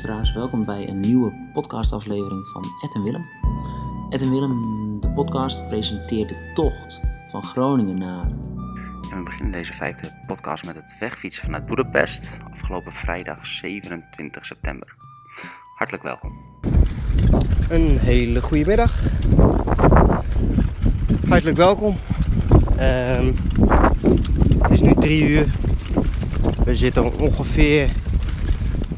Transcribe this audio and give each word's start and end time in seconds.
Luisteraars, 0.00 0.32
welkom 0.32 0.64
bij 0.64 0.88
een 0.88 1.00
nieuwe 1.00 1.32
podcastaflevering 1.52 2.48
van 2.48 2.64
Ed 2.82 2.94
en 2.94 3.02
Willem. 3.02 3.22
Ed 4.10 4.22
en 4.22 4.30
Willem, 4.30 4.60
de 5.00 5.10
podcast, 5.10 5.68
presenteert 5.68 6.28
de 6.28 6.50
tocht 6.54 7.00
van 7.30 7.44
Groningen 7.44 7.98
naar... 7.98 8.24
En 9.10 9.16
we 9.16 9.22
beginnen 9.24 9.52
deze 9.52 9.72
vijfde 9.72 10.20
podcast 10.26 10.64
met 10.64 10.74
het 10.74 10.96
wegfietsen 11.00 11.42
vanuit 11.42 11.66
Boedapest, 11.66 12.38
afgelopen 12.52 12.92
vrijdag 12.92 13.46
27 13.46 14.46
september. 14.46 14.94
Hartelijk 15.74 16.04
welkom. 16.04 16.32
Een 17.68 17.98
hele 17.98 18.42
goede 18.42 18.66
middag. 18.66 19.02
Hartelijk 21.28 21.56
welkom. 21.56 21.96
Ehm, 22.76 23.32
het 24.62 24.70
is 24.70 24.80
nu 24.80 24.94
drie 24.94 25.28
uur. 25.28 25.46
We 26.64 26.76
zitten 26.76 27.18
ongeveer 27.18 27.90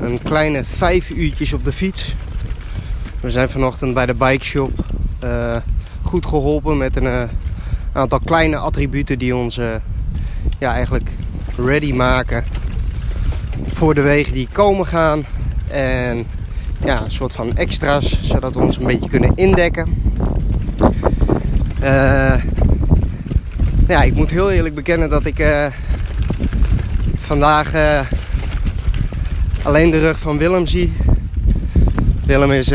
een 0.03 0.23
kleine 0.23 0.65
vijf 0.65 1.11
uurtjes 1.11 1.53
op 1.53 1.65
de 1.65 1.73
fiets. 1.73 2.15
We 3.21 3.31
zijn 3.31 3.49
vanochtend 3.49 3.95
bij 3.95 4.07
de 4.07 4.15
bike 4.15 4.45
shop 4.45 4.71
eh, 5.19 5.57
goed 6.03 6.27
geholpen 6.27 6.77
met 6.77 6.97
een 6.97 7.07
eh, 7.07 7.23
aantal 7.93 8.19
kleine 8.19 8.57
attributen 8.57 9.19
die 9.19 9.37
ons 9.37 9.59
eh, 9.59 9.75
ja, 10.59 10.73
eigenlijk 10.73 11.11
ready 11.57 11.93
maken 11.93 12.45
voor 13.67 13.95
de 13.95 14.01
wegen 14.01 14.35
die 14.35 14.49
komen 14.53 14.87
gaan. 14.87 15.25
En 15.69 16.27
ja, 16.85 17.03
een 17.03 17.11
soort 17.11 17.33
van 17.33 17.57
extra's, 17.57 18.23
zodat 18.23 18.55
we 18.55 18.61
ons 18.61 18.77
een 18.77 18.87
beetje 18.87 19.11
kunnen 19.11 19.35
indekken. 19.35 20.03
Ja, 23.89 24.03
ik 24.03 24.15
moet 24.15 24.31
heel 24.31 24.51
eerlijk 24.51 24.75
bekennen 24.75 25.11
dat 25.11 25.25
ik 25.25 25.47
vandaag 27.19 27.73
alleen 29.63 29.91
de 29.91 30.01
rug 30.01 30.19
van 30.19 30.39
Willem 30.39 30.67
zie. 30.67 30.93
Willem 32.25 32.51
is 32.53 32.73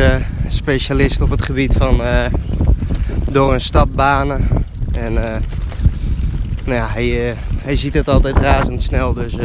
specialist 0.48 1.22
op 1.22 1.30
het 1.30 1.42
gebied 1.42 1.74
van 1.74 2.02
door 3.30 3.54
een 3.54 3.62
stad 3.62 3.96
banen. 3.96 4.48
En 4.92 5.14
nou 6.64 6.76
ja, 6.76 6.88
hij, 6.90 7.36
hij 7.58 7.76
ziet 7.76 7.94
het 7.94 8.08
altijd 8.08 8.38
razendsnel, 8.38 9.14
dus 9.14 9.38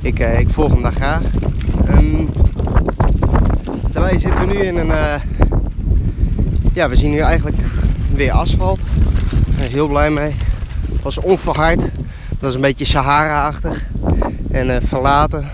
ik, 0.00 0.18
ik 0.18 0.50
volg 0.50 0.72
hem 0.72 0.82
daar 0.82 0.92
graag. 0.92 1.22
Um, 1.90 2.30
daarbij 3.92 4.18
zitten 4.18 4.46
we 4.46 4.54
nu 4.54 4.58
in 4.58 4.76
een. 4.76 4.86
Uh, 4.86 5.14
ja, 6.72 6.88
we 6.88 6.96
zien 6.96 7.10
nu 7.10 7.18
eigenlijk 7.18 7.56
weer 8.14 8.32
asfalt. 8.32 8.80
Daar 9.56 9.68
heel 9.68 9.88
blij 9.88 10.10
mee. 10.10 10.34
Was 11.02 11.18
onverhard. 11.18 11.82
Het 12.28 12.40
was 12.40 12.54
een 12.54 12.60
beetje 12.60 12.84
Sahara-achtig 12.84 13.84
en 14.50 14.68
uh, 14.68 14.76
verlaten. 14.80 15.50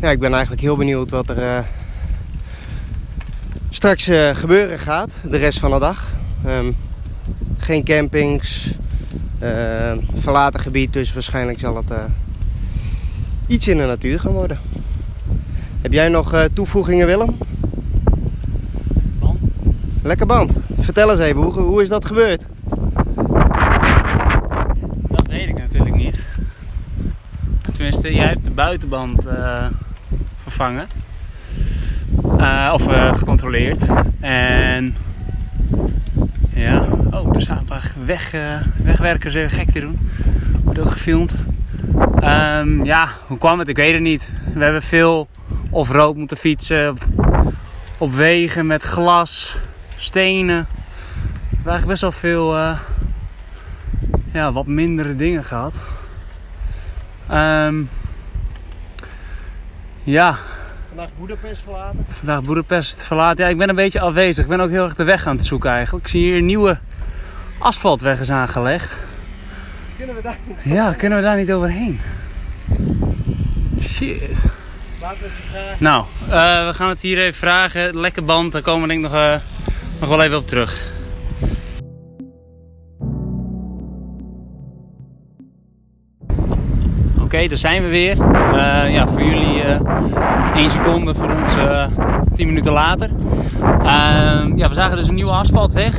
Ja, 0.00 0.10
ik 0.10 0.18
ben 0.18 0.32
eigenlijk 0.32 0.62
heel 0.62 0.76
benieuwd 0.76 1.10
wat 1.10 1.28
er 1.28 1.64
straks 3.70 4.10
gebeuren 4.32 4.78
gaat, 4.78 5.10
de 5.22 5.36
rest 5.36 5.58
van 5.58 5.70
de 5.70 5.78
dag. 5.78 6.12
Um, 6.46 6.76
geen 7.58 7.84
campings, 7.84 8.74
verlaten 10.14 10.60
gebied, 10.60 10.92
dus 10.92 11.12
waarschijnlijk 11.12 11.58
zal 11.58 11.76
het 11.76 11.92
iets 13.46 13.68
in 13.68 13.76
de 13.76 13.84
natuur 13.84 14.20
gaan 14.20 14.32
worden. 14.32 14.58
Heb 15.80 15.92
jij 15.92 16.08
nog 16.08 16.48
toevoegingen, 16.52 17.06
Willem? 17.06 17.36
Band. 19.18 19.38
Lekker 20.02 20.26
band. 20.26 20.56
Vertel 20.78 21.10
eens 21.10 21.20
even, 21.20 21.42
hoe, 21.42 21.52
hoe 21.52 21.82
is 21.82 21.88
dat 21.88 22.04
gebeurd? 22.04 22.46
Dat 25.08 25.26
weet 25.26 25.48
ik 25.48 25.58
natuurlijk 25.58 25.96
niet. 25.96 26.18
Tenminste, 27.72 28.14
jij 28.14 28.26
hebt 28.26 28.44
de 28.44 28.50
buitenband 28.50 29.26
uh, 29.26 29.66
vervangen. 30.56 30.88
Uh, 32.40 32.70
of 32.72 32.82
gecontroleerd. 33.18 33.86
En 34.20 34.96
ja, 36.54 36.84
oh, 37.10 37.34
er 37.34 37.42
staan 37.42 37.58
een 37.58 37.64
paar 37.64 37.92
weg, 38.04 38.32
wegwerkers 38.76 39.34
even 39.34 39.50
gek 39.50 39.70
te 39.70 39.80
doen. 39.80 40.10
Wordt 40.64 40.78
ook 40.78 40.90
gefilmd. 40.90 41.34
Um, 42.22 42.84
ja, 42.84 43.08
hoe 43.26 43.38
kwam 43.38 43.58
het? 43.58 43.68
Ik 43.68 43.76
weet 43.76 43.92
het 43.92 44.02
niet. 44.02 44.32
We 44.54 44.64
hebben 44.64 44.82
veel 44.82 45.28
of 45.70 45.90
rood 45.90 46.16
moeten 46.16 46.36
fietsen. 46.36 46.96
Op 47.98 48.12
wegen 48.14 48.66
met 48.66 48.82
glas, 48.82 49.58
stenen. 49.96 50.66
We 50.66 51.54
hebben 51.54 51.72
eigenlijk 51.72 51.86
best 51.86 52.00
wel 52.00 52.12
veel 52.12 52.56
ja, 54.32 54.52
wat 54.52 54.66
mindere 54.66 55.16
dingen 55.16 55.44
gehad. 55.44 55.82
Um, 57.32 57.88
ja. 60.06 60.36
Vandaag 60.88 61.08
Boedapest 61.18 61.62
verlaten? 61.62 62.04
Vandaag 62.08 62.42
Boedapest 62.42 63.06
verlaten. 63.06 63.44
Ja, 63.44 63.50
ik 63.50 63.56
ben 63.56 63.68
een 63.68 63.74
beetje 63.74 64.00
afwezig. 64.00 64.44
Ik 64.44 64.50
ben 64.50 64.60
ook 64.60 64.70
heel 64.70 64.84
erg 64.84 64.94
de 64.94 65.04
weg 65.04 65.26
aan 65.26 65.36
het 65.36 65.44
zoeken 65.44 65.70
eigenlijk. 65.70 66.04
Ik 66.04 66.10
zie 66.10 66.20
hier 66.20 66.42
nieuwe 66.42 66.78
asfaltweg 67.58 68.20
is 68.20 68.30
aangelegd. 68.30 69.00
Kunnen 69.96 70.14
we 70.16 70.22
daar 70.22 70.36
niet 70.44 70.58
Ja, 70.62 70.92
kunnen 70.92 71.18
we 71.18 71.24
daar 71.24 71.36
niet 71.36 71.52
overheen? 71.52 72.00
Shit. 73.82 74.44
Laten 75.00 75.18
we 75.18 75.24
het 75.24 75.34
ze 75.34 75.42
vragen. 75.50 75.76
Nou, 75.78 76.04
uh, 76.22 76.66
we 76.66 76.74
gaan 76.74 76.88
het 76.88 77.00
hier 77.00 77.18
even 77.18 77.38
vragen. 77.38 78.00
Lekker 78.00 78.24
band, 78.24 78.52
daar 78.52 78.62
komen 78.62 78.82
we 78.82 78.88
denk 78.88 79.04
ik 79.04 79.10
nog, 79.10 79.20
uh, 79.20 79.34
nog 80.00 80.08
wel 80.08 80.22
even 80.22 80.36
op 80.36 80.46
terug. 80.46 80.94
Okay, 87.36 87.48
daar 87.48 87.58
zijn 87.58 87.82
we 87.82 87.88
weer. 87.88 88.16
Uh, 88.16 88.92
ja, 88.92 89.08
voor 89.08 89.22
jullie 89.22 89.62
1 90.54 90.70
seconde, 90.70 91.14
voor 91.14 91.30
ons 91.30 91.54
10 92.34 92.46
minuten 92.46 92.72
later. 92.72 93.10
Ehm, 93.62 94.56
ja, 94.56 94.68
we 94.68 94.74
zagen 94.74 94.96
dus 94.96 95.08
een 95.08 95.14
nieuwe 95.14 95.32
asfaltweg. 95.32 95.98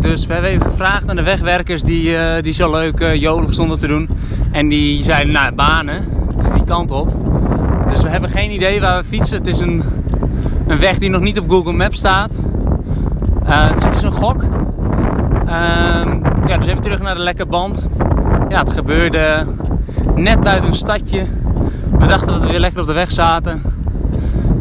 Dus 0.00 0.26
we 0.26 0.32
hebben 0.32 0.50
even 0.50 0.66
gevraagd 0.66 1.08
aan 1.08 1.16
de 1.16 1.22
wegwerkers 1.22 1.82
die, 1.82 2.16
die 2.40 2.52
zo 2.52 2.70
leuk 2.70 3.14
jolig 3.14 3.52
stonden 3.52 3.78
te 3.78 3.86
doen. 3.86 4.08
En 4.52 4.68
die 4.68 5.02
zeiden, 5.02 5.32
nou, 5.32 5.54
banen, 5.54 6.04
is 6.38 6.44
die 6.54 6.64
kant 6.64 6.90
op. 6.90 7.08
Dus 7.92 8.02
we 8.02 8.08
hebben 8.08 8.30
geen 8.30 8.50
idee 8.50 8.80
waar 8.80 9.02
we 9.02 9.08
fietsen. 9.08 9.38
Het 9.38 9.46
is 9.46 9.60
een, 9.60 9.82
een 10.66 10.78
weg 10.78 10.98
die 10.98 11.10
nog 11.10 11.20
niet 11.20 11.38
op 11.38 11.50
Google 11.50 11.72
Maps 11.72 11.98
staat. 11.98 12.42
Uh, 13.46 13.74
dus 13.74 13.84
het 13.84 13.94
is 13.94 14.02
een 14.02 14.12
gok. 14.12 14.42
Uh, 14.42 15.50
ja, 16.46 16.58
dus 16.58 16.66
even 16.66 16.82
terug 16.82 17.00
naar 17.00 17.14
de 17.14 17.22
lekke 17.22 17.46
band. 17.46 17.88
Ja, 18.48 18.58
het 18.58 18.72
gebeurde 18.72 19.46
net 20.14 20.40
buiten 20.40 20.68
een 20.68 20.76
stadje. 20.76 21.26
We 21.98 22.06
dachten 22.06 22.32
dat 22.32 22.42
we 22.42 22.46
weer 22.46 22.58
lekker 22.58 22.80
op 22.80 22.86
de 22.86 22.92
weg 22.92 23.10
zaten. 23.10 23.62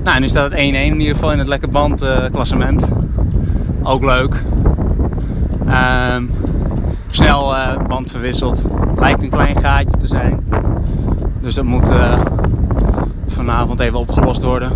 Nou, 0.03 0.19
nu 0.19 0.27
staat 0.27 0.51
het 0.51 0.59
1-1 0.59 0.63
in 0.63 0.99
ieder 0.99 1.13
geval 1.13 1.31
in 1.31 1.39
het 1.39 1.47
lekke 1.47 1.67
band 1.67 2.03
uh, 2.03 2.25
klassement. 2.31 2.89
Ook 3.83 4.03
leuk. 4.03 4.43
Ehm, 5.67 6.23
snel 7.09 7.55
uh, 7.55 7.77
band 7.87 8.11
verwisseld. 8.11 8.63
Lijkt 8.95 9.23
een 9.23 9.29
klein 9.29 9.59
gaatje 9.59 9.97
te 9.97 10.07
zijn. 10.07 10.43
Dus 11.41 11.55
dat 11.55 11.65
moet 11.65 11.91
uh, 11.91 12.19
vanavond 13.27 13.79
even 13.79 13.99
opgelost 13.99 14.43
worden. 14.43 14.71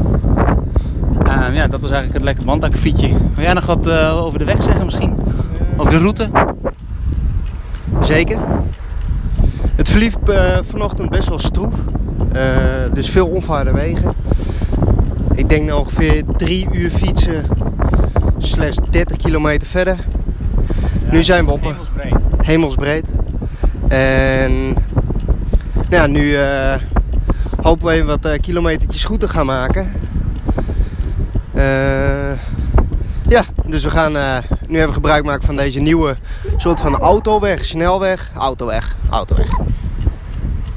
Uh, 1.26 1.56
ja, 1.56 1.68
dat 1.68 1.82
was 1.82 1.92
eigenlijk 1.92 2.14
het 2.14 2.24
lekker 2.24 2.46
bandakkefietje. 2.46 3.08
Wil 3.08 3.44
jij 3.44 3.54
nog 3.54 3.66
wat 3.66 3.90
over 3.90 4.40
de 4.40 4.46
weg 4.46 4.64
zeggen 4.64 4.86
misschien? 4.86 5.16
Over 5.78 5.92
de 5.92 6.00
route? 6.00 6.30
Zeker. 8.02 8.38
Het 9.98 10.06
verliep 10.06 10.66
vanochtend 10.70 11.10
best 11.10 11.28
wel 11.28 11.40
stroef. 11.40 11.74
dus 12.94 13.10
veel 13.10 13.28
onvaarde 13.28 13.72
wegen. 13.72 14.14
Ik 15.36 15.50
denk 15.50 15.66
nou 15.66 15.80
ongeveer 15.80 16.24
drie 16.38 16.68
uur 16.72 16.90
fietsen 16.90 17.46
slash 18.38 18.76
30 18.90 19.18
kilometer 19.18 19.68
verder. 19.68 19.98
Ja, 21.06 21.12
nu 21.12 21.24
zijn 21.24 21.46
we 21.46 21.52
op 21.52 21.62
hemelsbreed. 21.62 22.14
hemelsbreed. 22.42 23.10
En 23.88 24.76
ja, 25.90 26.08
nu 26.08 26.22
uh, 26.22 26.76
hopen 27.62 27.86
we 27.86 27.92
even 27.92 28.08
wat 28.08 28.26
uh, 28.26 28.32
kilometertjes 28.42 29.04
goed 29.04 29.20
te 29.20 29.28
gaan 29.28 29.46
maken. 29.46 29.92
Uh, 31.56 32.32
ja, 33.28 33.44
dus 33.66 33.84
we 33.84 33.90
gaan 33.90 34.44
nu 34.68 34.80
even 34.82 34.94
gebruik 34.94 35.26
maken 35.26 35.46
van 35.46 35.56
deze 35.56 35.80
nieuwe 35.80 36.16
soort 36.58 36.80
van 36.80 36.98
autoweg, 36.98 37.66
snelweg, 37.66 38.32
autoweg, 38.36 38.96
autoweg. 39.10 39.50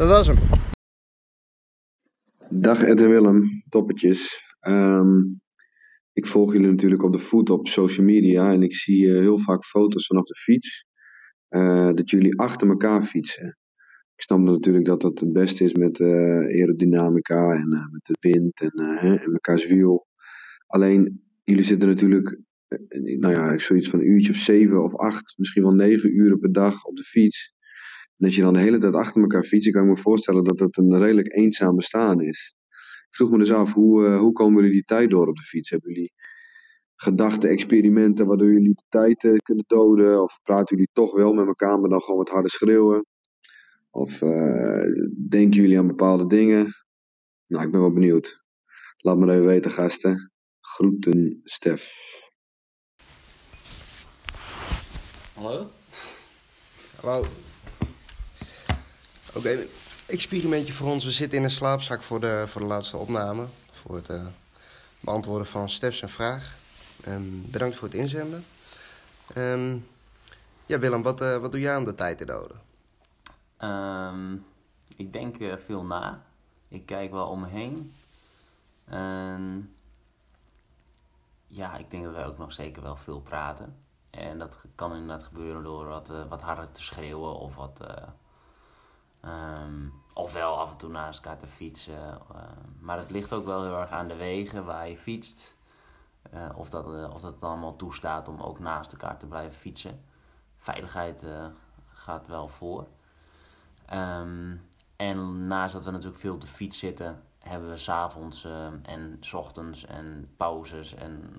Dat 0.00 0.08
was 0.08 0.26
hem. 0.26 0.36
Dag 2.50 2.82
Ed 2.82 3.00
en 3.00 3.08
Willem, 3.08 3.62
toppetjes. 3.68 4.42
Um, 4.68 5.40
ik 6.12 6.26
volg 6.26 6.52
jullie 6.52 6.70
natuurlijk 6.70 7.02
op 7.02 7.12
de 7.12 7.18
voet 7.18 7.50
op 7.50 7.68
social 7.68 8.06
media 8.06 8.52
en 8.52 8.62
ik 8.62 8.74
zie 8.74 9.06
uh, 9.06 9.20
heel 9.20 9.38
vaak 9.38 9.64
foto's 9.64 10.06
vanaf 10.06 10.24
de 10.24 10.34
fiets. 10.34 10.84
Uh, 11.50 11.92
dat 11.92 12.10
jullie 12.10 12.38
achter 12.38 12.68
elkaar 12.68 13.02
fietsen. 13.02 13.58
Ik 14.14 14.22
snap 14.22 14.38
natuurlijk 14.38 14.84
dat 14.84 15.00
dat 15.00 15.20
het 15.20 15.32
beste 15.32 15.64
is 15.64 15.74
met 15.74 15.98
uh, 15.98 16.08
aerodynamica 16.38 17.52
en 17.52 17.68
met 17.68 18.04
de 18.04 18.16
wind 18.20 18.60
en, 18.60 18.98
en 18.98 19.32
mekaars 19.32 19.66
wiel. 19.66 20.06
Alleen, 20.66 21.22
jullie 21.44 21.64
zitten 21.64 21.88
natuurlijk, 21.88 22.40
nou 23.18 23.34
ja, 23.34 23.58
zoiets 23.58 23.90
van 23.90 23.98
een 23.98 24.10
uurtje 24.10 24.32
of 24.32 24.38
zeven 24.38 24.84
of 24.84 24.96
acht, 24.96 25.34
misschien 25.36 25.62
wel 25.62 25.74
negen 25.74 26.14
uren 26.16 26.38
per 26.38 26.52
dag 26.52 26.84
op 26.84 26.96
de 26.96 27.04
fiets. 27.04 27.58
En 28.20 28.26
als 28.26 28.36
je 28.36 28.42
dan 28.42 28.52
de 28.52 28.60
hele 28.60 28.78
tijd 28.78 28.94
achter 28.94 29.22
elkaar 29.22 29.44
fietst, 29.44 29.70
kan 29.70 29.82
ik 29.82 29.88
me 29.88 29.96
voorstellen 29.96 30.44
dat 30.44 30.58
het 30.58 30.78
een 30.78 30.98
redelijk 30.98 31.34
eenzaam 31.34 31.76
bestaan 31.76 32.20
is. 32.20 32.54
Ik 33.08 33.14
vroeg 33.16 33.30
me 33.30 33.38
dus 33.38 33.52
af, 33.52 33.72
hoe, 33.72 34.06
uh, 34.06 34.18
hoe 34.18 34.32
komen 34.32 34.56
jullie 34.56 34.72
die 34.72 34.84
tijd 34.84 35.10
door 35.10 35.26
op 35.28 35.36
de 35.36 35.42
fiets? 35.42 35.70
Hebben 35.70 35.92
jullie 35.92 36.12
gedachten, 36.96 37.50
experimenten 37.50 38.26
waardoor 38.26 38.52
jullie 38.52 38.74
de 38.74 38.84
tijd 38.88 39.24
uh, 39.24 39.36
kunnen 39.36 39.64
doden? 39.66 40.22
Of 40.22 40.40
praten 40.42 40.76
jullie 40.76 40.90
toch 40.92 41.14
wel 41.14 41.32
met 41.32 41.46
elkaar, 41.46 41.80
maar 41.80 41.90
dan 41.90 42.00
gewoon 42.00 42.18
wat 42.18 42.28
harder 42.28 42.50
schreeuwen? 42.50 43.06
Of 43.90 44.20
uh, 44.20 44.84
denken 45.28 45.60
jullie 45.60 45.78
aan 45.78 45.86
bepaalde 45.86 46.26
dingen? 46.26 46.74
Nou, 47.46 47.64
ik 47.64 47.70
ben 47.70 47.80
wel 47.80 47.92
benieuwd. 47.92 48.44
Laat 48.96 49.18
me 49.18 49.32
even 49.32 49.46
weten, 49.46 49.70
gasten. 49.70 50.32
Groeten, 50.60 51.40
Stef. 51.44 51.92
Hallo? 55.34 55.66
Hallo. 57.00 57.24
Oké, 59.34 59.66
experimentje 60.06 60.72
voor 60.72 60.90
ons. 60.90 61.04
We 61.04 61.10
zitten 61.10 61.38
in 61.38 61.44
een 61.44 61.50
slaapzak 61.50 62.02
voor 62.02 62.20
de, 62.20 62.44
voor 62.46 62.60
de 62.60 62.66
laatste 62.66 62.96
opname. 62.96 63.46
Voor 63.70 63.94
het 63.96 64.10
uh, 64.10 64.26
beantwoorden 65.00 65.46
van 65.46 65.68
Stef's 65.68 66.02
vraag. 66.06 66.56
Um, 67.08 67.50
bedankt 67.50 67.76
voor 67.76 67.88
het 67.88 67.96
inzenden. 67.96 68.44
Um, 69.36 69.86
ja, 70.66 70.78
Willem, 70.78 71.02
wat, 71.02 71.20
uh, 71.22 71.36
wat 71.36 71.52
doe 71.52 71.60
jij 71.60 71.74
aan 71.74 71.84
de 71.84 71.94
tijd 71.94 72.18
te 72.18 72.24
doden? 72.24 72.60
Um, 73.58 74.44
ik 74.96 75.12
denk 75.12 75.38
uh, 75.38 75.56
veel 75.56 75.84
na. 75.84 76.22
Ik 76.68 76.86
kijk 76.86 77.10
wel 77.10 77.26
om 77.26 77.40
me 77.40 77.48
heen. 77.48 77.94
En 78.84 79.74
ja, 81.46 81.76
ik 81.76 81.90
denk 81.90 82.04
dat 82.04 82.14
wij 82.14 82.26
ook 82.26 82.38
nog 82.38 82.52
zeker 82.52 82.82
wel 82.82 82.96
veel 82.96 83.20
praten. 83.20 83.76
En 84.10 84.38
dat 84.38 84.64
kan 84.74 84.92
inderdaad 84.92 85.26
gebeuren 85.26 85.62
door 85.62 85.86
wat, 85.86 86.10
wat 86.28 86.40
harder 86.40 86.72
te 86.72 86.82
schreeuwen 86.82 87.34
of 87.34 87.54
wat. 87.54 87.80
Um, 89.24 90.02
of 90.14 90.32
wel 90.32 90.58
af 90.58 90.70
en 90.70 90.76
toe 90.76 90.90
naast 90.90 91.24
elkaar 91.24 91.38
te 91.38 91.46
fietsen. 91.46 92.20
Uh, 92.34 92.42
maar 92.78 92.98
het 92.98 93.10
ligt 93.10 93.32
ook 93.32 93.44
wel 93.44 93.62
heel 93.62 93.78
erg 93.78 93.90
aan 93.90 94.08
de 94.08 94.16
wegen 94.16 94.64
waar 94.64 94.88
je 94.88 94.98
fietst. 94.98 95.56
Uh, 96.34 96.48
of, 96.54 96.70
dat, 96.70 96.86
of 97.12 97.20
dat 97.20 97.32
het 97.34 97.42
allemaal 97.42 97.76
toestaat 97.76 98.28
om 98.28 98.40
ook 98.40 98.58
naast 98.58 98.92
elkaar 98.92 99.18
te 99.18 99.26
blijven 99.26 99.58
fietsen. 99.58 100.04
Veiligheid 100.56 101.26
gaat 101.88 102.26
wel 102.26 102.48
voor. 102.48 102.86
Um, 103.92 104.68
en 104.96 105.46
naast 105.46 105.72
dat 105.72 105.84
we 105.84 105.90
natuurlijk 105.90 106.20
veel 106.20 106.34
op 106.34 106.40
de 106.40 106.46
fiets 106.46 106.78
zitten, 106.78 107.22
hebben 107.38 107.70
we 107.70 107.76
s'avonds 107.76 108.44
en 108.82 109.16
s 109.20 109.32
ochtends 109.32 109.84
en 109.84 110.34
pauzes. 110.36 110.94
En 110.94 111.36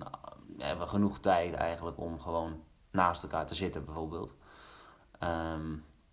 hebben 0.58 0.84
we 0.84 0.90
genoeg 0.90 1.18
tijd 1.18 1.54
eigenlijk 1.54 1.98
om 1.98 2.20
gewoon 2.20 2.62
naast 2.90 3.22
elkaar 3.22 3.46
te 3.46 3.54
zitten, 3.54 3.84
bijvoorbeeld. 3.84 4.34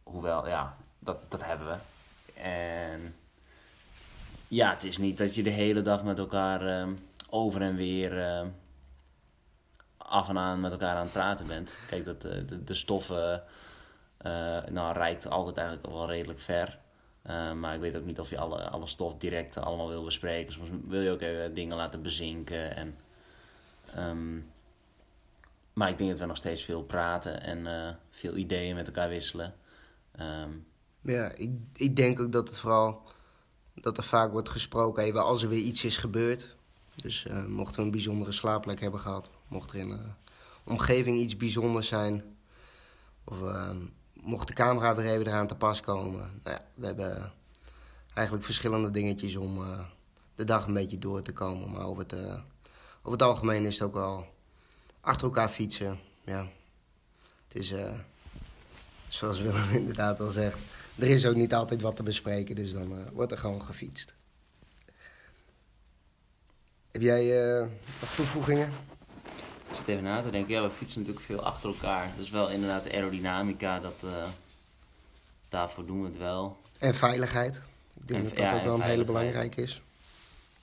Hoewel, 0.03 0.47
ja, 0.47 0.77
dat, 0.99 1.31
dat 1.31 1.45
hebben 1.45 1.67
we. 1.67 1.75
En 2.41 3.15
ja, 4.47 4.69
het 4.69 4.83
is 4.83 4.97
niet 4.97 5.17
dat 5.17 5.35
je 5.35 5.43
de 5.43 5.49
hele 5.49 5.81
dag 5.81 6.03
met 6.03 6.19
elkaar 6.19 6.67
uh, 6.67 6.93
over 7.29 7.61
en 7.61 7.75
weer 7.75 8.43
af 9.97 10.29
en 10.29 10.37
aan 10.37 10.59
met 10.59 10.71
elkaar 10.71 10.95
aan 10.95 11.03
het 11.03 11.11
praten 11.11 11.47
bent. 11.47 11.79
Kijk, 11.87 12.05
dat, 12.05 12.21
de, 12.21 12.63
de 12.63 12.73
stoffen 12.73 13.43
nou, 14.69 14.93
reikt 14.93 15.29
altijd 15.29 15.57
eigenlijk 15.57 15.87
wel 15.87 16.07
redelijk 16.07 16.39
ver. 16.39 16.79
Uh, 17.29 17.51
maar 17.51 17.75
ik 17.75 17.81
weet 17.81 17.95
ook 17.95 18.05
niet 18.05 18.19
of 18.19 18.29
je 18.29 18.37
alle, 18.37 18.69
alle 18.69 18.87
stof 18.87 19.17
direct 19.17 19.57
allemaal 19.57 19.87
wil 19.87 20.03
bespreken. 20.03 20.53
Soms 20.53 20.69
wil 20.87 21.01
je 21.01 21.11
ook 21.11 21.21
even 21.21 21.53
dingen 21.53 21.77
laten 21.77 22.01
bezinken. 22.01 22.75
En, 22.75 22.95
um, 23.97 24.51
maar 25.73 25.89
ik 25.89 25.97
denk 25.97 26.09
dat 26.09 26.19
we 26.19 26.25
nog 26.25 26.37
steeds 26.37 26.63
veel 26.63 26.83
praten 26.83 27.41
en 27.41 27.57
uh, 27.59 27.89
veel 28.09 28.35
ideeën 28.35 28.75
met 28.75 28.87
elkaar 28.87 29.09
wisselen. 29.09 29.53
Ja, 31.01 31.31
ik, 31.35 31.51
ik 31.75 31.95
denk 31.95 32.19
ook 32.19 32.31
dat 32.31 32.47
het 32.47 32.57
vooral 32.57 33.01
dat 33.73 33.97
er 33.97 34.03
vaak 34.03 34.31
wordt 34.31 34.49
gesproken 34.49 35.03
even 35.03 35.23
als 35.23 35.43
er 35.43 35.49
weer 35.49 35.63
iets 35.63 35.83
is 35.83 35.97
gebeurd. 35.97 36.55
Dus 36.95 37.25
uh, 37.25 37.45
mochten 37.45 37.75
we 37.75 37.81
een 37.81 37.91
bijzondere 37.91 38.31
slaapplek 38.31 38.79
hebben 38.79 38.99
gehad, 38.99 39.31
mocht 39.47 39.71
er 39.71 39.77
in 39.77 39.99
omgeving 40.63 41.17
iets 41.17 41.37
bijzonders 41.37 41.87
zijn. 41.87 42.37
Of 43.23 43.41
ehm, 43.41 43.77
mocht 44.13 44.47
de 44.47 44.53
camera 44.53 44.95
weer 44.95 45.11
even 45.11 45.27
eraan 45.27 45.47
te 45.47 45.55
pas 45.55 45.81
komen. 45.81 46.41
Nou 46.43 46.55
ja, 46.55 46.65
we 46.73 46.85
hebben 46.85 47.31
eigenlijk 48.13 48.45
verschillende 48.45 48.91
dingetjes 48.91 49.35
om 49.35 49.61
uh, 49.61 49.79
de 50.35 50.43
dag 50.43 50.67
een 50.67 50.73
beetje 50.73 50.99
door 50.99 51.21
te 51.21 51.33
komen. 51.33 51.71
Maar 51.71 51.85
over 51.85 52.03
het, 52.03 52.13
over 52.99 53.11
het 53.11 53.21
algemeen 53.21 53.65
is 53.65 53.79
het 53.79 53.87
ook 53.87 53.93
wel 53.93 54.25
achter 55.01 55.27
elkaar 55.27 55.49
fietsen. 55.49 55.99
Ja. 56.25 56.47
Het 57.47 57.55
is, 57.55 57.73
zoals 59.07 59.39
Willem 59.39 59.69
inderdaad 59.81 60.19
al 60.19 60.31
zegt, 60.31 60.59
er 60.99 61.09
is 61.09 61.25
ook 61.25 61.35
niet 61.35 61.53
altijd 61.53 61.81
wat 61.81 61.95
te 61.95 62.03
bespreken. 62.03 62.55
Dus 62.55 62.71
dan 62.71 63.11
wordt 63.13 63.31
er 63.31 63.37
gewoon 63.37 63.61
gefietst. 63.61 64.15
Heb 66.91 67.01
jij 67.01 67.23
nog 68.01 68.15
toevoegingen? 68.15 68.73
Ik 69.69 69.75
zit 69.75 69.87
even 69.87 70.03
na 70.03 70.21
te 70.21 70.29
denken. 70.29 70.53
Ja, 70.53 70.61
we 70.61 70.69
fietsen 70.69 70.99
natuurlijk 70.99 71.25
veel 71.25 71.43
achter 71.43 71.69
elkaar. 71.69 72.11
Dus 72.17 72.29
wel 72.29 72.49
inderdaad 72.49 72.83
de 72.83 72.91
aerodynamica. 72.91 73.79
Dat, 73.79 74.01
uh, 74.05 74.27
daarvoor 75.49 75.85
doen 75.85 76.01
we 76.01 76.07
het 76.07 76.17
wel. 76.17 76.57
En 76.79 76.93
veiligheid. 76.93 77.61
Ik 77.95 78.07
denk 78.07 78.19
en, 78.19 78.25
dat 78.25 78.35
dat 78.35 78.45
ja, 78.45 78.57
ook 78.57 78.63
wel 78.63 78.75
een 78.75 78.81
hele 78.81 79.03
belangrijke 79.03 79.61
is. 79.61 79.81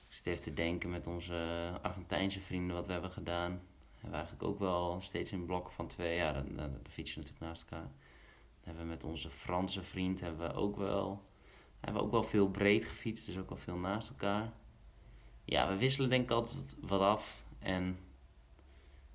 Ik 0.08 0.14
zit 0.14 0.26
even 0.26 0.42
te 0.42 0.54
denken 0.54 0.90
met 0.90 1.06
onze 1.06 1.70
Argentijnse 1.82 2.40
vrienden 2.40 2.76
wat 2.76 2.86
we 2.86 2.92
hebben 2.92 3.10
gedaan. 3.10 3.60
Hebben 3.92 4.10
we 4.10 4.16
eigenlijk 4.16 4.42
ook 4.42 4.58
wel 4.58 4.98
steeds 5.00 5.32
in 5.32 5.46
blokken 5.46 5.72
van 5.72 5.86
twee. 5.86 6.16
Ja, 6.16 6.32
dan, 6.32 6.44
dan, 6.46 6.56
dan 6.56 6.80
fietsen 6.90 7.14
we 7.14 7.20
natuurlijk 7.20 7.52
naast 7.52 7.64
elkaar. 7.70 7.88
Hebben 8.66 8.82
we 8.84 8.88
met 8.88 9.04
onze 9.04 9.30
Franse 9.30 9.82
vriend 9.82 10.20
hebben 10.20 10.48
we 10.48 10.54
ook 10.54 10.76
wel, 10.76 11.22
hebben 11.80 12.00
we 12.00 12.06
ook 12.06 12.12
wel 12.12 12.22
veel 12.22 12.48
breed 12.48 12.84
gefietst. 12.84 13.26
Dus 13.26 13.38
ook 13.38 13.48
wel 13.48 13.58
veel 13.58 13.78
naast 13.78 14.08
elkaar. 14.08 14.52
Ja, 15.44 15.68
we 15.68 15.76
wisselen 15.76 16.10
denk 16.10 16.22
ik 16.22 16.30
altijd 16.30 16.76
wat 16.80 17.00
af. 17.00 17.42
En 17.58 17.98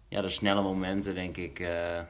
ja, 0.07 0.21
de 0.21 0.29
snelle 0.29 0.61
momenten, 0.61 1.15
denk 1.15 1.37
ik, 1.37 1.59
uh, 1.59 2.01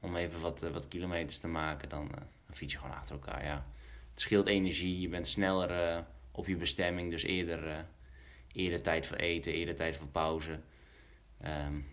om 0.00 0.16
even 0.16 0.40
wat, 0.40 0.62
uh, 0.62 0.70
wat 0.70 0.88
kilometers 0.88 1.38
te 1.38 1.48
maken, 1.48 1.88
dan, 1.88 2.04
uh, 2.04 2.10
dan 2.46 2.54
fiets 2.54 2.72
je 2.72 2.78
gewoon 2.78 2.96
achter 2.96 3.14
elkaar. 3.14 3.44
Ja. 3.44 3.66
Het 4.10 4.20
scheelt 4.20 4.46
energie, 4.46 5.00
je 5.00 5.08
bent 5.08 5.28
sneller 5.28 6.04
op 6.30 6.46
je 6.46 6.56
bestemming, 6.56 7.10
dus 7.10 7.22
eerder, 7.22 7.86
eerder 8.52 8.82
tijd 8.82 9.06
voor 9.06 9.16
eten, 9.16 9.52
eerder 9.52 9.76
tijd 9.76 9.96
voor 9.96 10.08
pauze. 10.08 10.60
Um, 11.44 11.86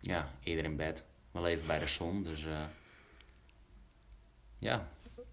ja, 0.00 0.32
eerder 0.42 0.64
in 0.64 0.76
bed, 0.76 1.04
wel 1.30 1.46
even 1.46 1.66
bij 1.66 1.78
de 1.78 1.88
zon. 1.88 2.22
Dus 2.22 2.44
ja. 4.62 4.88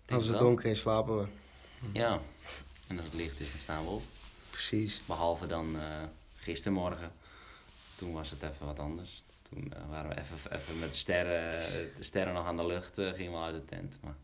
Als 0.10 0.28
het 0.28 0.40
donker 0.40 0.70
is, 0.70 0.80
slapen 0.80 1.18
we. 1.18 1.28
Ja, 1.94 2.20
en 2.88 2.98
als 2.98 3.06
het 3.06 3.14
licht 3.14 3.40
is, 3.40 3.52
dan 3.52 3.60
staan 3.60 3.84
we 3.84 3.90
op. 3.90 4.02
Precies. 4.50 5.02
Behalve 5.06 5.48
dan 5.48 5.76
gistermorgen. 6.36 7.12
Toen 7.98 8.14
was 8.14 8.30
het 8.30 8.42
even 8.42 8.66
wat 8.66 8.80
anders. 8.80 9.24
Toen 9.50 9.74
uh, 9.74 9.90
waren 9.90 10.10
we 10.10 10.20
even, 10.22 10.38
even 10.52 10.80
met 10.80 10.96
sterren, 10.96 11.52
de 11.98 12.04
sterren 12.04 12.34
nog 12.34 12.46
aan 12.46 12.58
de 12.58 12.66
lucht, 12.66 13.00
uh, 13.00 13.14
gingen 13.14 13.32
we 13.32 13.38
uit 13.38 13.56
de 13.56 13.66
tent. 13.66 13.98
Maar, 14.02 14.16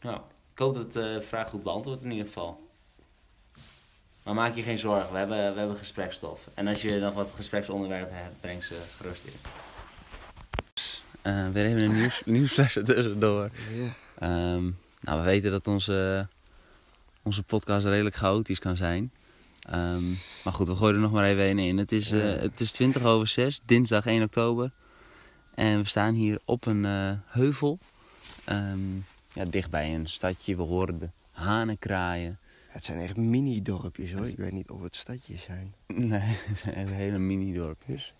nou, 0.00 0.20
ik 0.52 0.58
hoop 0.58 0.74
dat 0.74 0.92
de 0.92 1.22
vraag 1.22 1.48
goed 1.48 1.62
beantwoord 1.62 2.02
in 2.02 2.10
ieder 2.10 2.26
geval. 2.26 2.68
Maar 4.22 4.34
maak 4.34 4.54
je 4.54 4.62
geen 4.62 4.78
zorgen, 4.78 5.12
we 5.12 5.18
hebben, 5.18 5.52
we 5.52 5.58
hebben 5.58 5.76
gesprekstof. 5.76 6.48
En 6.54 6.66
als 6.66 6.82
je 6.82 6.98
nog 6.98 7.14
wat 7.14 7.30
gespreksonderwerpen 7.34 8.16
hebt, 8.16 8.40
breng 8.40 8.64
ze 8.64 8.76
gerust 8.96 9.24
in. 9.24 9.32
Uh, 11.32 11.50
weer 11.50 11.64
even 11.64 11.82
een 11.82 11.94
nieuws, 11.94 12.22
nieuwsfles 12.36 12.72
tussendoor. 12.72 13.50
Yeah. 13.70 13.90
Um, 14.22 14.78
nou, 15.00 15.18
we 15.18 15.24
weten 15.24 15.50
dat 15.50 15.68
onze, 15.68 16.28
onze 17.22 17.42
podcast 17.42 17.86
redelijk 17.86 18.16
chaotisch 18.16 18.58
kan 18.58 18.76
zijn. 18.76 19.12
Um, 19.74 20.16
maar 20.44 20.52
goed, 20.52 20.68
we 20.68 20.76
gooien 20.76 20.94
er 20.94 21.00
nog 21.00 21.12
maar 21.12 21.24
even 21.24 21.44
een 21.44 21.58
in. 21.58 21.78
Het 21.78 21.92
is, 21.92 22.12
uh, 22.12 22.36
het 22.36 22.60
is 22.60 22.72
20 22.72 23.02
over 23.02 23.26
6, 23.26 23.60
dinsdag 23.64 24.06
1 24.06 24.22
oktober. 24.22 24.70
En 25.54 25.78
we 25.78 25.88
staan 25.88 26.14
hier 26.14 26.40
op 26.44 26.66
een 26.66 26.84
uh, 26.84 27.12
heuvel. 27.26 27.78
Um, 28.48 29.04
ja, 29.32 29.44
dichtbij 29.44 29.94
een 29.94 30.06
stadje. 30.06 30.56
We 30.56 30.62
horen 30.62 30.98
de 30.98 31.08
hanen 31.32 31.78
kraaien. 31.78 32.38
Het 32.68 32.84
zijn 32.84 32.98
echt 32.98 33.16
mini-dorpjes 33.16 34.12
hoor. 34.12 34.26
Ik 34.26 34.36
weet 34.36 34.52
niet 34.52 34.70
of 34.70 34.82
het 34.82 34.96
stadjes 34.96 35.42
zijn. 35.42 35.74
Nee, 35.86 36.20
het 36.48 36.58
zijn 36.58 36.74
echt 36.74 36.90
hele 36.90 37.18
mini-dorpjes. 37.18 38.14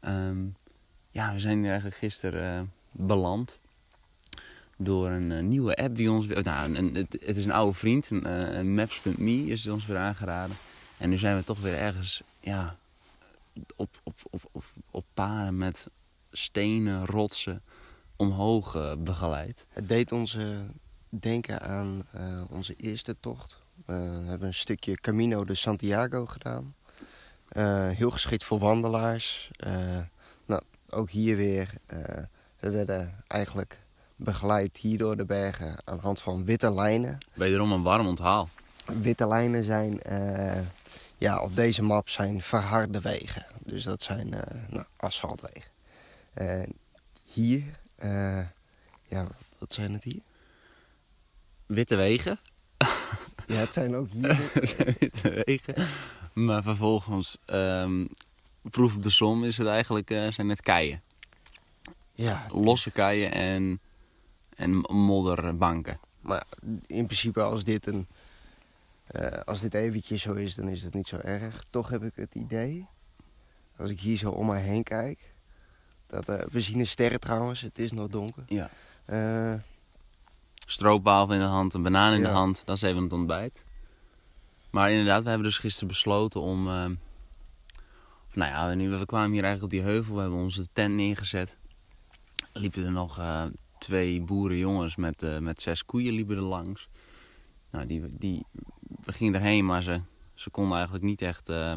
Um, 0.00 0.56
ja, 1.10 1.32
we 1.32 1.38
zijn 1.38 1.58
hier 1.58 1.66
eigenlijk 1.66 1.96
gisteren 1.96 2.62
uh, 2.62 2.68
beland 2.90 3.58
door 4.76 5.10
een 5.10 5.30
uh, 5.30 5.40
nieuwe 5.40 5.76
app 5.76 5.96
die 5.96 6.10
ons... 6.10 6.26
Nou, 6.26 6.74
een, 6.74 6.94
het, 6.94 7.36
is 7.36 7.44
een 7.44 7.52
oude 7.52 7.72
vriend, 7.72 8.10
een, 8.10 8.26
uh, 8.26 8.74
Maps.me 8.74 9.46
is 9.46 9.66
ons 9.66 9.86
weer 9.86 9.96
aangeraden. 9.96 10.56
En 10.98 11.08
nu 11.08 11.18
zijn 11.18 11.36
we 11.36 11.44
toch 11.44 11.60
weer 11.60 11.76
ergens 11.76 12.22
ja, 12.40 12.76
op, 13.76 14.00
op, 14.02 14.14
op, 14.30 14.42
op, 14.52 14.64
op 14.90 15.04
paden 15.14 15.58
met 15.58 15.86
stenen, 16.30 17.06
rotsen 17.06 17.62
omhoog 18.16 18.76
uh, 18.76 18.92
begeleid. 18.98 19.66
Het 19.68 19.88
deed 19.88 20.12
ons 20.12 20.36
denken 21.08 21.60
aan 21.60 22.06
onze 22.50 22.74
eerste 22.74 23.16
tocht. 23.20 23.62
we 23.86 23.92
hebben 24.26 24.48
een 24.48 24.54
stukje 24.54 24.94
Camino 24.94 25.44
de 25.44 25.54
Santiago 25.54 26.26
gedaan. 26.26 26.74
heel 27.94 28.10
geschikt 28.10 28.44
voor 28.44 28.58
wandelaars. 28.58 29.50
nou, 30.46 30.62
ook 30.90 31.10
hier 31.10 31.36
weer. 31.36 31.74
we 32.60 32.70
werden 32.70 33.22
eigenlijk 33.26 33.83
begeleid 34.16 34.76
hier 34.76 34.98
door 34.98 35.16
de 35.16 35.24
bergen 35.24 35.76
aan 35.84 35.96
de 35.96 36.02
hand 36.02 36.20
van 36.20 36.44
witte 36.44 36.74
lijnen. 36.74 37.18
Wederom 37.32 37.72
een 37.72 37.82
warm 37.82 38.06
onthaal. 38.06 38.48
Witte 38.84 39.26
lijnen 39.26 39.64
zijn 39.64 40.02
eh, 40.02 40.60
ja, 41.18 41.40
op 41.40 41.56
deze 41.56 41.82
map 41.82 42.08
zijn 42.08 42.42
verharde 42.42 43.00
wegen. 43.00 43.46
Dus 43.58 43.84
dat 43.84 44.02
zijn 44.02 44.34
eh, 44.34 44.60
nou, 44.68 44.84
asfaltwegen. 44.96 45.70
En 46.34 46.72
hier, 47.24 47.62
eh, 47.96 48.38
ja, 49.08 49.26
wat 49.58 49.72
zijn 49.72 49.92
het 49.92 50.02
hier? 50.02 50.20
Witte 51.66 51.96
wegen. 51.96 52.38
Ja, 53.46 53.54
het 53.54 53.72
zijn 53.72 53.96
ook 53.96 54.08
hier. 54.10 54.50
witte 54.98 55.42
wegen. 55.44 55.74
Maar 56.32 56.62
vervolgens, 56.62 57.38
ehm, 57.46 58.06
proef 58.62 58.94
op 58.94 59.02
de 59.02 59.10
som 59.10 59.44
is 59.44 59.58
het 59.58 59.66
eigenlijk, 59.66 60.08
zijn 60.08 60.48
het 60.48 60.62
keien. 60.62 61.02
ja, 62.14 62.46
Losse 62.48 62.90
keien 62.90 63.32
en, 63.32 63.80
en 64.56 64.74
modderbanken. 64.76 66.00
maar 66.20 66.46
in 66.86 67.04
principe 67.04 67.42
als 67.42 67.64
dit 67.64 67.86
een, 67.86 68.06
eh, 69.06 69.40
als 69.44 69.60
dit 69.60 69.74
eventjes 69.74 70.22
zo 70.22 70.32
is, 70.32 70.54
dan 70.54 70.68
is 70.68 70.82
het 70.82 70.94
niet 70.94 71.06
zo 71.06 71.16
erg. 71.16 71.64
Toch 71.70 71.88
heb 71.88 72.02
ik 72.02 72.12
het 72.14 72.34
idee, 72.34 72.86
als 73.76 73.90
ik 73.90 74.00
hier 74.00 74.16
zo 74.16 74.30
om 74.30 74.46
mij 74.46 74.60
heen 74.60 74.82
kijk, 74.82 75.34
dat 76.06 76.28
eh, 76.28 76.46
we 76.50 76.60
zien 76.60 76.78
een 76.78 76.86
sterren 76.86 77.20
trouwens. 77.20 77.60
Het 77.60 77.78
is 77.78 77.92
nog 77.92 78.08
donker. 78.08 78.44
Ja. 78.46 78.70
Stroopwafel 80.66 81.34
in 81.34 81.40
de 81.40 81.46
hand, 81.46 81.74
een 81.74 81.82
banaan 81.82 82.12
in 82.12 82.22
de 82.22 82.28
hand. 82.28 82.62
Dat 82.64 82.76
is 82.76 82.82
even 82.82 83.02
het 83.02 83.12
ontbijt. 83.12 83.64
Maar 84.70 84.90
inderdaad, 84.90 85.22
we 85.22 85.28
hebben 85.28 85.46
dus 85.46 85.58
gisteren 85.58 85.88
besloten 85.88 86.40
om... 86.40 86.64
nou 86.64 86.98
ja, 88.34 88.76
we, 88.76 89.06
kwamen 89.06 89.32
hier 89.32 89.44
eigenlijk 89.44 89.62
op 89.62 89.70
die 89.70 89.92
heuvel. 89.92 90.14
We 90.14 90.20
hebben 90.20 90.38
onze 90.38 90.68
tent 90.72 90.94
neergezet. 90.94 91.58
Liepen 92.52 92.84
er 92.84 92.90
nog 92.90 93.18
twee 93.78 94.20
boerenjongens 94.20 94.96
met, 94.96 95.22
eh, 95.22 95.38
met 95.38 95.60
zes 95.60 95.84
koeien 95.84 96.12
liepen 96.14 96.36
er 96.36 96.42
langs. 96.42 96.88
Nou, 97.70 97.86
die, 97.86 98.02
die, 98.10 98.46
we 99.04 99.12
gingen 99.12 99.34
erheen, 99.34 99.64
maar 99.66 99.82
ze, 99.82 100.00
ze 100.34 100.50
konden 100.50 100.74
eigenlijk 100.74 101.04
niet 101.04 101.22
echt... 101.22 101.48
eh, 101.48 101.72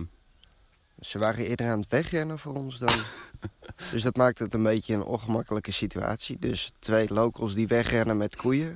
Ze 1.00 1.18
waren 1.20 1.46
eerder 1.46 1.70
aan 1.72 1.80
het 1.80 1.90
wegrennen 1.90 2.40
voor 2.40 2.54
ons 2.54 2.78
dan. 2.78 2.96
dus 3.92 4.02
dat 4.04 4.16
maakt 4.16 4.40
het 4.40 4.54
een 4.54 4.64
beetje 4.64 4.94
een 4.94 5.04
ongemakkelijke 5.04 5.72
situatie. 5.72 6.40
Dus 6.40 6.72
twee 6.80 7.14
locals 7.14 7.54
die 7.54 7.68
wegrennen 7.68 8.18
met 8.18 8.36
koeien. 8.36 8.76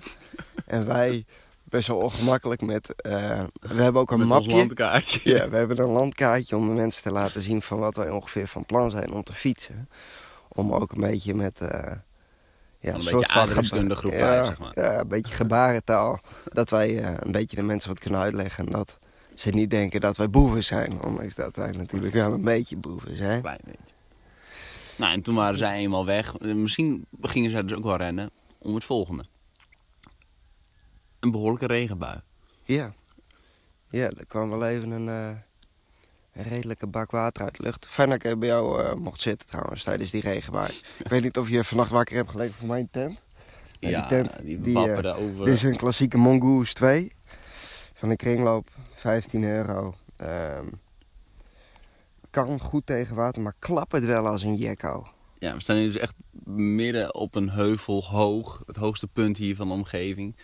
En 0.66 0.86
wij 0.86 1.26
best 1.64 1.88
wel 1.88 1.98
ongemakkelijk 1.98 2.62
met. 2.62 2.96
eh, 2.96 3.44
we 3.62 3.82
hebben 3.82 4.02
ook 4.02 4.12
een 4.12 4.20
met 4.20 4.28
mapje. 4.28 4.52
landkaartje. 4.52 5.34
Ja, 5.36 5.50
we 5.50 5.56
hebben 5.56 5.80
een 5.80 5.90
landkaartje 5.90 6.56
om 6.58 6.68
de 6.68 6.74
mensen 6.74 7.04
te 7.04 7.12
laten 7.12 7.42
zien 7.42 7.62
van 7.62 7.80
wat 7.80 7.96
wij 7.96 8.10
ongeveer 8.10 8.48
van 8.48 8.66
plan 8.66 8.90
zijn 8.90 9.12
om 9.12 9.24
te 9.24 9.34
fietsen. 9.34 9.90
Om 10.48 10.74
ook 10.74 10.92
een 10.92 11.02
beetje 11.02 11.34
met. 11.34 11.60
Ja, 12.82 12.94
een 12.94 13.04
beetje 13.04 13.28
aardrijkskundige 13.28 14.00
groep 14.00 14.14
ja, 14.14 14.46
zeg 14.46 14.60
maar. 14.60 14.80
Ja, 14.80 15.00
een 15.00 15.08
beetje 15.08 15.34
gebarentaal. 15.34 16.20
dat 16.46 16.70
wij 16.70 17.04
eh, 17.04 17.14
een 17.20 17.32
beetje 17.32 17.56
de 17.56 17.62
mensen 17.62 17.90
wat 17.90 18.00
kunnen 18.00 18.20
uitleggen. 18.20 18.66
En 18.66 18.72
dat 18.72 18.98
ze 19.36 19.50
niet 19.50 19.70
denken 19.70 20.02
dat 20.02 20.18
wij 20.18 20.30
boeven 20.30 20.64
zijn. 20.64 21.02
Ondanks 21.02 21.36
dat 21.36 21.56
wij 21.56 21.72
natuurlijk 21.72 22.14
wel 22.14 22.34
een 22.34 22.44
beetje 22.44 22.78
boeven 22.78 23.16
zijn. 23.16 23.42
Klein 23.42 23.60
beetje. 23.66 23.94
Nou, 24.98 25.14
en 25.14 25.22
toen 25.22 25.36
waren 25.36 25.58
zij 25.58 25.78
eenmaal 25.78 26.06
weg. 26.06 26.40
Misschien 26.40 27.06
gingen 27.22 27.52
zij 27.52 27.64
dus 27.64 27.78
ook 27.78 27.84
wel 27.84 27.98
rennen 27.98 28.32
om 28.58 28.76
het 28.76 28.84
volgende. 28.84 29.26
Een 31.20 31.32
behoorlijke 31.32 31.68
regenbui. 31.68 32.22
Ja. 32.64 32.94
Ja, 33.90 34.10
er 34.10 34.26
kwam 34.26 34.50
wel 34.50 34.66
even 34.66 34.92
een, 34.92 35.10
eh, 35.10 35.38
een 36.34 36.44
redelijke 36.44 36.88
bak 36.88 37.12
water 37.12 37.44
uit 37.44 37.58
de 37.58 37.64
lucht. 37.64 37.88
Fijn 37.88 38.10
dat 38.10 38.24
ik 38.24 38.40
bij 38.40 38.48
jou 38.48 38.84
eh, 38.84 38.94
mocht 38.94 39.22
zitten 39.22 39.48
trouwens 39.48 39.84
tijdens 39.84 40.12
die 40.12 40.22
regenbui. 40.22 40.72
ik 41.00 41.08
weet 41.08 41.24
niet 41.24 41.38
of 41.38 41.50
je 41.50 41.64
vannacht 41.64 41.92
wakker 41.92 42.16
hebt 42.16 42.30
gelegen 42.30 42.54
voor 42.54 42.68
mijn 42.68 42.90
tent. 42.92 43.22
Ja, 43.80 44.00
die 44.00 44.10
tent, 44.10 44.46
die, 44.46 44.62
die, 44.62 44.74
wapperde 44.74 45.14
over. 45.14 45.46
Dit 45.46 45.54
is 45.54 45.64
een 45.64 45.76
klassieke 45.76 46.18
Mongoose 46.18 46.74
2. 46.74 47.12
Van 47.94 48.10
de 48.10 48.16
kringloop, 48.16 48.70
15 48.94 49.44
euro. 49.44 49.96
Ehm, 50.18 50.68
kan 52.30 52.60
goed 52.60 52.86
tegen 52.86 53.16
water, 53.16 53.42
maar 53.42 53.56
klappert 53.60 54.06
wel 54.06 54.28
als 54.28 54.44
een 54.44 54.56
jekko. 54.56 55.08
Ja, 55.40 55.54
we 55.54 55.60
staan 55.60 55.76
hier 55.76 55.86
dus 55.86 55.98
echt 55.98 56.16
midden 56.54 57.16
op 57.16 57.36
een 57.36 57.50
heuvel 57.50 58.04
hoog. 58.04 58.64
Het 58.66 58.76
hoogste 58.76 59.08
punt 59.08 59.38
hier 59.38 59.56
van 59.56 59.68
de 59.68 59.74
omgeving. 59.74 60.36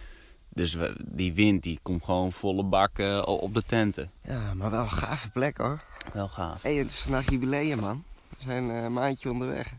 Dus 0.57 0.73
we, 0.73 0.95
die 1.05 1.33
wind 1.33 1.63
die 1.63 1.79
komt 1.81 2.03
gewoon 2.03 2.31
volle 2.31 2.63
bak 2.63 2.97
eh, 2.99 3.21
op 3.25 3.53
de 3.53 3.61
tenten. 3.61 4.11
Ja, 4.23 4.53
maar 4.53 4.71
wel 4.71 4.81
een 4.81 4.91
gave 4.91 5.29
plek 5.29 5.57
hoor. 5.57 5.83
Wel 6.13 6.27
gaaf. 6.27 6.61
Hé, 6.61 6.69
hey, 6.69 6.79
het 6.79 6.87
is 6.91 6.99
vandaag 6.99 7.29
jubileum 7.29 7.79
man. 7.79 8.03
We 8.29 8.43
zijn 8.43 8.69
eh, 8.71 8.83
een 8.83 8.93
maandje 8.93 9.31
onderweg. 9.31 9.73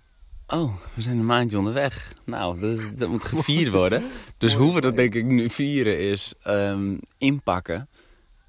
Oh, 0.47 0.75
we 0.94 1.02
zijn 1.02 1.18
een 1.18 1.26
maandje 1.26 1.58
onderweg. 1.58 2.12
Nou, 2.25 2.61
dat, 2.61 2.78
is- 2.78 2.94
dat 2.94 3.08
moet 3.08 3.25
gevierd 3.25 3.73
worden. 3.73 4.11
Dus 4.38 4.54
hoe 4.54 4.75
we 4.75 4.80
dat 4.80 4.97
denk 4.97 5.14
ik 5.14 5.25
nu 5.25 5.50
vieren 5.50 5.99
is 5.99 6.35
ehm, 6.42 6.97
inpakken. 7.18 7.88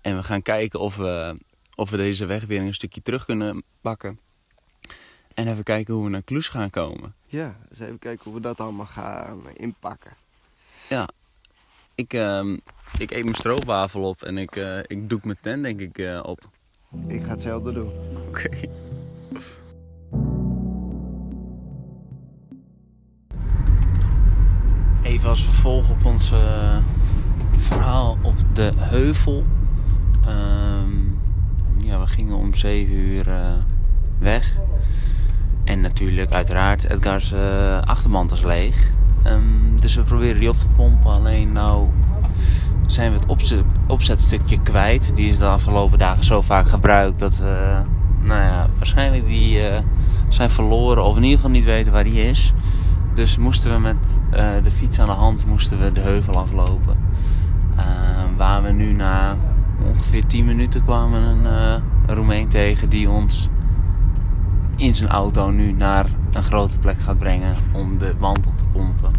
En 0.02 0.16
we 0.16 0.24
gaan 0.24 0.42
kijken 0.42 0.80
of 0.80 0.96
we, 0.96 1.36
of 1.76 1.90
we 1.90 1.98
deze 1.98 2.26
weg 2.26 2.46
weer 2.46 2.62
een 2.62 2.74
stukje 2.74 3.02
terug 3.02 3.26
kunnen 3.26 3.64
pakken. 3.82 4.20
En 5.34 5.48
even 5.48 5.64
kijken 5.64 5.94
hoe 5.94 6.04
we 6.04 6.10
naar 6.10 6.24
Kloes 6.24 6.48
gaan 6.48 6.70
komen. 6.70 7.14
Ja, 7.26 7.58
dus 7.70 7.80
even 7.80 8.00
kijken 8.00 8.24
hoe 8.24 8.34
we 8.34 8.40
dat 8.42 8.60
allemaal 8.60 8.86
gaan 8.86 9.50
inpakken. 9.54 10.12
Ik, 12.00 12.14
ehm, 12.14 12.58
ik 12.98 13.12
eet 13.12 13.24
mijn 13.24 13.36
stroopwafel 13.36 14.02
op 14.02 14.22
en 14.22 14.38
ik, 14.38 14.56
eh, 14.56 14.78
ik 14.88 15.10
doe 15.10 15.20
mijn 15.24 15.38
tent 15.42 15.64
denk 15.64 15.80
ik 15.80 15.98
eh, 15.98 16.20
op. 16.24 16.50
Ik 17.08 17.24
ga 17.24 17.30
hetzelfde 17.30 17.74
doen. 17.74 17.92
Oké. 18.28 18.50
Even 25.04 25.30
als 25.30 25.44
vervolg 25.44 25.90
op 25.90 26.06
ons 26.06 26.32
eh, 26.32 26.78
verhaal 27.58 28.18
op 28.22 28.36
de 28.54 28.72
heuvel. 28.76 29.44
Ehm, 30.26 30.98
ja, 31.78 32.00
we 32.00 32.08
gingen 32.08 32.36
om 32.36 32.54
7 32.54 32.94
uur 32.94 33.30
eh, 33.30 33.54
weg. 34.20 34.56
En 35.64 35.82
natuurlijk, 35.82 36.32
uiteraard, 36.32 36.90
Edgar's 36.90 37.32
eh, 37.32 37.82
achterband 37.82 38.32
is 38.32 38.44
leeg. 38.44 38.92
Ehm, 39.24 39.80
dus 39.80 39.96
we 39.96 40.04
proberen 40.04 40.40
die 40.40 40.50
op 40.50 40.60
te 40.60 40.68
pompen. 40.76 41.12
Alleen 41.12 41.52
nou 41.52 41.88
zijn 42.88 43.12
we 43.12 43.18
het 43.18 43.28
opzet, 43.28 43.64
opzetstukje 43.88 44.62
kwijt. 44.62 45.12
Die 45.16 45.28
is 45.28 45.38
de 45.38 45.46
afgelopen 45.46 45.98
dagen 45.98 46.24
zo 46.24 46.42
vaak 46.42 46.68
gebruikt 46.68 47.20
dat 47.20 47.38
we, 47.38 47.82
nou 48.22 48.42
ja, 48.42 48.68
waarschijnlijk 48.78 49.26
die 49.28 49.60
eh, 49.60 49.82
zijn 50.30 50.50
verloren. 50.50 51.04
Of 51.04 51.16
in 51.16 51.24
ieder 51.24 51.38
geval 51.38 51.52
niet 51.52 51.64
weten 51.64 51.94
waar 51.94 52.04
die 52.04 52.28
is. 52.28 52.54
Dus 53.14 53.38
moesten 53.38 53.72
we 53.74 53.80
met 53.80 54.20
eh, 54.30 54.48
de 54.64 54.72
fiets 54.72 55.00
aan 55.00 55.08
de 55.08 55.14
hand 55.14 55.46
moesten 55.46 55.80
we 55.80 55.92
de 55.92 56.02
heuvel 56.02 56.38
aflopen. 56.38 56.98
Eh, 57.76 57.84
waar 58.38 58.64
we 58.64 58.72
nu 58.72 58.92
na 58.92 59.38
ongeveer 59.86 60.26
10 60.26 60.46
minuten 60.46 60.84
kwamen 60.84 61.46
eh, 61.46 61.82
een 62.06 62.16
Roemeen 62.16 62.48
tegen 62.48 62.90
die 62.90 63.10
ons 63.10 63.50
in 64.76 64.96
zijn 64.96 65.10
auto 65.10 65.50
nu 65.50 65.72
naar 65.72 66.06
een 66.32 66.44
grote 66.44 66.80
plek 66.80 67.00
gaat 67.00 67.18
brengen 67.18 67.56
om 67.72 67.98
de 67.98 68.14
wand 68.18 68.48
op 68.48 68.58
te 68.58 68.66
pompen. 68.66 69.14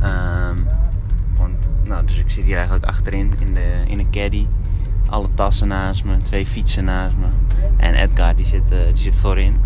Ehm, 0.00 0.56
want, 1.36 1.54
nou, 1.84 2.06
dus 2.06 2.18
ik 2.18 2.30
zit 2.30 2.44
hier 2.44 2.56
eigenlijk 2.56 2.86
achterin 2.86 3.34
in, 3.38 3.54
de, 3.54 3.82
in 3.86 3.98
een 3.98 4.10
caddy. 4.10 4.46
Alle 5.08 5.28
tassen 5.34 5.68
naast 5.68 6.04
me, 6.04 6.16
twee 6.16 6.46
fietsen 6.46 6.84
naast 6.84 7.14
me. 7.16 7.26
En 7.76 7.94
Edgar 7.94 8.36
die 8.36 8.44
zit, 8.44 8.70
eh, 8.70 8.78
die 8.86 8.96
zit 8.96 9.16
voorin. 9.16 9.60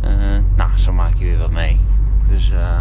Eh, 0.00 0.10
nou, 0.54 0.70
zo 0.76 0.92
maak 0.92 1.14
je 1.14 1.24
weer 1.24 1.38
wat 1.38 1.50
mee. 1.50 1.80
Dus 2.28 2.50
eh, 2.50 2.78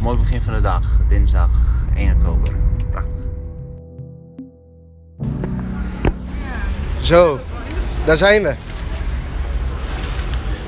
mooi 0.00 0.18
begin 0.18 0.42
van 0.42 0.54
de 0.54 0.60
dag, 0.60 0.98
dinsdag 1.08 1.50
1 1.94 2.12
oktober. 2.12 2.54
Prachtig. 2.90 3.14
Zo, 7.00 7.40
daar 8.04 8.16
zijn 8.16 8.42
we. 8.42 8.54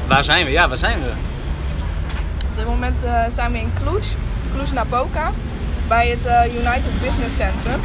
Waar 0.08 0.25
zijn 0.25 0.44
we? 0.44 0.50
Ja, 0.50 0.68
waar 0.68 0.78
zijn 0.78 1.00
we? 1.00 1.27
Op 2.59 2.65
dit 2.65 2.73
moment 2.73 3.05
eh, 3.05 3.23
zijn 3.29 3.53
we 3.53 3.59
in 3.59 3.73
Cluj, 3.83 4.03
Cluj-Napoca, 4.53 5.33
bij 5.88 6.09
het 6.09 6.27
eh, 6.27 6.55
United 6.55 7.00
Business 7.03 7.37
Centrum. 7.37 7.81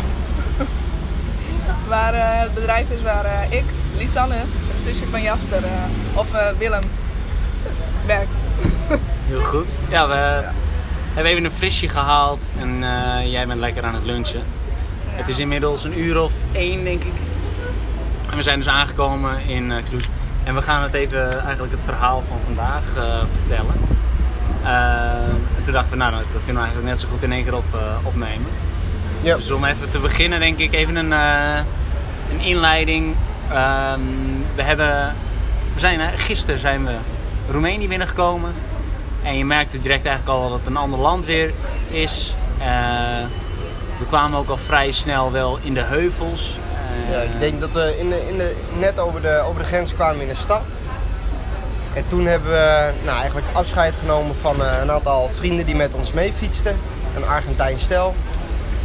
waar 1.87 2.13
eh, 2.13 2.21
het 2.23 2.53
bedrijf 2.53 2.89
is 2.89 3.01
waar 3.01 3.45
ik, 3.49 3.63
Lisanne, 3.97 4.35
het 4.35 4.83
zusje 4.83 5.05
van 5.05 5.21
Jasper, 5.21 5.63
of 6.13 6.27
Willem, 6.57 6.83
werkt. 8.05 8.37
Heel 9.29 9.43
goed. 9.43 9.71
Ja, 9.89 10.07
we 10.07 10.13
hebben 11.13 11.31
even 11.31 11.45
een 11.45 11.51
frisje 11.51 11.89
gehaald 11.89 12.49
en 12.59 12.79
jij 13.29 13.47
bent 13.47 13.59
lekker 13.59 13.83
aan 13.83 13.95
het 13.95 14.05
lunchen. 14.05 14.43
Het 15.05 15.29
is 15.29 15.39
inmiddels 15.39 15.83
een 15.83 15.99
uur 15.99 16.21
of 16.21 16.33
één, 16.51 16.83
denk 16.83 17.03
ik. 17.03 17.15
En 18.29 18.35
we 18.35 18.41
zijn 18.41 18.57
dus 18.57 18.67
aangekomen 18.67 19.45
in 19.47 19.73
Cluj. 19.89 20.05
En 20.43 20.55
we 20.55 20.61
gaan 20.61 20.83
het 20.83 20.93
even, 20.93 21.43
eigenlijk 21.43 21.71
het 21.73 21.81
verhaal 21.81 22.23
van 22.27 22.37
vandaag 22.45 22.83
vertellen. 23.35 23.92
Eh, 24.63 25.57
en 25.57 25.63
toen 25.63 25.73
dachten 25.73 25.91
we, 25.91 25.97
nou, 25.97 26.11
dat, 26.11 26.21
dat 26.21 26.43
kunnen 26.43 26.61
we 26.61 26.67
eigenlijk 26.67 26.89
net 26.89 26.99
zo 26.99 27.07
goed 27.07 27.23
in 27.23 27.31
één 27.31 27.43
keer 27.43 27.55
op, 27.55 27.65
eh, 27.73 27.79
opnemen. 28.03 28.51
Ja. 29.21 29.35
Dus 29.35 29.51
om 29.51 29.65
even 29.65 29.89
te 29.89 29.99
beginnen, 29.99 30.39
denk 30.39 30.57
ik, 30.57 30.73
even 30.73 30.95
een, 30.95 31.13
eh, 31.13 31.57
een 32.31 32.39
inleiding. 32.39 33.15
Ehm, 33.49 33.99
we 34.55 34.63
hebben, 34.63 35.15
we 35.73 35.79
zijn, 35.79 35.99
gisteren 36.17 36.59
zijn 36.59 36.85
we 36.85 36.93
Roemenië 37.49 37.87
binnengekomen. 37.87 38.53
En 39.23 39.37
je 39.37 39.45
merkte 39.45 39.79
direct 39.79 40.05
eigenlijk 40.05 40.37
al 40.37 40.49
dat 40.49 40.57
het 40.57 40.67
een 40.67 40.77
ander 40.77 40.99
land 40.99 41.25
weer 41.25 41.53
is. 41.89 42.35
We 43.97 44.05
kwamen 44.07 44.39
ook 44.39 44.49
al 44.49 44.57
vrij 44.57 44.91
snel 44.91 45.31
wel 45.31 45.59
in 45.61 45.73
de 45.73 45.81
heuvels. 45.81 46.57
Ja, 47.11 47.19
ik 47.19 47.39
denk 47.39 47.61
dat 47.61 47.71
we 47.71 47.95
in 47.99 48.09
de, 48.09 48.27
in 48.29 48.37
de, 48.37 48.55
net 48.79 48.99
over 48.99 49.21
de, 49.21 49.43
over 49.47 49.61
de 49.61 49.67
grens 49.67 49.93
kwamen 49.93 50.21
in 50.21 50.27
de 50.27 50.35
stad. 50.35 50.61
En 51.93 52.03
toen 52.07 52.25
hebben 52.25 52.51
we 52.51 52.91
nou, 53.03 53.17
eigenlijk 53.17 53.47
afscheid 53.51 53.93
genomen 53.99 54.35
van 54.35 54.63
eh, 54.63 54.81
een 54.81 54.91
aantal 54.91 55.29
vrienden 55.29 55.65
die 55.65 55.75
met 55.75 55.93
ons 55.93 56.11
mee 56.11 56.33
fietsten. 56.33 56.77
Een 57.15 57.25
Argentijn 57.25 57.79
stel. 57.79 58.15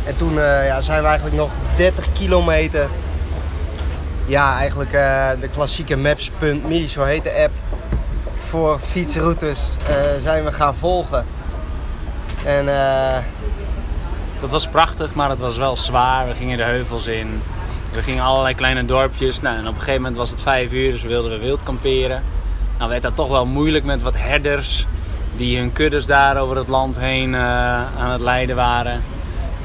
En 0.06 0.16
toen 0.16 0.40
eh, 0.40 0.66
ja, 0.66 0.80
zijn 0.80 1.00
we 1.00 1.06
eigenlijk 1.06 1.36
nog 1.36 1.50
30 1.76 2.12
kilometer. 2.12 2.88
Ja, 4.26 4.56
eigenlijk 4.58 4.92
eh, 4.92 5.30
de 5.40 5.48
klassieke 5.48 5.96
Maps.me, 5.96 6.86
zo 6.86 7.02
heet 7.02 7.24
de 7.24 7.32
app. 7.42 7.52
Voor 8.48 8.78
fietsroutes 8.80 9.68
zijn 10.20 10.44
we 10.44 10.52
gaan 10.52 10.74
volgen. 10.74 11.26
En 12.44 12.66
Dat 14.40 14.50
was 14.50 14.68
prachtig, 14.68 15.14
maar 15.14 15.30
het 15.30 15.38
was 15.38 15.56
wel 15.56 15.76
zwaar. 15.76 16.28
We 16.28 16.34
gingen 16.34 16.56
de 16.56 16.62
heuvels 16.62 17.06
in. 17.06 17.42
We 17.92 18.02
gingen 18.02 18.24
allerlei 18.24 18.54
kleine 18.54 18.84
dorpjes. 18.84 19.40
Nou, 19.40 19.56
en 19.56 19.62
op 19.62 19.74
een 19.74 19.78
gegeven 19.78 20.00
moment 20.00 20.16
was 20.16 20.30
het 20.30 20.42
vijf 20.42 20.72
uur, 20.72 20.90
dus 20.90 21.02
wilden 21.02 21.30
we 21.30 21.38
wild 21.38 21.62
kamperen. 21.62 22.22
Nou 22.78 22.90
werd 22.90 23.02
dat 23.02 23.16
toch 23.16 23.28
wel 23.28 23.46
moeilijk 23.46 23.84
met 23.84 24.02
wat 24.02 24.14
herders 24.16 24.86
die 25.36 25.58
hun 25.58 25.72
kuddes 25.72 26.06
daar 26.06 26.36
over 26.36 26.56
het 26.56 26.68
land 26.68 26.98
heen 26.98 27.34
eh, 27.34 27.40
aan 28.00 28.10
het 28.10 28.20
leiden 28.20 28.56
waren. 28.56 29.02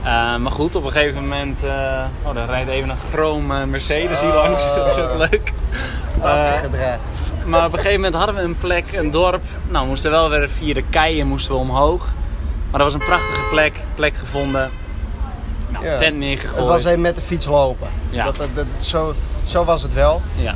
Eh, 0.03 0.35
maar 0.35 0.51
goed, 0.51 0.75
op 0.75 0.85
een 0.85 0.91
gegeven 0.91 1.21
moment... 1.21 1.63
eh, 1.63 2.03
oh, 2.23 2.35
daar 2.35 2.45
rijdt 2.47 2.69
even 2.69 2.89
een 2.89 2.97
chroom 3.11 3.51
eh, 3.51 3.63
Mercedes 3.63 4.19
hier 4.21 4.33
langs. 4.33 4.63
Dat 4.75 4.87
is 4.87 5.03
ook 5.03 5.17
leuk. 5.17 5.51
maar 7.45 7.65
op 7.65 7.71
een 7.73 7.77
gegeven 7.79 7.95
moment 8.01 8.15
hadden 8.15 8.35
we 8.35 8.41
een 8.41 8.57
plek, 8.57 8.91
een 8.91 9.11
dorp. 9.11 9.41
Nou, 9.69 9.83
we 9.83 9.89
moesten 9.89 10.11
wel 10.11 10.29
weer 10.29 10.49
via 10.49 10.73
de 10.73 10.83
keien 10.89 11.27
moesten 11.27 11.53
we 11.53 11.59
omhoog. 11.59 12.13
Maar 12.71 12.81
dat 12.81 12.91
was 12.91 12.93
een 12.93 13.07
prachtige 13.07 13.43
plek, 13.49 13.73
plek 13.95 14.15
gevonden. 14.15 14.71
Nou, 15.69 15.85
Ja. 15.85 15.95
tent 15.97 16.17
neergegooid. 16.17 16.57
Het 16.59 16.67
was 16.67 16.83
even 16.85 17.01
met 17.01 17.15
de 17.15 17.21
fiets 17.21 17.45
lopen. 17.45 17.87
Ja. 18.09 18.23
Dat, 18.25 18.35
dat, 18.37 18.47
dat- 18.55 18.65
zo, 18.79 19.13
zo 19.43 19.63
was 19.63 19.81
het 19.81 19.93
wel. 19.93 20.21
Ja. 20.35 20.55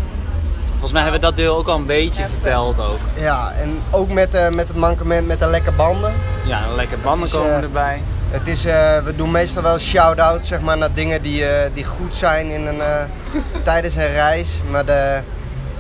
Volgens 0.80 0.92
mij 0.92 1.02
hebben 1.02 1.20
we 1.20 1.26
dat 1.26 1.36
deel 1.36 1.56
ook 1.58 1.68
al 1.68 1.76
een 1.76 1.86
beetje 1.86 2.22
Ja, 2.22 2.28
verteld 2.28 2.80
ook. 2.80 2.98
Ja, 3.20 3.54
en 3.62 3.82
ook 3.92 4.10
met, 4.10 4.34
eh, 4.34 4.50
met 4.50 4.68
het 4.68 4.78
mankement 4.78 5.28
met 5.28 5.40
de 5.40 5.48
lekke 5.48 5.72
banden. 5.72 6.14
Ja, 6.46 6.60
lekker 6.76 7.00
banden 7.00 7.28
is, 7.28 7.34
komen 7.34 7.56
eh, 7.56 7.62
erbij. 7.64 8.02
Het 8.30 8.48
is, 8.48 8.66
eh, 8.66 8.98
we 9.04 9.16
doen 9.16 9.32
meestal 9.32 9.62
wel 9.64 9.78
shout-out 9.80 10.46
zeg 10.46 10.62
maar, 10.62 10.78
naar 10.78 10.94
dingen 10.94 11.22
die, 11.22 11.46
eh, 11.46 11.72
die 11.74 11.84
goed 11.86 12.16
zijn 12.16 12.50
in 12.50 12.66
een, 12.68 12.80
eh, 12.82 12.96
tijdens 13.64 13.96
een 13.96 14.12
reis. 14.12 14.60
Maar 14.72 14.86
de, 14.86 15.20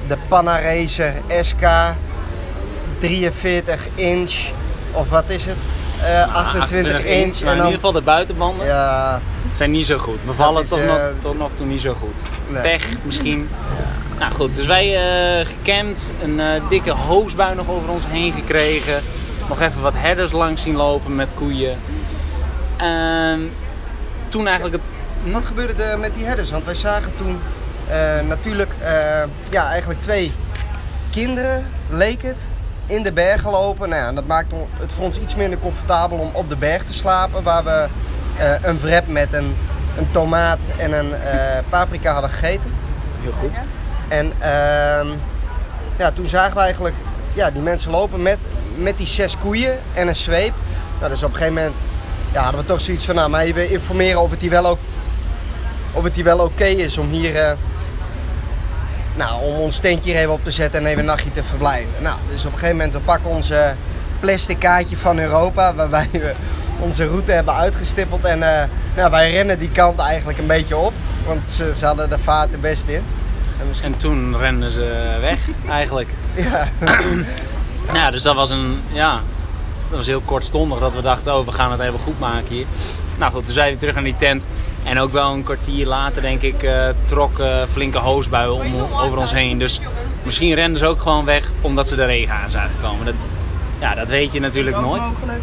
de 0.07 0.17
Panna 0.27 0.61
Racer 0.61 1.13
SK 1.41 1.65
43 2.99 3.87
inch, 3.95 4.33
of 4.91 5.09
wat 5.09 5.23
is 5.27 5.45
het? 5.45 5.55
Eh, 6.03 6.35
28, 6.35 7.03
inch. 7.03 7.43
Maar 7.43 7.51
in 7.51 7.57
ieder 7.57 7.73
geval 7.73 7.91
de 7.91 8.01
buitenbanden 8.01 8.65
ja, 8.65 9.21
zijn 9.51 9.71
niet 9.71 9.85
zo 9.85 9.97
goed. 9.97 10.25
Bevallen 10.25 10.63
is, 10.63 10.69
toch, 10.69 10.79
eh, 10.79 10.87
nog, 10.87 10.99
tot 11.19 11.37
nog 11.37 11.51
toe 11.53 11.65
niet 11.65 11.81
zo 11.81 11.93
goed. 11.93 12.21
nee. 12.47 12.61
Pech 12.61 12.85
misschien. 13.03 13.49
Nou 14.19 14.31
goed, 14.31 14.55
dus 14.55 14.65
wij 14.65 14.95
eh 14.95 15.45
gecampt, 15.45 16.11
een 16.23 16.39
eh, 16.39 16.69
dikke 16.69 16.91
hoosbui 16.91 17.55
nog 17.55 17.69
over 17.69 17.89
ons 17.89 18.03
heen 18.07 18.33
gekregen. 18.33 19.01
Nog 19.49 19.61
even 19.61 19.81
wat 19.81 19.93
herders 19.95 20.31
langs 20.31 20.61
zien 20.61 20.75
lopen 20.75 21.15
met 21.15 21.33
koeien. 21.33 21.77
Ehm, 22.77 23.41
toen 24.29 24.47
eigenlijk 24.47 24.75
het... 24.75 25.33
Wat 25.33 25.45
gebeurde 25.45 25.83
er 25.83 25.99
met 25.99 26.13
die 26.13 26.25
herders? 26.25 26.51
Want 26.51 26.65
wij 26.65 26.75
zagen 26.75 27.11
toen 27.15 27.39
eh, 27.89 28.27
natuurlijk 28.27 28.71
eh, 28.79 29.23
ja, 29.49 29.69
eigenlijk 29.69 30.01
twee 30.01 30.31
kinderen, 31.09 31.65
leek 31.89 32.21
het, 32.21 32.47
in 32.85 33.03
de 33.03 33.13
bergen 33.13 33.51
lopen. 33.51 33.89
Nou 33.89 34.01
ja, 34.01 34.11
dat 34.11 34.27
maakte 34.27 34.55
het 34.79 34.91
voor 34.91 35.05
ons 35.05 35.19
iets 35.19 35.35
minder 35.35 35.59
comfortabel 35.59 36.17
om 36.17 36.29
op 36.33 36.49
de 36.49 36.55
berg 36.55 36.83
te 36.83 36.93
slapen. 36.93 37.43
Waar 37.43 37.63
we 37.63 37.87
eh, 38.37 38.53
een 38.61 38.79
wrap 38.79 39.07
met 39.07 39.33
een, 39.33 39.55
een 39.97 40.11
tomaat 40.11 40.59
en 40.77 40.91
een 40.91 41.13
eh, 41.13 41.57
paprika 41.69 42.11
hadden 42.13 42.29
gegeten. 42.29 42.73
Heel 43.21 43.31
goed. 43.31 43.59
En 44.07 44.31
ehm, 44.39 45.07
ja, 45.97 46.11
toen 46.11 46.27
zagen 46.27 46.55
we 46.55 46.61
eigenlijk 46.61 46.95
ja, 47.33 47.51
die 47.51 47.61
mensen 47.61 47.91
lopen 47.91 48.21
met, 48.21 48.37
met 48.75 48.97
die 48.97 49.07
zes 49.07 49.37
koeien 49.37 49.79
en 49.93 50.07
een 50.07 50.15
zweep. 50.15 50.53
Nou, 50.99 51.11
dus 51.11 51.23
op 51.23 51.29
een 51.29 51.37
gegeven 51.37 51.53
moment 51.53 51.75
ja, 52.31 52.41
hadden 52.41 52.61
we 52.61 52.67
toch 52.67 52.81
zoiets 52.81 53.05
van, 53.05 53.15
nou, 53.15 53.29
maar 53.29 53.41
even 53.41 53.69
informeren 53.69 54.21
of 54.21 54.31
het 54.31 54.41
hier 54.41 54.49
wel 54.49 54.65
ook 54.65 54.79
of 55.97 56.03
het 56.03 56.21
wel 56.21 56.39
oké 56.39 56.63
is 56.63 56.97
om 56.97 57.09
hier, 57.09 57.35
eh, 57.35 57.51
nou, 59.15 59.43
om 59.43 59.55
ons 59.55 59.79
tentje 59.79 60.11
hier 60.11 60.19
even 60.19 60.33
op 60.33 60.43
te 60.43 60.51
zetten 60.51 60.79
en 60.79 60.85
even 60.85 60.99
een 60.99 61.05
nachtje 61.05 61.31
te 61.31 61.43
verblijven. 61.43 61.89
Nou, 61.99 62.17
dus 62.29 62.45
op 62.45 62.51
een 62.51 62.59
gegeven 62.59 62.75
moment 62.75 62.93
we 62.93 62.99
pakken 62.99 63.29
ons 63.29 63.49
eh, 63.49 63.69
plastic 64.19 64.59
kaartje 64.59 64.97
van 64.97 65.19
Europa, 65.19 65.73
waarbij 65.73 66.09
we 66.11 66.33
onze 66.79 67.05
route 67.05 67.31
hebben 67.31 67.53
uitgestippeld 67.53 68.25
en 68.25 68.43
eh, 68.43 68.67
nou, 68.95 69.11
wij 69.11 69.31
rennen 69.31 69.59
die 69.59 69.71
kant 69.71 69.99
eigenlijk 69.99 70.37
een 70.37 70.47
beetje 70.47 70.77
op, 70.77 70.93
want 71.25 71.49
ze, 71.49 71.71
ze 71.75 71.85
hadden 71.85 72.09
de 72.09 72.19
vaart 72.19 72.53
er 72.53 72.59
best 72.59 72.87
in. 72.87 73.03
En 73.59 73.67
misschien, 73.67 73.93
En 73.93 73.97
toen 73.97 74.37
renden 74.37 74.71
ze 74.71 75.17
weg 75.21 75.47
eigenlijk. 75.69 76.09
ja, 76.35 76.69
Nou, 76.79 77.25
ja, 77.99 78.11
dus 78.11 78.23
dat 78.23 78.35
was 78.35 78.49
een, 78.49 78.81
ja, 78.91 79.21
dat 79.89 79.97
was 79.97 80.07
heel 80.07 80.21
kortstondig 80.25 80.79
dat 80.79 80.93
we 80.93 81.01
dachten, 81.01 81.37
oh, 81.37 81.45
we 81.45 81.51
gaan 81.51 81.71
het 81.71 81.79
even 81.79 81.99
goed 81.99 82.19
maken 82.19 82.55
hier. 82.55 82.65
Nou 83.17 83.31
goed, 83.31 83.45
toen 83.45 83.53
zijn 83.53 83.73
we 83.73 83.79
terug 83.79 83.93
naar 83.93 84.03
die 84.03 84.15
tent. 84.15 84.47
En 84.83 84.99
ook 84.99 85.11
wel 85.11 85.33
een 85.33 85.43
kwartier 85.43 85.85
later, 85.85 86.21
denk 86.21 86.41
ik, 86.41 86.63
eh 86.63 86.89
trok 87.05 87.39
eh, 87.39 87.63
flinke 87.69 87.97
hoosbuien 87.97 88.53
om, 88.53 88.81
over 89.01 89.17
ons 89.17 89.33
heen. 89.33 89.59
Dus 89.59 89.81
misschien 90.23 90.53
renden 90.53 90.77
ze 90.79 90.85
ook 90.85 91.01
gewoon 91.01 91.25
weg 91.25 91.51
omdat 91.61 91.87
ze 91.87 91.95
de 91.95 92.05
regen 92.05 92.35
aan 92.35 92.51
zagen 92.51 92.79
komen. 92.81 93.05
Dat, 93.05 93.27
ja, 93.79 93.95
dat 93.95 94.09
weet 94.09 94.31
je 94.31 94.39
natuurlijk 94.39 94.75
Dat 94.75 94.85
is 94.85 94.89
ook 94.91 94.97
nooit. 94.97 95.11
mogelijk. 95.11 95.41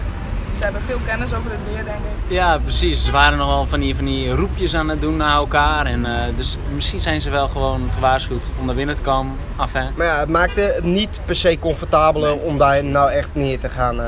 Ze 0.57 0.63
hebben 0.65 0.83
veel 0.83 0.99
kennis 1.07 1.33
over 1.35 1.51
het 1.51 1.61
weer, 1.67 1.85
denk 1.85 1.97
ik. 1.97 2.33
Ja, 2.33 2.59
precies. 2.59 3.05
Ze 3.05 3.11
waren 3.11 3.39
nogal 3.39 3.67
van 3.67 3.81
die, 3.81 3.97
van 3.97 4.05
die 4.05 4.31
roepjes 4.35 4.75
aan 4.75 4.89
het 4.89 5.01
doen 5.01 5.17
naar 5.17 5.35
elkaar. 5.35 5.87
En, 5.87 6.07
eh, 6.07 6.37
dus 6.37 6.57
misschien 6.75 7.01
zijn 7.01 7.21
ze 7.21 7.31
wel 7.31 7.49
gewoon 7.49 7.91
gewaarschuwd 7.95 8.51
om 8.61 8.67
naar 8.67 8.75
binnen 8.75 8.95
te 8.97 9.03
komen. 9.03 9.37
Enfin, 9.61 9.87
maar 9.97 10.07
ja, 10.07 10.19
het 10.19 10.29
maakte 10.29 10.61
het 10.61 10.85
niet 10.85 11.21
per 11.25 11.37
se 11.37 11.59
comfortabeler 11.59 12.35
om 12.35 12.59
daar 12.59 12.85
nou 12.85 13.11
echt 13.11 13.29
neer 13.33 13.59
te 13.61 13.69
gaan, 13.69 14.01
eh 14.01 14.07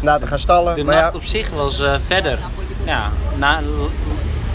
naar 0.00 0.18
te 0.18 0.26
gaan 0.26 0.38
stallen. 0.38 0.74
De 0.74 0.84
maar 0.84 0.94
ja, 0.94 1.00
nacht 1.00 1.14
op 1.14 1.24
zich 1.24 1.50
was 1.50 1.80
eh, 1.80 1.94
verder. 2.06 2.38
Ja, 2.84 3.10
na, 3.36 3.60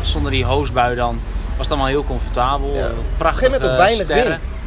zonder 0.02 0.32
die 0.32 0.46
hoosbui 0.46 0.96
dan 0.96 1.20
was 1.58 1.68
het 1.68 1.70
allemaal 1.70 1.88
heel 1.88 2.04
comfortabel. 2.04 2.74
Ja. 2.76 2.82
Wat 2.82 2.92
Op 2.92 2.98
een 2.98 3.04
Prachtige 3.18 3.46
gegeven 3.46 3.62
moment 3.68 3.82
ook 3.82 3.88
weinig 3.88 4.06
sterren. 4.06 4.40
wind. 4.40 4.59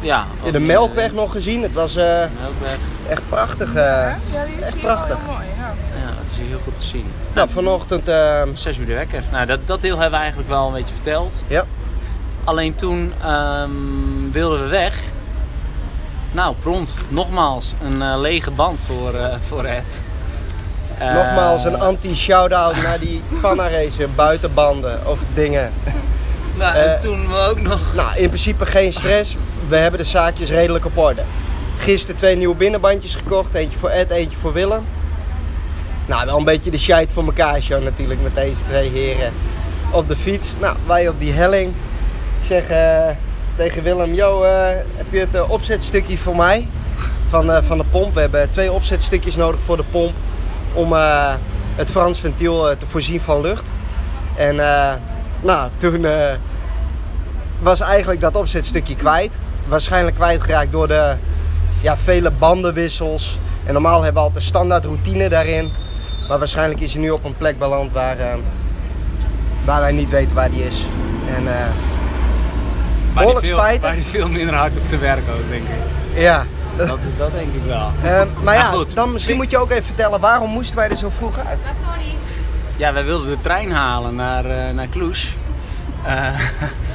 Ja, 0.00 0.26
Ja, 0.44 0.50
de 0.50 0.60
melkweg 0.60 1.12
nog 1.12 1.32
gezien, 1.32 1.62
het 1.62 1.72
was 1.72 1.96
eh, 1.96 2.04
melkweg. 2.04 2.78
echt 3.08 3.22
prachtig. 3.28 3.74
eh. 3.74 3.82
Ja, 4.32 4.44
die 4.44 4.54
is 4.54 4.60
echt 4.62 4.80
prachtig. 4.80 5.16
heel 5.16 5.32
mooi. 5.32 5.44
Ja. 5.58 5.74
Ja, 6.00 6.06
dat 6.22 6.30
is 6.32 6.36
hier 6.38 6.46
heel 6.46 6.58
goed 6.64 6.76
te 6.76 6.82
zien. 6.82 7.04
Nou, 7.34 7.48
vanochtend, 7.48 8.08
eh, 8.08 8.42
Zes 8.54 8.78
uur 8.78 8.86
de 8.86 8.94
wekker. 8.94 9.22
Nou, 9.32 9.46
dat, 9.46 9.58
dat 9.66 9.82
deel 9.82 9.94
hebben 9.96 10.10
we 10.12 10.18
eigenlijk 10.18 10.48
wel 10.48 10.66
een 10.66 10.72
beetje 10.72 10.94
verteld. 10.94 11.44
ja, 11.46 11.64
Alleen 12.44 12.74
toen 12.74 13.12
ehm, 13.22 13.70
wilden 14.32 14.62
we 14.62 14.66
weg. 14.68 14.96
Nou, 16.32 16.54
prompt. 16.62 16.94
Nogmaals, 17.08 17.72
een 17.84 18.02
eh, 18.02 18.18
lege 18.20 18.50
band 18.50 18.80
voor, 18.80 19.14
eh 19.14 19.34
voor 19.48 19.64
Ed. 19.64 20.02
Eh, 20.98 21.14
nogmaals 21.14 21.64
een 21.64 21.80
anti-shout-out 21.80 22.82
naar 22.82 22.98
die 22.98 23.22
Panna-racer, 23.40 24.10
buitenbanden 24.10 25.00
of 25.06 25.18
dingen. 25.34 25.72
Nou, 26.60 26.74
en 26.74 26.94
eh, 26.94 27.00
toen 27.00 27.28
we 27.28 27.36
ook 27.36 27.60
nog... 27.60 27.94
Nou, 27.94 28.16
in 28.16 28.26
principe 28.26 28.66
geen 28.66 28.92
stress. 28.92 29.36
We 29.68 29.76
hebben 29.76 30.00
de 30.00 30.06
zaakjes 30.06 30.50
redelijk 30.50 30.84
op 30.84 30.98
orde. 30.98 31.22
Gisteren 31.78 32.16
twee 32.16 32.36
nieuwe 32.36 32.54
binnenbandjes 32.54 33.14
gekocht. 33.14 33.54
Eentje 33.54 33.78
voor 33.78 33.88
Ed, 33.88 34.10
eentje 34.10 34.38
voor 34.38 34.52
Willem. 34.52 34.84
Nou, 36.06 36.26
wel 36.26 36.38
een 36.38 36.44
beetje 36.44 36.70
de 36.70 36.78
shite 36.78 37.12
voor 37.12 37.24
elkaar 37.24 37.62
show 37.62 37.82
natuurlijk 37.82 38.22
met 38.22 38.34
deze 38.34 38.64
twee 38.64 38.90
heren 38.90 39.32
op 39.92 40.08
de 40.08 40.16
fiets. 40.16 40.54
Nou, 40.58 40.76
wij 40.86 41.08
op 41.08 41.20
die 41.20 41.32
helling. 41.32 41.72
Ik 42.40 42.46
zeg 42.46 42.68
eh, 42.68 43.08
tegen 43.56 43.82
Willem, 43.82 44.14
yo, 44.14 44.42
eh, 44.42 44.68
heb 44.96 45.06
je 45.10 45.18
het 45.18 45.48
opzetstukje 45.48 46.18
voor 46.18 46.36
mij? 46.36 46.68
Van, 47.28 47.64
van 47.64 47.78
de 47.78 47.84
pomp. 47.90 48.14
We 48.14 48.20
hebben 48.20 48.50
twee 48.50 48.72
opzetstukjes 48.72 49.36
nodig 49.36 49.60
voor 49.64 49.76
de 49.76 49.84
pomp. 49.90 50.14
Om 50.72 50.92
het 51.74 51.90
Frans 51.90 52.20
ventiel 52.20 52.76
te 52.78 52.86
voorzien 52.86 53.20
van 53.20 53.40
lucht. 53.40 53.70
En 54.36 54.56
nou, 55.40 55.68
toen 55.78 56.06
was 57.60 57.80
eigenlijk 57.80 58.20
dat 58.20 58.36
opzetstukje 58.36 58.96
kwijt. 58.96 59.32
Waarschijnlijk 59.68 60.16
kwijtgeraakt 60.16 60.72
door 60.72 60.88
de 60.88 61.14
ja, 61.80 61.96
vele 61.96 62.30
bandenwissels. 62.30 63.38
En 63.64 63.72
normaal 63.72 64.02
hebben 64.02 64.22
we 64.22 64.28
altijd 64.28 64.44
standaard 64.44 64.84
routine 64.84 65.28
daarin. 65.28 65.72
Maar 66.28 66.38
waarschijnlijk 66.38 66.80
is 66.80 66.92
hij 66.92 67.02
nu 67.02 67.10
op 67.10 67.24
een 67.24 67.36
plek 67.36 67.58
beland 67.58 67.92
waar, 67.92 68.18
eh, 68.18 68.26
waar 69.64 69.80
wij 69.80 69.92
niet 69.92 70.10
weten 70.10 70.34
waar 70.34 70.50
die 70.50 70.66
is. 70.66 70.84
En 71.36 71.46
eh, 71.48 71.52
Waar 71.54 71.66
die 73.04 73.14
behoorlijk 73.14 73.46
veel, 73.46 73.58
spijtig. 73.58 73.82
Waar 73.82 73.92
hij 73.92 74.02
veel 74.02 74.28
minder 74.28 74.54
hard 74.54 74.72
hoeft 74.72 74.88
te 74.88 74.98
werken 74.98 75.32
ook, 75.32 75.48
denk 75.50 75.62
ik. 75.62 76.20
ja. 76.22 76.44
Dat, 76.76 76.98
dat 77.18 77.32
denk 77.32 77.54
ik 77.54 77.62
wel. 77.66 77.90
Eh, 78.02 78.22
maar 78.42 78.54
ja, 78.54 78.62
goed. 78.64 78.94
dan 78.94 79.12
misschien 79.12 79.36
moet 79.36 79.50
je 79.50 79.58
ook 79.58 79.70
even 79.70 79.84
vertellen 79.84 80.20
waarom 80.20 80.50
moesten 80.50 80.76
wij 80.76 80.90
er 80.90 80.96
zo 80.96 81.10
vroeg 81.16 81.38
uit? 81.46 81.58
Ja, 82.76 82.92
wij 82.92 83.04
wilden 83.04 83.28
de 83.28 83.36
trein 83.40 83.70
halen 83.72 84.14
naar, 84.14 84.44
eh 84.44 84.74
naar 84.74 84.88
Cluj. 84.88 85.16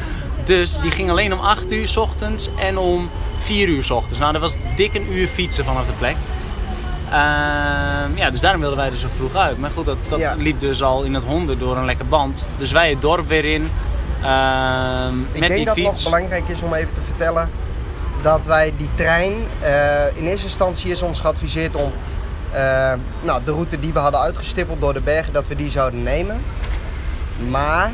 Dus 0.46 0.78
die 0.80 0.92
ging 0.92 1.10
alleen 1.10 1.34
om 1.34 1.40
8 1.40 1.72
uur 1.72 1.88
's 1.88 1.98
ochtends 1.98 2.50
en 2.58 2.78
om 2.78 3.10
4 3.38 3.68
uur 3.68 3.84
's 3.84 3.90
ochtends. 3.92 4.20
Nou, 4.20 4.32
dat 4.32 4.42
was 4.42 4.56
dik 4.76 4.94
een 4.94 5.12
uur 5.14 5.28
fietsen 5.28 5.66
vanaf 5.66 5.86
de 5.86 5.92
plek. 5.94 6.16
Ehm, 7.10 8.16
ja, 8.18 8.30
dus 8.32 8.40
daarom 8.40 8.62
wilden 8.62 8.80
wij 8.80 8.88
er 8.90 8.96
zo 8.96 9.08
vroeg 9.16 9.36
uit. 9.36 9.58
Maar 9.60 9.70
goed, 9.72 9.86
dat, 9.86 9.98
dat 10.08 10.20
Ja. 10.20 10.34
liep 10.38 10.60
dus 10.60 10.84
al 10.84 11.04
in 11.04 11.14
het 11.14 11.24
honden 11.24 11.60
door 11.60 11.78
een 11.78 11.86
lekker 11.86 12.06
band. 12.08 12.46
Dus 12.58 12.72
wij 12.72 12.90
het 12.90 13.02
dorp 13.02 13.28
weer 13.28 13.46
in. 13.46 13.72
ehm, 14.24 15.20
Ik 15.32 15.40
met 15.40 15.40
denk 15.40 15.54
die 15.56 15.66
dat 15.66 15.76
het 15.76 15.84
nog 15.86 16.04
belangrijk 16.04 16.48
is 16.48 16.62
om 16.62 16.74
even 16.74 16.94
te 16.94 17.02
vertellen 17.06 17.50
dat 18.22 18.46
wij 18.46 18.74
die 18.78 18.90
trein, 18.96 19.34
eh, 19.62 20.18
in 20.18 20.26
eerste 20.28 20.46
instantie 20.46 20.92
is 20.92 21.02
ons 21.02 21.20
geadviseerd 21.20 21.76
om 21.76 21.92
eh, 22.52 22.94
nou, 23.22 23.44
de 23.44 23.52
route 23.52 23.80
die 23.80 23.94
we 23.94 24.00
hadden 24.00 24.20
uitgestippeld 24.22 24.82
door 24.82 24.94
de 24.94 25.02
bergen, 25.02 25.34
dat 25.34 25.48
we 25.48 25.56
die 25.56 25.70
zouden 25.70 26.04
nemen. 26.04 26.42
Maar 27.50 27.92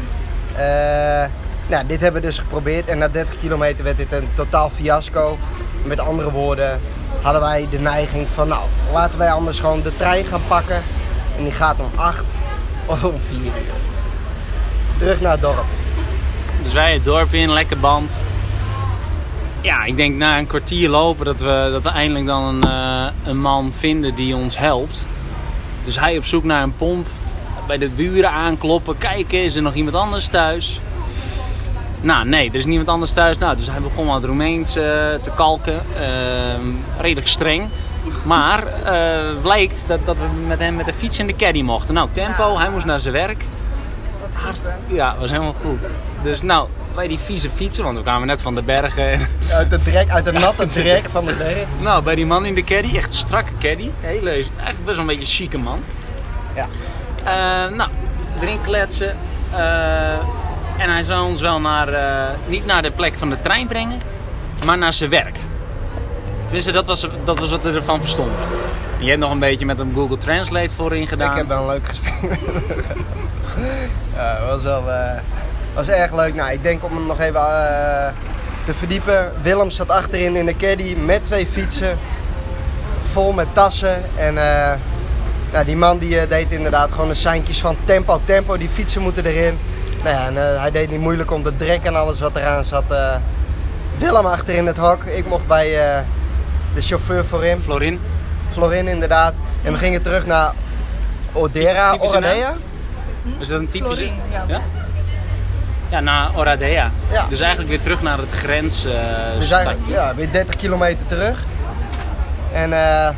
eh, 0.56 1.30
nou, 1.72 1.86
dit 1.88 2.02
hebben 2.02 2.22
we 2.22 2.28
dus 2.28 2.38
geprobeerd 2.38 2.88
en 2.88 2.98
na 2.98 3.08
30 3.08 3.40
kilometer 3.40 3.84
werd 3.84 3.98
dit 3.98 4.12
een 4.12 4.28
totaal 4.34 4.70
fiasco. 4.70 5.38
Met 5.84 6.00
andere 6.00 6.32
woorden 6.32 6.80
hadden 7.22 7.42
wij 7.42 7.68
de 7.70 7.80
neiging 7.80 8.28
van 8.34 8.48
nou, 8.48 8.64
laten 8.94 9.20
wij 9.20 9.32
anders 9.32 9.60
gewoon 9.60 9.82
de 9.82 9.96
trein 9.98 10.26
gaan 10.26 10.42
pakken. 10.48 10.84
En 11.38 11.44
die 11.44 11.52
gaat 11.52 11.80
om 11.80 11.92
8 11.96 12.24
of 12.86 13.04
om 13.04 13.22
4 13.28 13.38
uur. 13.38 13.52
Terug 14.98 15.22
naar 15.22 15.32
het 15.32 15.42
dorp. 15.42 15.66
Dus 16.64 16.74
wij 16.74 16.94
het 16.94 17.04
dorp 17.04 17.34
in, 17.34 17.52
lekker 17.52 17.80
band. 17.80 18.22
Ja, 19.62 19.84
ik 19.84 19.96
denk 19.96 20.16
na 20.16 20.38
een 20.38 20.48
kwartier 20.48 20.90
lopen 20.90 21.26
dat 21.26 21.40
we, 21.40 21.70
dat 21.72 21.84
we 21.84 21.90
eindelijk 21.90 22.26
dan 22.26 22.44
een, 22.44 22.64
eh, 22.64 23.08
een 23.24 23.40
man 23.40 23.74
vinden 23.74 24.16
die 24.16 24.36
ons 24.36 24.58
helpt. 24.58 25.08
Dus 25.84 26.00
hij 26.00 26.18
op 26.18 26.26
zoek 26.26 26.44
naar 26.44 26.64
een 26.64 26.76
pomp. 26.76 27.08
Bij 27.68 27.78
de 27.78 27.90
buren 27.90 28.32
aankloppen. 28.32 28.98
Kijken, 28.98 29.44
is 29.44 29.56
er 29.56 29.62
nog 29.62 29.74
iemand 29.74 29.96
anders 29.96 30.28
thuis? 30.28 30.80
Nou, 32.02 32.26
nee, 32.28 32.50
er 32.50 32.56
is 32.56 32.66
niemand 32.66 32.90
anders 32.90 33.14
thuis. 33.14 33.38
Nou, 33.38 33.56
dus 33.58 33.70
hij 33.70 33.82
begon 33.82 34.06
wat 34.08 34.24
Roemeens 34.24 34.76
eh, 34.76 34.84
te 35.22 35.32
kalken. 35.36 35.80
Ehm, 36.00 36.62
redelijk 37.00 37.28
streng. 37.28 37.68
Maar 38.24 38.68
eh, 38.68 39.20
blijkt 39.42 39.86
dat, 39.88 40.00
dat 40.06 40.18
we 40.18 40.24
met 40.48 40.60
hem 40.60 40.76
met 40.76 40.86
de 40.86 40.94
fiets 40.94 41.20
in 41.20 41.28
de 41.28 41.36
caddy 41.36 41.62
mochten. 41.62 41.94
Nou, 41.94 42.10
tempo, 42.12 42.58
hij 42.58 42.70
moest 42.70 42.86
naar 42.86 43.00
zijn 43.00 43.14
werk. 43.14 43.44
Wat 44.22 44.56
super. 44.56 44.76
Ja, 44.86 45.16
was 45.20 45.30
helemaal 45.32 45.56
goed. 45.62 45.88
Dus 46.24 46.42
nou, 46.42 46.68
bij 46.96 47.08
die 47.08 47.20
vieze 47.20 47.50
fietsen, 47.50 47.84
want 47.84 47.98
we 47.98 48.04
kwamen 48.04 48.28
net 48.28 48.42
van 48.42 48.56
de 48.56 48.62
bergen. 48.64 49.12
en- 49.12 49.28
Uit 49.54 49.70
de, 49.70 49.80
drek, 49.80 50.10
uit 50.10 50.26
de 50.26 50.32
natte 50.32 50.66
drek 50.66 51.06
van 51.12 51.26
de 51.26 51.36
berg. 51.36 51.66
nou, 51.80 52.04
bij 52.04 52.16
die 52.16 52.26
man 52.26 52.46
in 52.46 52.56
de 52.56 52.64
caddy, 52.64 52.96
echt 52.98 53.14
strakke 53.14 53.52
caddy. 53.60 53.90
Hele, 54.00 54.30
eigenlijk 54.30 54.86
best 54.86 54.86
wel 54.86 55.00
een 55.00 55.06
beetje 55.06 55.22
een 55.22 55.28
chique 55.28 55.58
man. 55.58 55.80
Ja. 56.56 56.68
Eh, 57.24 57.76
nou, 57.76 57.90
erin 58.42 58.62
kletsen. 58.62 59.16
En 60.82 60.90
hij 60.90 61.04
zou 61.04 61.28
ons 61.28 61.42
wel 61.42 61.60
naar, 61.60 61.88
eh, 61.88 62.38
niet 62.48 62.66
naar 62.66 62.82
de 62.82 62.92
plek 62.92 63.18
van 63.18 63.30
de 63.30 63.40
trein 63.40 63.68
brengen, 63.68 64.00
maar 64.66 64.78
naar 64.78 64.94
zijn 64.94 65.10
werk. 65.10 65.36
Tenminste, 66.44 66.72
dat 66.72 66.88
was, 66.88 67.08
dat 67.26 67.40
was 67.40 67.50
wat 67.50 67.64
we 67.64 67.72
ervan 67.72 68.00
verstonden. 68.00 68.36
Je 69.00 69.08
hebt 69.08 69.20
nog 69.20 69.32
een 69.32 69.40
beetje 69.40 69.66
met 69.66 69.80
een 69.80 69.92
Google 69.96 70.18
Translate 70.18 70.74
voorin 70.74 71.08
gedaan. 71.08 71.32
Ik 71.32 71.38
heb 71.38 71.48
wel 71.48 71.62
een 71.62 71.68
leuk 71.68 71.88
gesprek. 71.88 72.14
Ja, 74.16 74.46
was 74.46 74.62
wel 74.62 74.92
eh, 74.92 75.20
was 75.74 75.88
erg 75.88 76.16
leuk. 76.16 76.36
Nou, 76.36 76.52
ik 76.52 76.64
denk 76.64 76.84
om 76.84 76.92
hem 76.94 77.06
nog 77.06 77.20
even 77.20 77.40
eh, 77.40 78.08
te 78.66 78.74
verdiepen. 78.74 79.32
Willem 79.42 79.70
zat 79.70 79.90
achterin 79.90 80.36
in 80.36 80.46
de 80.46 80.56
caddy 80.56 80.96
met 80.96 81.24
twee 81.24 81.48
fietsen. 81.48 81.98
Vol 83.12 83.32
met 83.32 83.48
tassen. 83.54 84.04
En 84.16 84.34
nou, 85.52 85.66
die 85.66 85.76
man 85.76 85.98
die 85.98 86.28
deed 86.28 86.52
inderdaad 86.52 86.92
gewoon 86.92 87.08
de 87.08 87.14
seintjes 87.14 87.62
van 87.62 87.76
tempo, 87.86 88.22
tempo. 88.26 88.58
Die 88.58 88.70
fietsen 88.70 89.02
moeten 89.02 89.26
erin. 89.26 89.58
Nou 90.04 90.16
ja, 90.16 90.26
en, 90.28 90.38
eh, 90.54 90.62
hij 90.62 90.72
deed 90.72 90.90
niet 90.90 91.00
moeilijk 91.00 91.32
om 91.32 91.44
de 91.44 91.56
drek 91.58 91.84
en 91.84 91.96
alles 91.96 92.20
wat 92.20 92.36
eraan 92.36 92.64
zat. 92.64 92.84
eh, 92.92 93.16
Willem 93.98 94.26
achter 94.26 94.56
in 94.56 94.66
het 94.68 94.78
hok. 94.78 95.04
Ik 95.04 95.26
mocht 95.28 95.48
bij 95.48 95.90
eh, 95.96 96.02
de 96.76 96.82
chauffeur 96.82 97.26
voorin. 97.26 97.62
Florin, 97.62 98.00
Florin 98.52 98.88
inderdaad. 98.88 99.34
En 99.64 99.72
we 99.72 99.78
gingen 99.78 100.02
terug 100.02 100.26
naar 100.26 100.52
Odera, 101.34 101.92
Typische 101.92 102.20
naam? 102.20 102.30
Oradea. 102.30 102.54
is 103.40 103.48
dat 103.48 103.60
een 103.60 103.70
typische... 103.70 103.96
Florin, 104.04 104.20
ja. 104.32 104.44
Ja? 104.48 104.62
Ja, 105.90 106.00
naar 106.00 106.30
Oradea. 106.36 106.92
Ja. 107.12 107.26
Dus 107.30 107.40
eigenlijk 107.40 107.70
weer 107.70 107.82
terug 107.82 108.02
naar 108.02 108.18
het 108.18 108.32
grens. 108.32 108.86
eh, 108.86 108.92
Dus 109.40 109.52
eigenlijk 109.52 109.88
ja, 109.88 110.16
weer 110.16 110.32
30 110.32 110.56
kilometer 110.56 111.08
terug. 111.08 111.44
En 112.54 112.74
eh, 112.74 113.10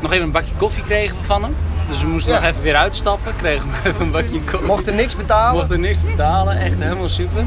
Nog 0.00 0.12
even 0.12 0.24
een 0.24 0.30
bakje 0.32 0.54
koffie 0.56 0.82
kregen 0.84 1.16
we 1.18 1.24
van 1.24 1.42
hem. 1.42 1.56
Dus 1.88 2.00
we 2.00 2.06
moesten 2.06 2.32
Ja. 2.32 2.40
nog 2.40 2.48
even 2.48 2.62
weer 2.62 2.76
uitstappen. 2.76 3.36
Kregen 3.36 3.66
nog 3.66 3.84
even 3.84 4.00
een 4.04 4.10
bakje 4.10 4.40
koffie. 4.40 4.66
mochten 4.66 4.94
niks 4.96 5.16
betalen. 5.16 5.54
Mochten 5.58 5.80
niks 5.80 6.02
betalen. 6.04 6.58
Echt 6.60 6.78
helemaal 6.78 7.08
super. 7.08 7.44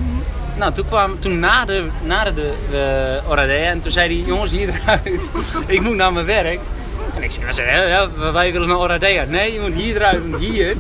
Nou, 0.56 0.72
toen 0.74 0.86
kwam 0.86 1.20
toen 1.20 1.40
na 1.40 1.66
de, 1.66 1.88
na 2.04 2.24
de, 2.24 2.54
de 2.72 3.20
Oradea 3.28 3.70
en 3.70 3.80
toen 3.80 3.92
zei 3.92 4.16
hij, 4.20 4.28
jongens 4.28 4.52
hier 4.52 4.70
eruit. 4.84 5.30
ik 5.66 5.82
moet 5.82 5.96
naar 5.96 6.14
mijn 6.14 6.26
werk. 6.26 6.60
En 7.16 7.24
ik 7.24 7.32
zei, 7.32 7.46
"Wat 7.46 7.56
zeg 7.56 7.66
je? 7.66 7.88
ja, 7.88 8.32
wij 8.32 8.52
willen 8.52 8.68
naar 8.68 8.78
Oradea. 8.78 9.24
Nee, 9.24 9.54
je 9.54 9.60
moet 9.60 9.74
hier 9.74 9.96
eruit, 9.96 10.30
want 10.30 10.44
hier, 10.44 10.76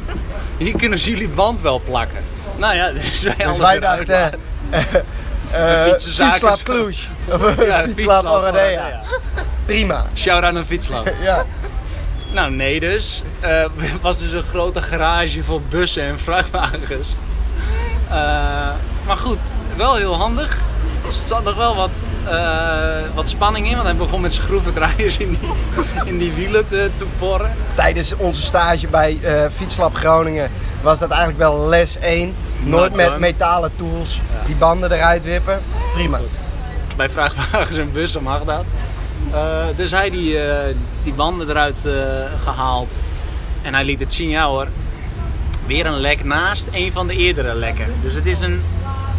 hier 0.57 0.75
kunnen 0.75 0.99
ze 0.99 1.09
jullie 1.09 1.29
band 1.29 1.61
wel 1.61 1.81
plakken. 1.85 2.17
Nou 2.55 2.75
ja, 2.75 2.91
dus 3.11 3.23
wij, 3.23 3.35
dus 3.47 3.57
wij 3.57 3.79
dachten, 3.79 4.39
eh 5.51 5.83
fietsenzaken. 5.83 6.57
Cluj. 6.63 6.95
Ja, 7.67 7.83
Fietslab 7.87 8.25
Oradea. 8.25 9.01
Prima. 9.65 10.05
Shout 10.15 10.43
out 10.43 10.53
naar 10.53 10.63
Fietslab. 10.63 11.11
Ja. 11.21 11.45
Nou, 12.31 12.51
nee 12.51 12.79
dus. 12.79 13.23
Eh, 13.39 13.65
was 14.01 14.17
dus 14.17 14.31
een 14.31 14.43
grote 14.43 14.81
garage 14.81 15.43
voor 15.43 15.61
bussen 15.61 16.03
en 16.03 16.19
vrachtwagens. 16.19 17.15
Eh, 18.09 18.15
maar 19.05 19.17
goed, 19.17 19.39
wel 19.77 19.95
heel 19.95 20.15
handig. 20.15 20.61
Er 21.07 21.13
zat 21.13 21.43
nog 21.43 21.55
wel 21.55 21.75
wat, 21.75 22.03
eh, 22.25 23.15
wat 23.15 23.29
spanning 23.29 23.67
in, 23.67 23.73
want 23.73 23.83
hij 23.83 23.95
begon 23.95 24.21
met 24.21 24.33
schroevendraaiers 24.33 25.17
in 25.17 25.29
die, 25.29 25.49
in 26.11 26.17
die 26.17 26.31
wielen 26.31 26.67
te, 26.67 26.89
te 26.97 27.05
porren. 27.17 27.51
Tijdens 27.73 28.15
onze 28.15 28.41
stage 28.41 28.87
bij 28.87 29.19
Fietslab 29.55 29.95
Groningen 29.95 30.51
was 30.81 30.99
dat 30.99 31.09
eigenlijk 31.09 31.39
wel 31.39 31.67
les 31.67 31.97
1. 31.97 32.35
Nooit 32.63 32.93
met 32.93 33.19
metalen 33.19 33.71
tools 33.75 34.21
die 34.45 34.55
banden 34.55 34.91
eruit 34.91 35.23
wippen. 35.23 35.61
Prima. 35.93 36.19
Bij 36.95 37.09
vrachtwagens 37.09 37.77
en 37.77 37.91
bussen 37.91 38.23
mag 38.23 38.43
dat. 38.43 38.65
Eh, 39.31 39.65
dus 39.75 39.91
hij 39.91 40.09
die, 40.09 40.39
eh, 40.39 40.75
die 41.03 41.13
banden 41.13 41.49
eruit 41.49 41.85
eh, 41.85 41.93
gehaald. 42.43 42.97
En 43.61 43.73
hij 43.73 43.83
liet 43.85 43.99
het 43.99 44.13
zien, 44.13 44.29
ja 44.29 44.45
hoor. 44.47 44.67
Weer 45.65 45.85
een 45.85 45.99
lek 45.99 46.23
naast 46.23 46.67
een 46.71 46.91
van 46.91 47.07
de 47.07 47.15
eerdere 47.15 47.53
lekken. 47.53 47.85
Dus 48.03 48.15
het 48.15 48.25
is 48.25 48.39
een, 48.39 48.61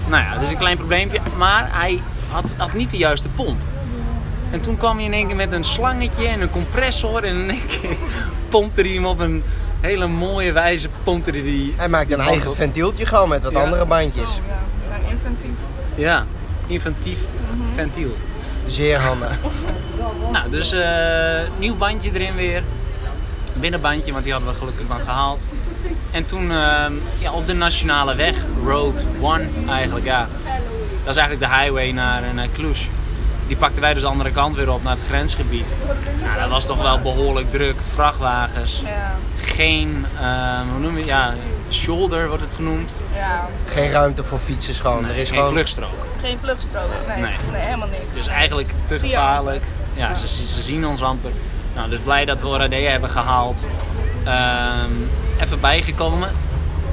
nou 0.09 0.23
ja, 0.23 0.33
het 0.33 0.43
is 0.43 0.51
een 0.51 0.57
klein 0.57 0.77
probleempje. 0.77 1.19
Maar 1.37 1.69
hij 1.73 2.01
had, 2.31 2.55
had 2.57 2.73
niet 2.73 2.91
de 2.91 2.97
juiste 2.97 3.29
pomp. 3.29 3.59
En 4.51 4.61
toen 4.61 4.77
kwam 4.77 4.97
hij 4.97 5.05
in 5.05 5.13
één 5.13 5.27
keer 5.27 5.37
met 5.37 5.53
een 5.53 5.65
slangetje 5.65 6.27
en 6.29 6.41
een 6.41 6.51
compressor. 6.51 7.25
En 7.25 7.35
in 7.37 7.51
één 7.51 7.67
keer 7.67 7.91
pompte 8.49 8.81
hij 8.81 8.91
hem 8.91 9.07
op 9.07 9.19
een 9.19 9.43
hele 9.81 10.07
mooie 10.07 10.53
wijze. 10.53 10.89
Pompte 11.03 11.31
hij 11.31 11.43
die, 11.43 11.75
Hij 11.77 11.89
maakt 11.89 12.09
die 12.09 12.17
een 12.17 12.23
eigen 12.23 12.51
op. 12.51 12.57
ventieltje 12.57 13.07
gewoon 13.07 13.29
met 13.29 13.43
wat 13.45 13.53
Ja. 13.53 13.59
andere 13.63 13.81
Zo, 13.83 13.87
bandjes. 13.89 14.41
ja. 14.49 14.55
Ja, 14.91 15.11
inventief. 15.11 15.51
Ja, 15.95 16.25
inventief 16.67 17.19
ventiel. 17.75 18.17
Zeer 18.69 18.99
handig. 18.99 19.37
Nou, 20.33 20.51
dus 20.51 20.73
eh, 20.73 21.41
nieuw 21.59 21.77
bandje 21.77 22.11
erin 22.13 22.35
weer. 22.35 22.63
Binnenbandje, 23.53 24.13
want 24.13 24.25
die 24.25 24.33
hadden 24.33 24.53
we 24.53 24.59
gelukkig 24.59 24.87
dan 24.87 25.01
gehaald. 25.01 25.45
En 26.11 26.27
toen 26.27 26.51
ehm, 26.51 26.93
ja, 27.19 27.33
op 27.33 27.47
de 27.47 27.53
nationale 27.53 28.15
weg, 28.15 28.37
Road 28.65 29.07
1 29.23 29.69
eigenlijk, 29.69 30.07
ja. 30.07 30.29
Dat 31.05 31.17
is 31.17 31.21
eigenlijk 31.21 31.53
de 31.53 31.59
highway 31.59 31.91
naar, 31.91 32.23
eh, 32.23 32.33
naar 32.35 32.49
Cluj. 32.53 32.77
Die 33.47 33.57
pakten 33.57 33.81
wij 33.81 33.93
dus 33.93 34.03
de 34.03 34.09
andere 34.09 34.31
kant 34.31 34.57
weer 34.57 34.73
op 34.73 34.83
naar 34.83 34.93
het 34.97 35.07
grensgebied. 35.07 35.77
Nou, 36.23 36.41
dat 36.41 36.49
was 36.49 36.67
toch 36.67 36.83
wel 36.83 37.01
behoorlijk 37.01 37.51
druk. 37.51 37.77
Vrachtwagens. 37.95 38.83
Ja, 38.85 39.17
Geen, 39.37 40.07
ehm, 40.21 40.69
hoe 40.71 40.81
noem 40.81 40.93
je 40.93 40.99
het? 40.99 41.07
Ja, 41.07 41.35
shoulder 41.71 42.29
wordt 42.29 42.43
het 42.43 42.55
genoemd. 42.55 42.97
ja. 43.15 43.47
Geen 43.67 43.91
ruimte 43.91 44.25
voor 44.25 44.39
fietsers 44.39 44.79
gewoon. 44.79 45.03
Nee, 45.03 45.11
er 45.13 45.19
is 45.19 45.29
geen 45.29 45.39
gewoon 45.39 45.53
vluchtstrook. 45.53 46.07
Geen 46.21 46.39
vluchtstrook. 46.43 46.83
Nee, 47.09 47.17
Nee. 47.23 47.35
nee. 47.53 47.61
helemaal 47.61 47.89
niks. 47.89 48.15
Dus 48.15 48.27
eigenlijk 48.27 48.71
te 48.85 48.95
gevaarlijk. 48.99 49.65
Ja, 49.95 50.15
ze 50.15 50.63
zien 50.63 50.87
ons 50.87 51.03
amper. 51.03 51.31
Nou, 51.75 51.91
dus 51.91 51.99
blij 51.99 52.25
dat 52.25 52.41
we 52.41 52.47
Oradea 52.47 52.91
hebben 52.91 53.11
gehaald. 53.11 53.63
Ehm, 54.25 54.91
even 55.41 55.61
bijgekomen. 55.61 56.31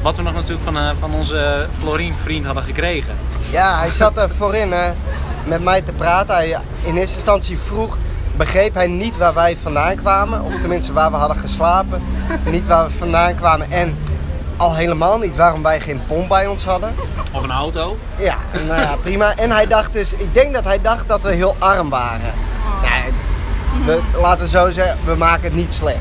Wat 0.01 0.15
we 0.15 0.21
nog 0.21 0.33
natuurlijk 0.33 0.63
van, 0.63 0.77
eh, 0.77 0.89
van 0.99 1.13
onze 1.13 1.67
Florien 1.79 2.13
vriend 2.23 2.45
hadden 2.45 2.63
gekregen. 2.63 3.15
Ja, 3.51 3.79
hij 3.79 3.89
zat 3.89 4.17
er 4.17 4.29
voorin 4.29 4.71
hè, 4.71 4.91
met 5.45 5.63
mij 5.63 5.81
te 5.81 5.91
praten. 5.91 6.35
Hij, 6.35 6.57
in 6.83 6.97
eerste 6.97 7.15
instantie 7.15 7.57
vroeg, 7.65 7.97
begreep 8.37 8.73
hij 8.73 8.87
niet 8.87 9.17
waar 9.17 9.33
wij 9.33 9.57
vandaan 9.61 9.95
kwamen. 9.95 10.41
Of 10.43 10.59
tenminste 10.59 10.93
waar 10.93 11.11
we 11.11 11.17
hadden 11.17 11.37
geslapen. 11.37 12.01
Niet 12.43 12.67
waar 12.67 12.85
we 12.87 12.93
vandaan 12.97 13.35
kwamen 13.35 13.71
en 13.71 13.97
al 14.57 14.75
helemaal 14.75 15.17
niet 15.17 15.35
waarom 15.35 15.63
wij 15.63 15.79
geen 15.79 16.01
pomp 16.07 16.29
bij 16.29 16.47
ons 16.47 16.65
hadden. 16.65 16.95
Of 17.31 17.43
een 17.43 17.51
auto. 17.51 17.97
Ja, 18.17 18.35
nou 18.67 18.81
ja, 18.81 18.95
prima. 19.01 19.35
En 19.35 19.51
hij 19.51 19.67
dacht 19.67 19.93
dus, 19.93 20.13
ik 20.13 20.33
denk 20.33 20.53
dat 20.53 20.63
hij 20.63 20.81
dacht 20.81 21.07
dat 21.07 21.23
we 21.23 21.31
heel 21.31 21.55
arm 21.59 21.89
waren. 21.89 22.33
Nou, 22.81 24.01
we, 24.13 24.19
laten 24.21 24.43
we 24.43 24.49
zo 24.49 24.69
zeggen, 24.71 24.97
we 25.05 25.15
maken 25.15 25.43
het 25.43 25.53
niet 25.53 25.73
slecht. 25.73 25.97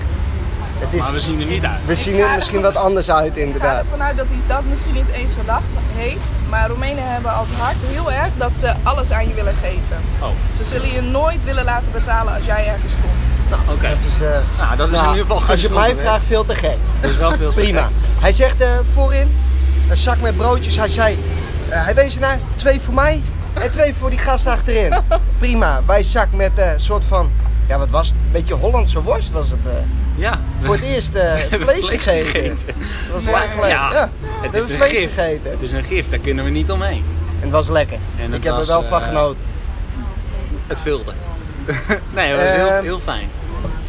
Het 0.79 0.93
is, 0.95 1.01
Maar 1.01 1.13
we 1.13 1.21
zien 1.21 1.41
er 1.41 1.47
niet 1.47 1.65
uit. 1.65 1.79
we 1.87 1.95
zien 1.95 2.19
er 2.19 2.35
misschien 2.37 2.61
wat 2.61 2.77
anders 2.77 3.11
uit 3.11 3.27
Ik 3.27 3.35
ga 3.35 3.41
inderdaad. 3.41 3.79
ervan 3.79 4.03
uit 4.03 4.17
dat 4.17 4.27
hij 4.29 4.39
dat 4.47 4.65
misschien 4.65 4.95
niet 4.95 5.09
eens 5.09 5.35
gedacht 5.35 5.63
heeft. 5.95 6.19
Maar 6.49 6.69
Roemenen 6.69 7.13
hebben 7.13 7.33
als 7.35 7.49
hart 7.59 7.77
heel 7.81 8.13
erg 8.13 8.29
dat 8.37 8.57
ze 8.57 8.73
alles 8.83 9.11
aan 9.11 9.29
je 9.29 9.35
willen 9.35 9.55
geven. 9.55 9.97
Oh. 10.21 10.29
Ze 10.57 10.65
zullen 10.65 10.93
je 10.93 11.01
nooit 11.01 11.45
willen 11.45 11.65
laten 11.65 11.93
betalen 11.93 12.35
als 12.35 12.45
jij 12.45 12.67
ergens 12.67 12.93
komt. 12.95 13.34
Oké. 13.69 13.89
Dat 13.89 13.99
is, 14.09 14.21
eh, 14.21 14.29
Nou, 14.59 14.77
dat 14.77 14.87
is 14.87 14.93
nou, 14.93 15.05
in 15.05 15.17
ieder 15.17 15.27
geval 15.37 15.51
als 15.51 15.61
je 15.63 15.71
mij 15.73 15.97
vraagt, 15.97 16.25
veel 16.27 16.45
te 16.45 16.55
gek. 16.55 16.77
Dat 17.01 17.11
is 17.11 17.17
wel 17.17 17.37
veel 17.37 17.51
te 17.51 17.61
Prima. 17.61 17.81
gek. 17.83 17.91
Hij 18.21 18.33
zegt 18.33 18.61
eh, 18.61 18.69
voorin, 18.95 19.37
een 19.91 19.97
zak 19.97 20.21
met 20.21 20.37
broodjes. 20.37 20.77
Hij 20.77 20.89
zei, 20.89 21.19
eh, 21.69 21.85
hij 21.85 21.95
wees 21.95 22.19
naar 22.19 22.39
twee 22.55 22.81
voor 22.81 22.95
mij 22.95 23.23
en 23.53 23.71
twee 23.71 23.95
voor 23.95 24.11
die 24.11 24.19
gast 24.19 24.47
achterin. 24.47 24.93
Prima. 25.39 25.81
Wij 25.87 26.03
zak 26.03 26.29
met 26.33 26.51
een 26.57 26.81
soort 26.81 27.05
van, 27.05 27.31
ja 27.69 27.79
wat 27.79 27.91
was 27.91 28.07
het? 28.09 28.17
Een 28.17 28.33
beetje 28.33 28.55
Hollandse 28.55 29.03
worst 29.03 29.31
was 29.33 29.51
het. 29.51 29.59
Ja. 30.17 30.41
voor 30.61 30.75
het 30.75 30.85
eerst 30.85 31.11
vlees 31.51 31.61
vlees 31.63 31.87
gegeten. 31.89 32.27
gegeten. 32.31 32.67
Dat 32.67 33.23
was 33.23 33.25
lang 33.25 33.51
geleden. 33.51 33.69
Ja, 33.69 33.91
Ja, 33.93 34.11
het 34.43 34.55
is 34.55 34.69
een 34.69 34.77
vlees 34.77 34.91
gift. 34.91 35.15
gegeten. 35.15 35.51
Het 35.51 35.63
is 35.63 35.73
een 35.73 35.83
gift, 35.83 36.11
daar 36.11 36.19
kunnen 36.19 36.45
we 36.45 36.51
niet 36.51 36.71
omheen. 36.71 37.05
En 37.37 37.41
het 37.43 37.51
was 37.51 37.69
lekker. 37.69 37.99
En 38.21 38.25
het 38.33 38.35
Ik 38.35 38.43
heb 38.45 38.59
er 38.59 38.67
wel 38.67 38.85
van 38.85 39.03
genoten. 39.03 39.45
Het 40.67 40.81
vulde. 40.83 41.13
nee, 42.15 42.29
het 42.33 42.41
was 42.41 42.51
heel, 42.71 42.81
heel 42.83 42.99
fijn. 43.01 43.29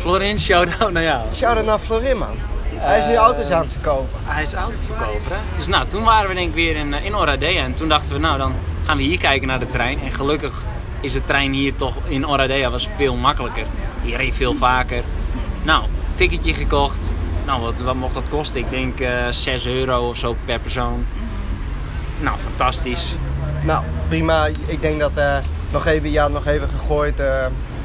Florin, 0.05 0.39
shout-out 0.39 0.91
naar 0.91 1.03
jou. 1.03 1.33
Shout-out 1.33 1.65
naar 1.65 1.79
Florin, 1.79 2.17
man. 2.17 2.37
Hij 2.75 2.99
is 2.99 3.05
nu 3.05 3.11
Eh, 3.11 3.17
auto's 3.17 3.49
aan 3.49 3.61
het 3.61 3.71
verkopen. 3.71 4.19
Hij 4.23 4.43
is 4.43 4.53
autoverkoper, 4.53 5.31
hè? 5.31 5.37
Dus 5.57 5.67
nou, 5.67 5.87
toen 5.87 6.03
waren 6.03 6.29
we 6.29 6.35
denk 6.35 6.47
ik 6.47 6.53
weer 6.55 6.75
in, 6.75 6.93
eh, 6.93 7.05
in 7.05 7.15
Oradea. 7.15 7.63
En 7.63 7.73
toen 7.73 7.87
dachten 7.89 8.13
we, 8.13 8.19
nou, 8.21 8.37
dan 8.37 8.53
gaan 8.83 8.97
we 8.97 9.03
hier 9.03 9.17
kijken 9.17 9.47
naar 9.47 9.59
de 9.59 9.67
trein. 9.67 9.99
En 9.99 10.11
gelukkig 10.11 10.63
is 11.01 11.13
de 11.13 11.25
trein 11.25 11.51
hier 11.53 11.75
toch 11.75 11.95
in 12.03 12.27
Oradea 12.27 12.69
was 12.69 12.89
veel 12.95 13.15
makkelijker. 13.15 13.63
Die 14.03 14.15
reed 14.17 14.35
veel 14.35 14.55
vaker. 14.55 15.03
Nou, 15.63 15.83
ticketje 16.15 16.53
gekocht. 16.53 17.11
Nou, 17.45 17.61
wat, 17.61 17.79
wat 17.79 17.95
mocht 17.95 18.13
dat 18.13 18.29
kosten? 18.29 18.59
Ik 18.59 18.69
denk 18.69 18.99
eh 18.99 19.27
6 19.29 19.65
euro 19.65 20.07
of 20.07 20.17
zo 20.17 20.35
per 20.45 20.59
persoon. 20.59 21.05
Nou, 22.19 22.37
fantastisch. 22.37 23.15
Nou, 23.63 23.83
prima. 24.07 24.47
Ik 24.65 24.81
denk 24.81 24.99
dat 24.99 25.11
nog 25.71 25.85
even, 25.85 26.11
ja, 26.11 26.27
nog 26.27 26.45
even 26.45 26.69
gegooid. 26.69 27.21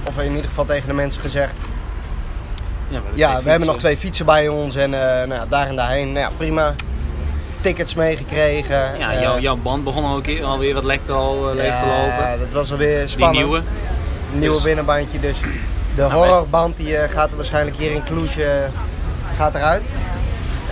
of 0.05 0.19
in 0.19 0.31
ieder 0.31 0.49
geval 0.49 0.65
tegen 0.65 0.89
de 0.89 0.95
mensen 0.95 1.21
gezegd. 1.23 1.55
Ja, 2.91 3.01
we, 3.11 3.17
Ja, 3.19 3.43
we 3.43 3.49
hebben 3.51 3.67
nog 3.69 3.77
twee 3.77 3.97
fietsen 3.97 4.27
bij 4.27 4.49
ons 4.49 4.75
en 4.77 4.95
eh, 4.95 5.01
nou, 5.27 5.33
ja, 5.41 5.47
daar 5.49 5.67
en 5.67 5.77
daarheen. 5.77 6.13
Nou 6.13 6.19
ja, 6.27 6.31
prima. 6.37 6.75
Tickets 7.61 7.95
meegekregen. 7.95 8.99
Ja, 8.99 9.13
eh, 9.13 9.21
jouw, 9.21 9.39
jouw 9.39 9.57
band 9.57 9.85
begon 9.85 10.05
al 10.05 10.17
een 10.17 10.23
keer- 10.23 10.45
alweer 10.45 10.75
wat 10.75 10.85
lek 10.85 11.01
te, 11.05 11.13
al, 11.13 11.49
eh, 11.51 11.55
leeg 11.55 11.79
te 11.79 11.85
lopen. 11.87 12.31
Ja, 12.31 12.37
dat 12.37 12.49
was 12.53 12.71
alweer 12.71 12.99
Die 12.99 13.09
spannend. 13.09 13.39
nieuwe. 13.39 13.59
Een 14.33 14.39
nieuwe 14.39 14.55
Dus- 14.55 14.65
binnenbandje. 14.65 15.21
Dus 15.21 15.39
de 15.41 15.47
Nou, 15.97 16.13
horrorband 16.13 16.77
die 16.77 16.97
eh, 16.97 17.11
gaat 17.15 17.31
er 17.31 17.37
waarschijnlijk 17.37 17.77
hier 17.77 17.91
in 17.93 18.03
Cluj 18.05 18.27
eh, 18.39 18.47
gaat 19.37 19.55
eruit. 19.55 19.89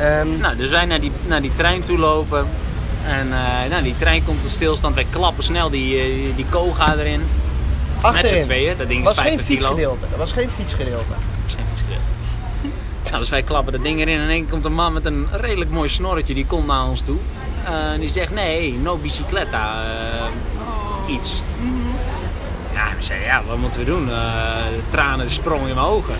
Ehm, 0.00 0.40
Nou, 0.40 0.56
dus 0.56 0.70
wij 0.70 0.84
naar 0.84 1.00
die, 1.00 1.12
naar 1.26 1.40
die 1.42 1.52
trein 1.54 1.82
toe 1.82 1.98
lopen. 1.98 2.46
En 3.06 3.28
eh, 3.32 3.70
nou, 3.70 3.82
die 3.82 3.96
trein 3.96 4.24
komt 4.24 4.40
tot 4.40 4.50
stilstand. 4.50 4.94
Wij 4.94 5.06
klappen 5.10 5.44
snel 5.44 5.70
die, 5.70 5.98
eh, 6.00 6.36
die 6.36 6.46
koga 6.50 6.96
erin. 6.96 7.20
Met 7.94 8.04
achterin. 8.04 8.42
z'n 8.42 8.48
tweeën. 8.48 8.74
Dat 8.78 8.88
ding 8.88 9.00
is 9.00 9.06
was 9.06 9.18
geen 9.18 9.26
50 9.36 9.46
kilo. 9.46 9.60
fietsgedeelte. 9.60 10.04
Er 10.12 10.18
was 10.18 10.32
geen 10.32 10.48
fietsgedeelte. 10.56 11.12
Zijn 11.50 11.66
fietsgedeelte. 11.66 12.12
Nou, 13.04 13.18
dus 13.18 13.28
wij 13.30 13.42
klappen 13.42 13.72
dat 13.72 13.82
ding 13.82 14.00
erin. 14.00 14.16
En 14.16 14.22
in 14.22 14.28
één 14.28 14.48
komt 14.48 14.64
een 14.64 14.74
man 14.74 14.92
met 14.92 15.04
een 15.04 15.28
redelijk 15.32 15.70
mooi 15.70 15.88
snorretje. 15.88 16.34
Die 16.34 16.46
komt 16.46 16.66
naar 16.66 16.84
ons 16.88 17.02
toe. 17.02 17.16
Eh, 17.64 17.92
en 17.92 18.00
die 18.00 18.08
zegt, 18.08 18.30
nee, 18.32 18.72
no 18.82 18.96
bicicleta. 18.96 19.82
eh, 19.84 21.14
iets. 21.14 21.42
Ja, 22.72 22.88
we 22.96 23.02
zeiden, 23.02 23.26
ja, 23.28 23.42
wat 23.48 23.56
moeten 23.56 23.80
we 23.80 23.86
doen? 23.86 24.10
Eh, 24.10 24.14
de 24.70 24.82
tranen 24.88 25.30
sprongen 25.30 25.68
in 25.68 25.74
mijn 25.74 25.86
ogen. 25.86 26.14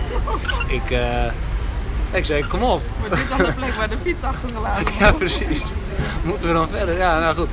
Ik, 0.67 0.97
ik 2.11 2.25
zei, 2.25 2.47
kom 2.47 2.63
op. 2.63 2.81
Maar 3.01 3.09
dit 3.09 3.19
is 3.19 3.29
dan 3.29 3.37
de 3.37 3.53
plek 3.53 3.71
waar 3.73 3.89
de 3.89 3.97
fiets 4.03 4.23
achtergelaten 4.23 4.83
wordt. 4.83 4.97
Ja, 4.97 5.11
precies. 5.11 5.61
Moeten 6.23 6.47
we 6.47 6.53
dan 6.53 6.69
verder? 6.69 6.97
Ja, 6.97 7.19
nou 7.19 7.35
goed. 7.35 7.49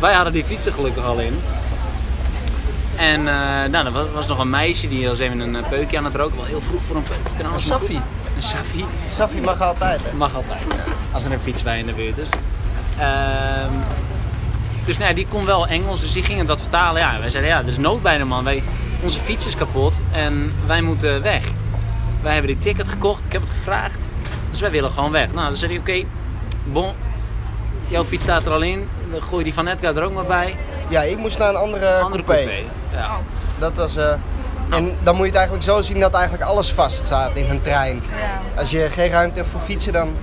Wij 0.00 0.14
hadden 0.14 0.32
die 0.32 0.44
fiets 0.44 0.66
er 0.66 0.72
gelukkig 0.72 1.04
al 1.04 1.18
in. 1.18 1.40
En 2.96 3.18
eh, 3.28 3.70
nou, 3.70 3.86
er 3.86 3.92
was, 3.92 4.06
was 4.14 4.26
nog 4.26 4.38
een 4.38 4.50
meisje 4.50 4.88
die 4.88 5.08
was 5.08 5.18
even 5.18 5.40
een 5.40 5.56
eh, 5.56 5.68
peukje 5.68 5.98
aan 5.98 6.04
het 6.04 6.14
roken. 6.14 6.36
Wel 6.36 6.44
heel 6.44 6.60
vroeg 6.60 6.82
voor 6.82 6.96
een 6.96 7.02
peukje 7.02 7.34
trouwens. 7.36 7.64
Een 7.64 7.70
saffie. 7.70 7.96
Een. 8.82 8.88
Safi 9.12 9.40
mag 9.40 9.60
altijd. 9.60 10.00
Hè? 10.02 10.16
Mag 10.16 10.34
altijd. 10.34 10.60
Als 11.12 11.24
er 11.24 11.32
een 11.32 11.40
fiets 11.40 11.62
bij 11.62 11.78
in 11.78 11.86
de 11.86 11.92
buurt 11.92 12.18
is. 12.18 12.28
Ehm, 12.98 13.70
dus 14.84 14.96
nou, 14.98 15.08
ja, 15.08 15.14
die 15.16 15.26
kon 15.28 15.44
wel 15.44 15.66
Engels, 15.66 16.00
dus 16.00 16.12
die 16.12 16.22
ging 16.22 16.38
het 16.38 16.48
wat 16.48 16.60
vertalen. 16.60 17.00
Ja, 17.00 17.18
wij 17.20 17.30
zeiden, 17.30 17.52
ja, 17.52 17.58
er 17.58 17.68
is 17.68 17.78
nood 17.78 18.02
bij 18.02 18.18
de 18.18 18.24
man. 18.24 18.44
Wij, 18.44 18.62
onze 19.02 19.20
fiets 19.20 19.46
is 19.46 19.56
kapot 19.56 20.00
en 20.12 20.52
wij 20.66 20.82
moeten 20.82 21.22
weg. 21.22 21.44
Wij 22.22 22.32
hebben 22.32 22.50
die 22.50 22.60
ticket 22.60 22.88
gekocht, 22.88 23.24
ik 23.24 23.32
heb 23.32 23.42
het 23.42 23.50
gevraagd. 23.50 23.98
Dus 24.50 24.60
wij 24.60 24.70
willen 24.70 24.90
gewoon 24.90 25.10
weg. 25.10 25.32
Nou, 25.32 25.46
dan 25.46 25.56
zei 25.56 25.72
hij, 25.72 25.80
oké, 25.80 26.06
bon, 26.64 26.92
jouw 27.88 28.04
fiets 28.04 28.22
staat 28.22 28.46
er 28.46 28.52
al 28.52 28.62
in. 28.62 28.88
Dan 29.10 29.22
gooi 29.22 29.38
je 29.38 29.44
die 29.44 29.54
van 29.54 29.66
Edgar 29.68 29.96
er 29.96 30.02
ook 30.02 30.14
maar 30.14 30.24
bij. 30.24 30.56
Ja, 30.88 31.02
ik 31.02 31.18
moest 31.18 31.38
naar 31.38 31.48
een 31.48 31.56
andere, 31.56 32.00
Andere 32.00 32.24
coupé. 32.24 32.44
coupé. 32.44 32.64
Ja. 32.92 33.18
Dat 33.58 33.76
was... 33.76 33.96
eh, 33.96 34.12
En 34.70 34.96
dan 35.02 35.14
moet 35.16 35.24
je 35.24 35.30
het 35.30 35.34
eigenlijk 35.40 35.64
zo 35.64 35.82
zien 35.82 36.00
dat 36.00 36.14
eigenlijk 36.14 36.44
alles 36.44 36.72
vast 36.72 36.96
staat 37.06 37.30
in 37.36 37.50
een 37.50 37.62
trein. 37.62 38.02
Ja. 38.20 38.60
Als 38.60 38.70
je 38.70 38.88
geen 38.92 39.10
ruimte 39.10 39.38
hebt 39.38 39.50
voor 39.50 39.60
fietsen, 39.60 39.92
dan 39.92 40.14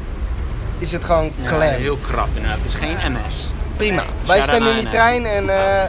is 0.77 0.91
het 0.91 1.03
gewoon 1.05 1.31
Ja, 1.35 1.47
klem. 1.47 1.73
heel 1.73 1.97
krap 1.97 2.27
inderdaad. 2.33 2.57
Het 2.57 2.67
is 2.67 2.75
geen 2.75 2.97
NS. 3.27 3.51
Prima. 3.77 4.03
Wij 4.25 4.41
staan 4.41 4.67
in 4.67 4.75
die 4.75 4.89
trein 4.89 5.25
en, 5.25 5.49
eh, 5.49 5.83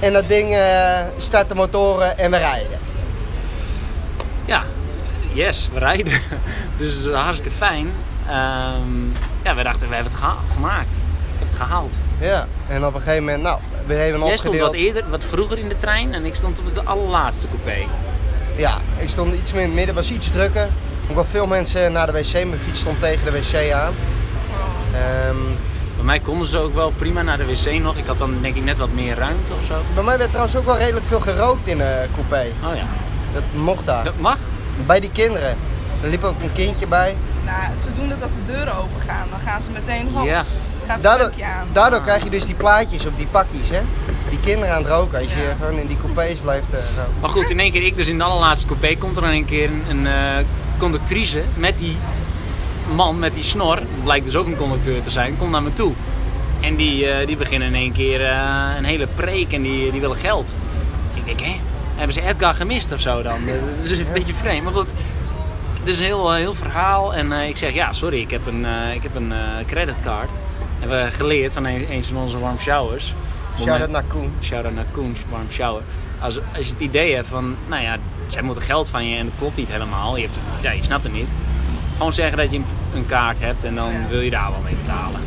en 0.00 0.12
dat 0.12 0.28
ding 0.28 0.52
eh, 0.54 0.98
start 1.18 1.48
de 1.48 1.54
motoren 1.54 2.18
en 2.18 2.30
we 2.30 2.36
rijden. 2.36 2.78
Ja, 4.44 4.62
yes, 5.32 5.68
we 5.72 5.78
rijden. 5.78 6.12
dus 6.78 6.92
het 6.94 7.04
is 7.04 7.10
hartstikke 7.12 7.56
fijn. 7.56 7.90
Ehm, 8.28 9.04
ja, 9.42 9.54
we 9.54 9.62
dachten, 9.62 9.88
we 9.88 9.94
hebben 9.94 10.12
het 10.12 10.22
gemaakt. 10.52 10.94
We 10.94 11.00
hebben 11.38 11.48
het 11.48 11.56
gehaald. 11.66 11.94
Ja. 12.26 12.46
En 12.68 12.86
op 12.86 12.94
een 12.94 13.00
gegeven 13.00 13.24
moment, 13.24 13.42
nou, 13.42 13.58
weer 13.86 14.00
even 14.00 14.18
Jij 14.24 14.36
stond 14.36 14.54
opgedeeld. 14.54 14.60
wat 14.70 14.74
eerder, 14.74 15.10
wat 15.10 15.24
vroeger 15.24 15.58
in 15.58 15.68
de 15.68 15.76
trein 15.76 16.14
en 16.14 16.24
ik 16.24 16.34
stond 16.34 16.58
op 16.58 16.74
de 16.74 16.82
allerlaatste 16.84 17.46
coupé. 17.48 17.86
Ja, 18.56 18.78
ik 18.98 19.08
stond 19.08 19.34
iets 19.34 19.52
meer 19.52 19.60
in 19.60 19.66
het 19.66 19.76
midden, 19.76 19.94
was 19.94 20.10
iets 20.10 20.30
drukker. 20.30 20.68
Ook 21.08 21.14
wel 21.14 21.24
veel 21.24 21.46
mensen 21.46 21.92
naar 21.92 22.06
de 22.06 22.12
wc. 22.12 22.32
Mijn 22.32 22.58
fiets 22.64 22.80
stond 22.80 23.00
tegen 23.00 23.24
de 23.24 23.30
wc 23.30 23.72
aan. 23.72 23.92
Ehm, 24.94 25.36
Bij 25.96 26.04
mij 26.04 26.20
konden 26.20 26.46
ze 26.46 26.58
ook 26.58 26.74
wel 26.74 26.90
prima 26.96 27.22
naar 27.22 27.36
de 27.36 27.44
wc 27.46 27.80
nog. 27.82 27.96
Ik 27.96 28.06
had 28.06 28.18
dan 28.18 28.38
denk 28.42 28.54
ik 28.56 28.64
net 28.64 28.78
wat 28.78 28.92
meer 28.92 29.16
ruimte 29.16 29.52
of 29.60 29.64
zo. 29.66 29.74
bij 29.94 30.02
mij 30.02 30.18
werd 30.18 30.28
trouwens 30.30 30.56
ook 30.56 30.64
wel 30.64 30.76
redelijk 30.78 31.06
veel 31.06 31.20
gerookt 31.20 31.66
in 31.66 31.78
de 31.78 32.04
coupé. 32.14 32.46
Oh 32.64 32.76
ja, 32.76 32.86
Dat 33.34 33.42
mocht 33.54 33.86
daar. 33.86 34.04
dat 34.04 34.18
mag. 34.18 34.38
Bij 34.86 35.00
die 35.00 35.10
kinderen. 35.12 35.56
Er 36.02 36.08
liep 36.08 36.24
ook 36.24 36.42
een 36.42 36.52
kindje 36.52 36.86
bij. 36.86 37.16
Nou, 37.44 37.76
ze 37.82 37.88
doen 37.98 38.08
dat 38.08 38.22
als 38.22 38.30
de 38.30 38.52
deuren 38.52 38.74
open 38.76 39.00
gaan. 39.06 39.26
Dan 39.30 39.40
gaan 39.40 39.62
ze 39.62 39.70
meteen 39.70 40.08
hops. 40.12 40.26
Ja. 40.26 40.42
Gaat 40.86 41.02
Daardoor, 41.02 41.28
peukje 41.28 41.44
aan. 41.44 41.68
daardoor 41.72 42.00
krijg 42.00 42.24
je 42.24 42.30
dus 42.30 42.44
die 42.46 42.54
plaatjes 42.54 43.06
op 43.06 43.16
die 43.16 43.26
pakjes, 43.26 43.68
hè? 43.68 43.80
Die 44.30 44.40
kinderen 44.40 44.74
aan 44.74 44.82
het 44.82 44.90
roken, 44.92 45.18
als 45.18 45.28
je 45.28 45.52
gewoon 45.60 45.78
in 45.78 45.86
die 45.86 45.96
coupés 45.96 46.38
blijft 46.38 46.66
eh, 46.70 46.78
roken. 46.96 47.20
Maar 47.20 47.30
goed, 47.30 47.50
in 47.50 47.60
één 47.60 47.72
keer, 47.72 47.82
ik 47.82 47.96
dus 47.96 48.08
in 48.08 48.18
de 48.18 48.24
allerlaatste 48.24 48.66
coupé, 48.66 48.96
komt 48.96 49.16
er 49.16 49.22
dan 49.22 49.30
een 49.30 49.44
keer 49.44 49.70
een, 49.70 49.84
een 49.88 50.06
eh, 50.06 50.44
conductrice 50.78 51.42
met 51.54 51.78
die 51.78 51.96
man 52.94 53.18
met 53.18 53.34
die 53.34 53.42
snor, 53.42 53.78
blijkt 54.02 54.24
dus 54.24 54.36
ook 54.36 54.46
een 54.46 54.56
conducteur 54.56 55.02
te 55.02 55.10
zijn, 55.10 55.36
komt 55.36 55.50
naar 55.50 55.62
me 55.62 55.72
toe. 55.72 55.92
En 56.60 56.76
die, 56.76 57.10
eh, 57.10 57.26
die 57.26 57.36
beginnen 57.36 57.68
in 57.68 57.74
één 57.74 57.92
keer 57.92 58.24
eh, 58.24 58.70
een 58.78 58.84
hele 58.84 59.06
preek 59.06 59.52
en 59.52 59.62
die, 59.62 59.90
die 59.90 60.00
willen 60.00 60.16
geld. 60.16 60.54
Ik 61.14 61.24
denk, 61.24 61.40
hè, 61.40 61.60
hebben 61.94 62.12
ze 62.14 62.22
Edgar 62.22 62.54
gemist 62.54 62.92
of 62.92 63.00
zo 63.00 63.22
dan? 63.22 63.38
Dat 63.80 63.90
is 63.90 63.98
een 63.98 64.06
beetje 64.12 64.34
vreemd, 64.34 64.64
maar 64.64 64.72
goed. 64.72 64.92
Het 65.84 65.92
is 65.92 65.98
een 65.98 66.04
heel, 66.04 66.32
heel 66.32 66.54
verhaal 66.54 67.14
en 67.14 67.32
eh, 67.32 67.48
ik 67.48 67.56
zeg, 67.56 67.74
ja, 67.74 67.92
sorry, 67.92 68.20
ik 68.20 68.30
heb 68.30 68.46
een, 68.46 68.64
eh, 68.64 68.94
ik 68.94 69.02
heb 69.02 69.14
een 69.14 69.32
eh, 69.32 69.38
creditcard. 69.66 70.38
Hebben 70.84 71.04
we 71.04 71.10
geleerd 71.12 71.52
van 71.52 71.64
een, 71.64 71.92
een 71.92 72.04
van 72.04 72.16
onze 72.16 72.38
warm 72.38 72.58
showers. 72.58 73.14
Shout-out 73.58 73.90
naar 73.90 74.02
Koen. 74.02 74.32
Shout-out 74.42 74.74
naar 74.74 74.86
Koens, 74.90 75.20
warm 75.30 75.50
shower. 75.50 75.82
Als, 76.20 76.40
als 76.56 76.66
je 76.66 76.72
het 76.72 76.80
idee 76.80 77.14
hebt 77.14 77.28
van, 77.28 77.56
nou 77.66 77.82
ja, 77.82 77.96
zij 78.26 78.42
moeten 78.42 78.62
geld 78.62 78.88
van 78.88 79.08
je 79.08 79.16
en 79.16 79.26
het 79.26 79.36
klopt 79.36 79.56
niet 79.56 79.68
helemaal. 79.68 80.16
Je, 80.16 80.22
hebt, 80.22 80.38
ja, 80.60 80.70
je 80.70 80.82
snapt 80.82 81.04
het 81.04 81.12
niet. 81.12 81.28
Gewoon 81.96 82.12
zeggen 82.12 82.36
dat 82.36 82.50
je 82.50 82.60
een, 82.94 83.06
kaart 83.06 83.40
hebt 83.40 83.64
en 83.64 83.74
dan 83.74 83.92
wil 84.08 84.20
je 84.20 84.30
daar 84.30 84.50
wel 84.50 84.60
mee 84.60 84.74
betalen. 84.74 85.20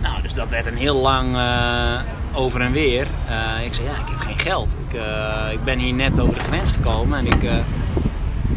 Nou, 0.00 0.22
dus 0.22 0.34
dat 0.34 0.48
werd 0.48 0.66
een 0.66 0.76
heel 0.76 0.96
lang 0.96 1.36
eh, 1.36 2.00
over 2.32 2.60
en 2.60 2.72
weer. 2.72 3.06
Eh, 3.28 3.64
ik 3.64 3.74
zei, 3.74 3.86
ja, 3.86 3.92
ik 3.92 4.08
heb 4.08 4.18
geen 4.18 4.38
geld. 4.38 4.76
Ik, 4.88 4.94
eh, 4.94 5.52
ik 5.52 5.64
ben 5.64 5.78
hier 5.78 5.94
net 5.94 6.20
over 6.20 6.34
de 6.34 6.40
grens 6.40 6.72
gekomen 6.72 7.18
en 7.18 7.26
ik, 7.26 7.42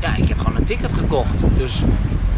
ja, 0.01 0.15
ik 0.15 0.27
heb 0.27 0.37
gewoon 0.39 0.55
een 0.55 0.65
ticket 0.65 0.93
gekocht. 0.93 1.43
Dus 1.55 1.83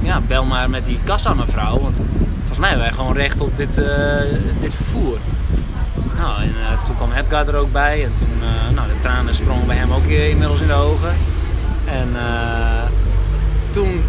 ja, 0.01 0.21
bel 0.27 0.45
maar 0.45 0.69
met 0.69 0.85
die 0.85 0.99
kassa 1.03 1.33
mevrouw, 1.33 1.79
want 1.79 2.01
volgens 2.37 2.59
mij 2.59 2.69
hebben 2.69 2.87
wij 2.87 2.95
gewoon 2.95 3.13
recht 3.13 3.41
op 3.41 3.57
dit, 3.57 3.77
eh, 3.77 4.21
dit 4.59 4.75
vervoer. 4.75 5.17
Nou, 6.17 6.41
en 6.41 6.53
eh, 6.61 6.83
toen 6.83 6.95
kwam 6.95 7.11
Edgar 7.11 7.47
er 7.47 7.55
ook 7.55 7.71
bij 7.71 8.03
en 8.03 8.13
toen, 8.13 8.33
eh, 8.41 8.75
nou, 8.75 8.87
de 8.87 8.99
tranen 8.99 9.35
sprongen 9.35 9.67
bij 9.67 9.75
hem 9.75 9.91
ook 9.91 10.03
inmiddels 10.05 10.61
in 10.61 10.67
de 10.67 10.73
ogen. 10.73 11.15
En 11.85 12.09
eh, 12.15 12.83
toen, 13.69 14.03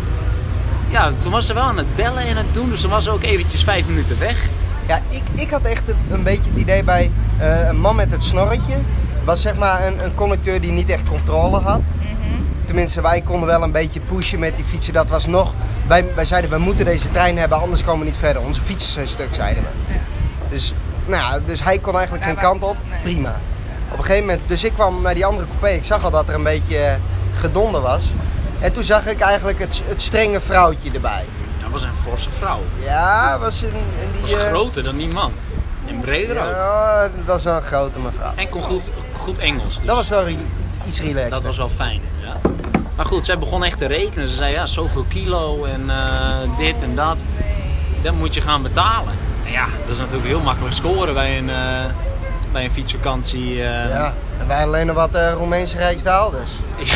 ja, 0.88 1.12
toen 1.18 1.32
was 1.32 1.46
ze 1.46 1.54
wel 1.54 1.62
aan 1.62 1.78
het 1.78 1.96
bellen 1.96 2.26
en 2.26 2.36
het 2.36 2.54
doen, 2.54 2.68
dus 2.68 2.80
toen 2.80 2.90
was 2.90 3.04
ze 3.04 3.10
ook 3.10 3.22
eventjes 3.22 3.64
vijf 3.64 3.86
minuten 3.86 4.18
weg. 4.18 4.48
Ja, 4.86 5.00
ik, 5.08 5.22
ik 5.34 5.50
had 5.50 5.62
echt 5.62 5.82
een 6.10 6.22
beetje 6.22 6.50
het 6.50 6.60
idee 6.60 6.84
bij 6.84 7.10
eh, 7.38 7.68
een 7.68 7.80
man 7.80 7.96
met 7.96 8.10
het 8.10 8.24
snorretje. 8.24 8.76
Was 9.24 9.40
zeg 9.40 9.56
maar 9.56 9.86
een, 9.86 10.04
een 10.04 10.14
conducteur 10.14 10.60
die 10.60 10.72
niet 10.72 10.88
echt 10.88 11.02
controle 11.08 11.58
had. 11.58 11.80
Tenminste, 12.70 13.00
wij 13.00 13.20
konden 13.20 13.48
wel 13.48 13.62
een 13.62 13.72
beetje 13.72 14.00
pushen 14.00 14.38
met 14.38 14.56
die 14.56 14.64
fietsen. 14.64 14.92
Dat 14.92 15.08
was 15.08 15.26
nog. 15.26 15.52
Wij, 15.86 16.14
wij 16.14 16.24
zeiden, 16.24 16.50
we 16.50 16.58
moeten 16.58 16.84
deze 16.84 17.10
trein 17.10 17.38
hebben, 17.38 17.60
anders 17.60 17.84
komen 17.84 18.00
we 18.00 18.04
niet 18.04 18.16
verder. 18.16 18.42
Onze 18.42 18.60
fietsen 18.60 18.92
zijn 18.92 19.08
stuk, 19.08 19.34
zeiden 19.34 19.62
we. 19.62 19.92
Ja. 19.92 19.98
Dus, 20.50 20.74
nou 21.06 21.22
ja, 21.22 21.38
dus 21.46 21.62
hij 21.62 21.78
kon 21.78 21.94
eigenlijk 21.94 22.24
geen 22.24 22.36
kant 22.36 22.62
op. 22.62 22.76
nee. 22.90 23.00
Prima. 23.02 23.40
Op 23.92 23.98
een 23.98 24.04
gegeven 24.04 24.26
moment, 24.26 24.48
dus 24.48 24.64
ik 24.64 24.72
kwam 24.72 25.02
naar 25.02 25.14
die 25.14 25.26
andere 25.26 25.46
coupé. 25.46 25.68
Ik 25.68 25.84
zag 25.84 26.04
al 26.04 26.10
dat 26.10 26.28
er 26.28 26.34
een 26.34 26.42
beetje 26.42 26.76
eh, 26.78 26.94
gedonder 27.34 27.80
was. 27.80 28.04
En 28.60 28.72
toen 28.72 28.82
zag 28.82 29.06
ik 29.06 29.20
eigenlijk 29.20 29.58
het, 29.58 29.82
het 29.86 30.02
strenge 30.02 30.40
vrouwtje 30.40 30.90
erbij. 30.90 31.24
Dat 31.58 31.70
was 31.70 31.84
een 31.84 31.94
forse 31.94 32.30
vrouw. 32.30 32.60
Ja, 32.82 33.38
was 33.38 33.62
een, 33.62 33.68
een 33.68 34.22
die... 34.22 34.34
Was 34.34 34.44
eh, 34.44 34.48
groter 34.48 34.82
dan 34.82 34.96
die 34.96 35.08
man. 35.08 35.32
En 35.86 36.00
breder 36.00 36.36
ook. 36.36 36.50
Ja, 36.50 37.02
dat 37.02 37.26
was 37.26 37.44
wel 37.44 37.56
een 37.56 37.62
grote 37.62 37.98
mevrouw. 37.98 38.32
En 38.36 38.48
kon 38.48 38.62
goed, 38.62 38.90
goed 39.16 39.38
Engels. 39.38 39.76
Dus 39.76 39.84
Dat 39.84 39.96
was 39.96 40.08
wel 40.08 40.26
iets 40.86 41.00
relaxed. 41.00 41.30
dat 41.30 41.42
was 41.42 41.56
wel 41.56 41.68
fijn. 41.68 42.00
Ja. 42.22 42.36
Maar 43.00 43.08
goed, 43.08 43.24
zij 43.24 43.38
begon 43.38 43.64
echt 43.64 43.78
te 43.78 43.86
rekenen. 43.86 44.28
Ze 44.28 44.34
zei 44.34 44.52
ja, 44.52 44.66
zoveel 44.66 45.04
kilo 45.08 45.64
en 45.64 45.90
eh, 45.90 46.58
dit 46.58 46.82
en 46.82 46.94
dat. 46.94 47.24
Dat 48.02 48.14
moet 48.14 48.34
je 48.34 48.40
gaan 48.40 48.62
betalen. 48.62 49.12
En 49.46 49.52
ja, 49.52 49.66
dat 49.86 49.94
is 49.94 49.98
natuurlijk 49.98 50.26
heel 50.26 50.40
makkelijk 50.40 50.74
scoren 50.74 51.14
bij 51.14 51.38
een, 51.38 51.50
eh, 51.50 51.84
bij 52.52 52.64
een 52.64 52.70
fietsvakantie. 52.70 53.50
eh. 53.62 53.88
Ja, 53.88 54.14
en 54.40 54.46
wij 54.46 54.64
alleen 54.64 54.86
nog 54.86 54.96
wat 54.96 55.18
Roemeense 55.34 55.76
Rijksdaalders. 55.76 56.50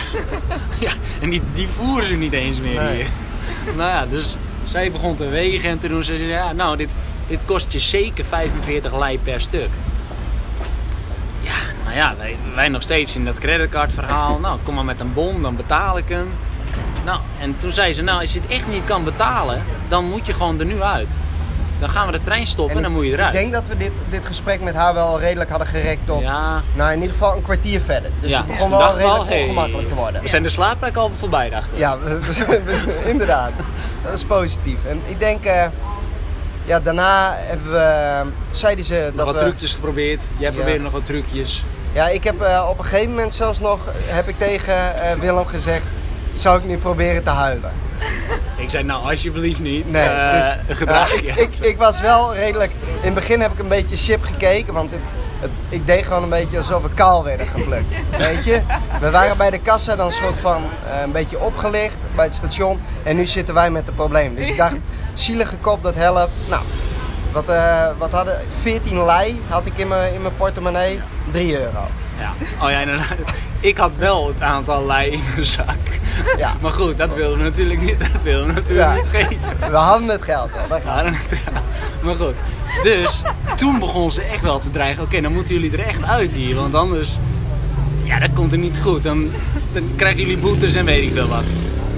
ja, 0.87 0.91
en 1.21 1.31
die, 1.31 1.43
die 1.55 1.69
voeren 1.69 2.07
ze 2.07 2.15
niet 2.15 2.33
eens 2.33 2.61
meer 2.61 2.83
Nee. 2.83 2.95
hier. 2.97 3.09
nou 3.77 3.91
ja, 3.91 4.07
dus 4.07 4.37
zij 4.65 4.91
begon 4.91 5.17
te 5.17 5.29
wegen 5.29 5.71
en 5.71 5.79
toen 5.79 6.05
zei 6.05 6.19
ze, 6.19 6.25
ja, 6.25 6.53
nou, 6.53 6.77
dit, 6.77 6.95
dit 7.27 7.41
kost 7.45 7.73
je 7.73 7.79
zeker 7.79 8.25
45 8.25 8.99
lei 8.99 9.19
per 9.19 9.41
stuk. 9.41 9.69
Ja, 11.95 12.05
nou 12.05 12.11
ja, 12.11 12.15
wij, 12.19 12.37
wij 12.55 12.69
nog 12.69 12.83
steeds 12.83 13.17
in 13.17 13.25
dat 13.25 13.39
creditcardverhaal. 13.39 14.39
nou, 14.43 14.59
kom 14.63 14.75
maar 14.75 14.85
met 14.85 15.01
een 15.01 15.13
bon, 15.13 15.43
dan 15.43 15.57
betaal 15.57 15.99
ik 15.99 16.09
hem. 16.09 16.29
Nou, 17.05 17.21
en 17.41 17.57
toen 17.59 17.71
zei 17.71 17.93
ze, 17.93 18.03
nou, 18.03 18.21
als 18.21 18.33
je 18.33 18.41
het 18.41 18.51
echt 18.51 18.69
niet 18.69 18.85
kan 18.85 19.05
betalen, 19.05 19.63
dan 19.89 20.05
moet 20.05 20.27
je 20.27 20.33
gewoon 20.33 20.61
er 20.61 20.67
nu 20.67 20.83
uit. 20.83 21.17
Dan 21.79 21.89
gaan 21.91 22.07
we 22.07 22.13
de 22.13 22.21
trein 22.21 22.47
stoppen 22.47 22.77
en, 22.77 22.83
dan 22.83 22.93
moet 22.93 23.05
je 23.05 23.13
eruit. 23.13 23.35
Ik 23.35 23.41
denk 23.41 23.53
dat 23.53 23.67
we 23.67 23.77
dit, 23.77 23.91
dit 24.11 24.21
gesprek 24.27 24.61
met 24.61 24.75
haar 24.75 24.95
wel 24.95 25.21
redelijk 25.21 25.51
hadden 25.51 25.69
gerekt 25.69 26.01
tot, 26.05 26.21
Ja, 26.21 26.63
nou 26.75 26.93
in 26.93 27.01
ieder 27.01 27.13
geval 27.13 27.37
een 27.37 27.43
kwartier 27.43 27.81
verder. 27.81 28.11
Dus 28.21 28.31
ja. 28.31 28.37
het 28.37 28.47
begon 28.47 28.69
Toen 28.69 28.79
wel 28.79 28.97
redelijk 28.97 29.29
hey, 29.29 29.43
ongemakkelijk 29.43 29.89
te 29.89 29.95
worden. 29.95 30.23
We 30.23 30.29
zijn 30.29 30.43
de 30.43 30.49
slaapplek 30.49 30.97
al 30.97 31.11
voorbij, 31.15 31.51
dachten 31.51 31.73
we. 31.73 31.79
Ja, 31.79 31.99
we- 31.99 32.19
we- 32.21 33.03
inderdaad. 33.13 33.51
Dat 34.05 34.13
is 34.13 34.25
positief. 34.25 34.79
En 34.89 35.01
ik 35.07 35.19
denk, 35.19 35.45
eh, 35.45 35.67
ja, 36.65 36.81
daarna 36.81 37.35
hebben 37.37 37.73
we, 37.73 38.23
zeiden 38.51 38.85
ze 38.85 39.11
Nog 39.15 39.17
dat 39.17 39.27
wat 39.27 39.35
we... 39.35 39.41
trucjes 39.49 39.75
geprobeerd. 39.75 40.23
Jij 40.39 40.49
Ja. 40.51 40.55
probeerde 40.57 40.83
nog 40.83 40.93
wat 40.93 41.07
trucjes. 41.07 41.65
Ja, 41.95 42.09
ik 42.09 42.25
heb 42.25 42.41
eh, 42.41 42.67
op 42.71 42.79
een 42.79 42.85
gegeven 42.85 43.11
moment 43.11 43.35
zelfs 43.35 43.59
nog, 43.61 43.79
heb 44.07 44.29
ik 44.29 44.39
tegen 44.39 45.03
eh, 45.03 45.13
Willem 45.19 45.47
gezegd, 45.47 45.85
zou 46.33 46.59
ik 46.59 46.65
nu 46.65 46.77
proberen 46.79 47.23
te 47.25 47.31
huilen? 47.31 47.73
Ik 48.57 48.71
zei, 48.71 48.85
nou 48.85 49.11
alsjeblieft 49.11 49.61
niet. 49.61 49.91
Nee, 49.91 50.03
Eh, 50.09 50.53
dus, 50.67 50.77
gedraag 50.77 51.21
je. 51.21 51.27
ik, 51.29 51.37
ik, 51.37 51.55
ik 51.61 51.77
was 51.79 52.01
wel 52.01 52.35
redelijk, 52.35 52.71
in 53.01 53.05
het 53.05 53.15
begin 53.15 53.41
heb 53.41 53.53
ik 53.53 53.59
een 53.59 53.69
beetje 53.69 53.97
sip 53.97 54.23
gekeken, 54.25 54.75
want 54.75 54.91
het, 54.91 55.01
het- 55.41 55.51
ik 55.69 55.87
deed 55.87 56.05
gewoon 56.05 56.23
een 56.23 56.29
beetje 56.29 56.57
alsof 56.59 56.83
we 56.83 56.89
kaal 56.95 57.25
werden 57.25 57.47
geplukt. 57.47 57.95
Weet 58.19 58.45
je? 58.45 58.61
We 59.01 59.11
waren 59.11 59.37
bij 59.37 59.51
de 59.51 59.59
kassa 59.59 59.97
dan 59.97 60.07
een 60.07 60.13
soort 60.13 60.39
van 60.41 60.63
een 61.03 61.13
beetje 61.13 61.39
opgelicht 61.41 61.97
bij 62.17 62.25
het 62.25 62.35
station 62.35 62.81
en 63.03 63.17
nu 63.17 63.27
zitten 63.27 63.55
wij 63.55 63.71
met 63.71 63.87
het 63.87 63.95
probleem. 63.95 64.35
Dus 64.35 64.49
ik 64.49 64.57
dacht, 64.57 64.77
zielige 65.13 65.57
kop, 65.57 65.83
dat 65.83 65.95
helpt. 65.95 66.33
Nou, 66.49 66.63
wat, 67.35 67.49
eh, 67.49 67.87
wat 67.99 68.11
hadden, 68.11 68.41
14 68.61 69.05
lei 69.05 69.41
had 69.49 69.67
ik 69.67 69.73
in 69.77 69.89
mijn, 69.89 70.15
in 70.15 70.23
mijn 70.23 70.37
portemonnee, 70.37 71.01
3 71.33 71.61
euro. 71.61 71.87
Ja. 72.19 72.33
Oh 72.65 72.71
ja, 72.71 72.79
inderdaad. 72.81 73.15
Ik 73.61 73.77
had 73.79 73.97
wel 73.97 74.27
het 74.29 74.41
aantal 74.43 74.87
lei 74.87 75.11
in 75.11 75.23
mijn 75.35 75.47
zak. 75.47 75.77
Ja. 76.39 76.53
Maar 76.63 76.71
goed, 76.73 76.99
dat 76.99 77.15
wilden 77.15 77.39
we 77.39 77.45
natuurlijk 77.45 77.81
niet, 77.81 77.99
dat 77.99 78.23
wilden 78.23 78.47
we 78.47 78.53
natuurlijk 78.53 78.89
Ja. 78.89 78.95
niet 78.95 79.11
geven. 79.11 79.71
We 79.71 79.77
hadden 79.77 80.09
het 80.09 80.23
geld 80.23 80.51
al. 80.53 80.69
dat 80.69 80.81
gaat. 80.85 81.05
Ja, 81.05 81.11
dan- 81.11 81.63
Maar 82.03 82.15
goed. 82.15 82.35
Dus 82.83 83.23
toen 83.57 83.79
begon 83.79 84.13
ze 84.13 84.23
echt 84.23 84.41
wel 84.43 84.59
te 84.59 84.71
dreigen. 84.71 85.03
Oké, 85.03 85.21
dan 85.21 85.33
moeten 85.33 85.55
jullie 85.55 85.73
er 85.73 85.87
echt 85.87 86.05
uit 86.05 86.33
hier. 86.33 86.55
Want 86.55 86.75
anders, 86.75 87.19
ja, 88.03 88.19
dat 88.19 88.33
komt 88.33 88.53
er 88.53 88.59
niet 88.59 88.79
goed. 88.83 89.03
Dan, 89.03 89.31
dan 89.73 89.83
krijgen 89.97 90.21
jullie 90.21 90.39
boetes 90.39 90.75
en 90.75 90.85
weet 90.85 91.03
ik 91.03 91.13
veel 91.13 91.29
wat. 91.29 91.45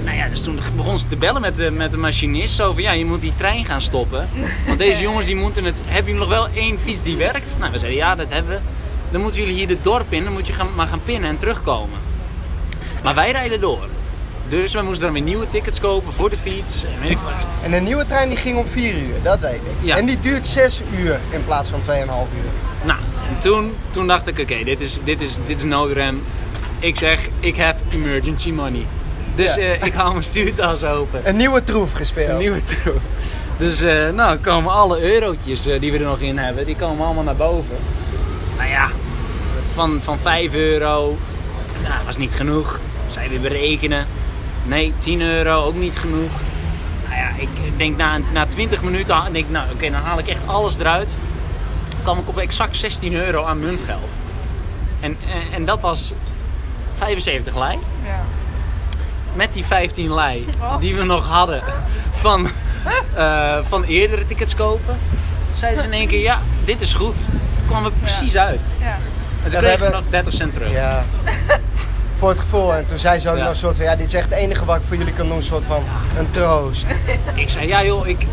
Nou 0.07 0.19
ja, 0.19 0.27
dus 0.27 0.43
toen 0.43 0.59
begon 0.75 0.97
ze 0.97 1.07
te 1.07 1.15
bellen 1.15 1.41
met 1.41 1.55
de, 1.55 1.71
met 1.71 1.91
de 1.91 1.97
machinist. 1.97 2.55
Zo 2.55 2.73
van, 2.73 2.83
ja, 2.83 2.91
je 2.91 3.05
moet 3.05 3.21
die 3.21 3.35
trein 3.35 3.65
gaan 3.65 3.81
stoppen. 3.81 4.29
Want 4.65 4.79
deze 4.79 5.01
jongens, 5.07 5.25
die 5.25 5.35
moeten 5.35 5.63
het... 5.63 5.81
Hebben 5.85 6.13
jullie 6.13 6.27
nog 6.27 6.29
wel 6.29 6.47
één 6.53 6.79
fiets 6.79 7.03
die 7.03 7.17
werkt? 7.17 7.53
Nou, 7.59 7.71
we 7.71 7.79
zeiden, 7.79 7.99
ja, 7.99 8.15
dat 8.15 8.27
hebben 8.29 8.51
we. 8.51 8.59
Dan 9.11 9.21
moeten 9.21 9.39
jullie 9.39 9.55
hier 9.55 9.67
de 9.67 9.77
dorp 9.81 10.13
in. 10.13 10.23
Dan 10.23 10.33
moet 10.33 10.47
je 10.47 10.53
gaan, 10.53 10.67
maar 10.75 10.87
gaan 10.87 11.01
pinnen 11.05 11.29
en 11.29 11.37
terugkomen. 11.37 11.99
Maar 13.03 13.15
wij 13.15 13.31
rijden 13.31 13.61
door. 13.61 13.87
Dus 14.47 14.73
we 14.73 14.81
moesten 14.81 15.03
dan 15.03 15.13
weer 15.13 15.23
nieuwe 15.23 15.49
tickets 15.49 15.79
kopen 15.79 16.13
voor 16.13 16.29
de 16.29 16.37
fiets. 16.37 16.83
En 16.83 17.01
weet 17.01 17.11
ik. 17.11 17.17
En 17.63 17.71
de 17.71 17.79
nieuwe 17.79 18.05
trein 18.05 18.29
die 18.29 18.37
ging 18.37 18.57
om 18.57 18.67
4 18.67 18.93
uur, 18.93 19.21
dat 19.23 19.39
weet 19.39 19.53
ik. 19.53 19.85
Ja. 19.87 19.97
En 19.97 20.05
die 20.05 20.19
duurt 20.19 20.47
6 20.47 20.81
uur 20.99 21.19
in 21.29 21.45
plaats 21.45 21.69
van 21.69 21.81
2,5 21.81 21.85
uur. 21.85 21.95
Nou, 22.85 22.99
en 23.29 23.39
toen, 23.39 23.73
toen 23.89 24.07
dacht 24.07 24.27
ik, 24.27 24.39
oké, 24.39 24.63
dit, 24.63 24.81
is, 24.81 24.99
dit, 25.03 25.21
is, 25.21 25.37
dit 25.47 25.57
is 25.57 25.63
noodrem. 25.63 26.23
Ik 26.79 26.97
zeg, 26.97 27.29
ik 27.39 27.55
heb 27.55 27.77
emergency 27.91 28.51
money. 28.51 28.85
Dus 29.37 29.55
Ja. 29.55 29.61
eh, 29.61 29.83
ik 29.83 29.93
haal 29.93 30.11
mijn 30.11 30.23
stuurtas 30.23 30.83
open. 30.83 31.21
Een 31.23 31.35
nieuwe 31.35 31.63
troef 31.63 31.93
gespeeld. 31.93 32.29
Een 32.29 32.37
nieuwe 32.37 32.63
troep. 32.63 32.99
Dus 33.57 33.81
eh, 33.81 34.09
nou 34.09 34.37
komen 34.37 34.73
alle 34.73 35.01
eurotjes 35.01 35.65
eh, 35.65 35.79
die 35.79 35.91
we 35.91 35.97
er 35.97 36.03
nog 36.03 36.19
in 36.19 36.37
hebben, 36.37 36.65
die 36.65 36.75
komen 36.75 37.05
allemaal 37.05 37.23
naar 37.23 37.35
boven. 37.35 37.75
Nou 38.57 38.69
ja, 38.69 38.89
van, 39.73 39.99
van 40.03 40.19
5 40.19 40.53
euro, 40.53 41.17
ja, 41.83 42.01
was 42.05 42.17
niet 42.17 42.33
genoeg. 42.35 42.79
Zij 43.07 43.29
weer 43.29 43.39
berekenen. 43.41 44.05
Nee, 44.65 44.93
10 44.97 45.21
euro, 45.21 45.63
ook 45.63 45.75
niet 45.75 45.97
genoeg. 45.97 46.31
Nou 47.07 47.15
ja, 47.19 47.29
ik 47.37 47.49
denk 47.77 47.97
na, 47.97 48.19
na 48.33 48.45
20 48.45 48.81
minuten, 48.83 49.23
denk 49.31 49.45
ik, 49.45 49.51
nou 49.51 49.65
oké, 49.73 49.89
dan 49.89 50.01
haal 50.01 50.19
ik 50.19 50.27
echt 50.27 50.41
alles 50.45 50.77
eruit. 50.77 51.15
kwam 52.03 52.17
ik 52.19 52.27
op 52.29 52.37
exact 52.37 52.77
16 52.77 53.13
euro 53.13 53.43
aan 53.43 53.59
muntgeld. 53.59 54.09
En, 54.99 55.17
en, 55.27 55.53
en 55.53 55.65
dat 55.65 55.81
was 55.81 56.13
75 56.93 57.55
lei 57.57 57.77
Ja. 58.05 58.19
Met 59.37 59.53
die 59.53 59.65
15 59.65 60.13
lei 60.13 60.45
Oh. 60.61 60.79
die 60.79 60.95
we 60.95 61.03
nog 61.03 61.27
hadden 61.27 61.61
van, 62.11 62.47
eh, 63.13 63.57
van 63.61 63.83
eerdere 63.83 64.25
tickets 64.25 64.55
kopen, 64.55 64.97
zeiden 65.53 65.79
ze 65.81 65.85
in 65.87 65.93
één 65.93 66.07
keer: 66.07 66.21
ja, 66.21 66.41
dit 66.65 66.81
is 66.81 66.93
goed. 66.93 67.15
Toen 67.15 67.67
kwamen 67.67 67.91
we 67.91 67.97
precies 67.99 68.37
uit. 68.37 68.61
Ja. 68.79 68.85
En 68.85 68.97
toen 69.43 69.51
we 69.51 69.57
kregen 69.57 69.61
we 69.61 69.67
hebben- 69.83 69.91
nog 69.91 70.03
30 70.09 70.33
cent 70.33 70.53
terug. 70.53 70.71
Ja. 70.71 71.03
Voor 72.17 72.29
het 72.29 72.39
gevoel. 72.39 72.73
En 72.75 72.85
toen 72.87 72.97
zei 72.97 73.19
ze 73.19 73.29
ook 73.29 73.35
Ja. 73.35 73.41
nog 73.41 73.49
een 73.51 73.57
soort 73.57 73.75
van, 73.75 73.85
ja, 73.85 73.95
dit 73.95 74.07
is 74.07 74.13
echt 74.13 74.29
het 74.29 74.33
enige 74.39 74.65
wat 74.65 74.75
ik 74.75 74.81
voor 74.87 74.97
jullie 74.97 75.13
kan 75.13 75.27
doen. 75.27 75.37
Een 75.37 75.43
soort 75.43 75.65
van, 75.65 75.83
een 76.17 76.31
troost. 76.31 76.85
Ik 77.33 77.49
zei: 77.49 77.67
ja, 77.67 77.83
joh, 77.83 78.07
ik, 78.07 78.25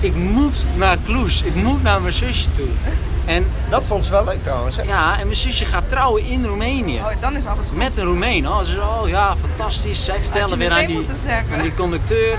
ik 0.00 0.14
moet 0.14 0.66
naar 0.76 0.96
Cluj. 1.04 1.30
Ik 1.44 1.54
moet 1.54 1.82
naar 1.82 2.00
mijn 2.00 2.12
zusje 2.14 2.52
toe. 2.52 2.68
En 3.28 3.46
Dat 3.70 3.86
vond 3.86 4.04
ze 4.04 4.10
wel 4.10 4.24
leuk 4.24 4.42
trouwens. 4.42 4.76
Hè? 4.76 4.82
ja, 4.82 5.18
en 5.18 5.24
mijn 5.24 5.36
zusje 5.36 5.64
gaat 5.64 5.88
trouwen 5.88 6.24
in 6.24 6.44
Roemenië. 6.44 6.98
Oh, 6.98 7.20
dan 7.20 7.36
is 7.36 7.46
alles 7.46 7.68
goed. 7.68 7.76
Met 7.76 7.96
een 7.96 8.04
Roemeen. 8.04 8.48
Oh, 8.48 8.60
ze 8.60 8.80
oh 8.80 9.08
ja, 9.08 9.36
fantastisch. 9.36 10.04
Zij 10.04 10.20
vertellen 10.22 10.58
weer 10.58 10.70
aan 10.70 10.86
die, 10.86 10.94
moeten 10.94 11.16
zeggen. 11.16 11.56
aan 11.56 11.62
die 11.62 11.74
conducteur. 11.74 12.38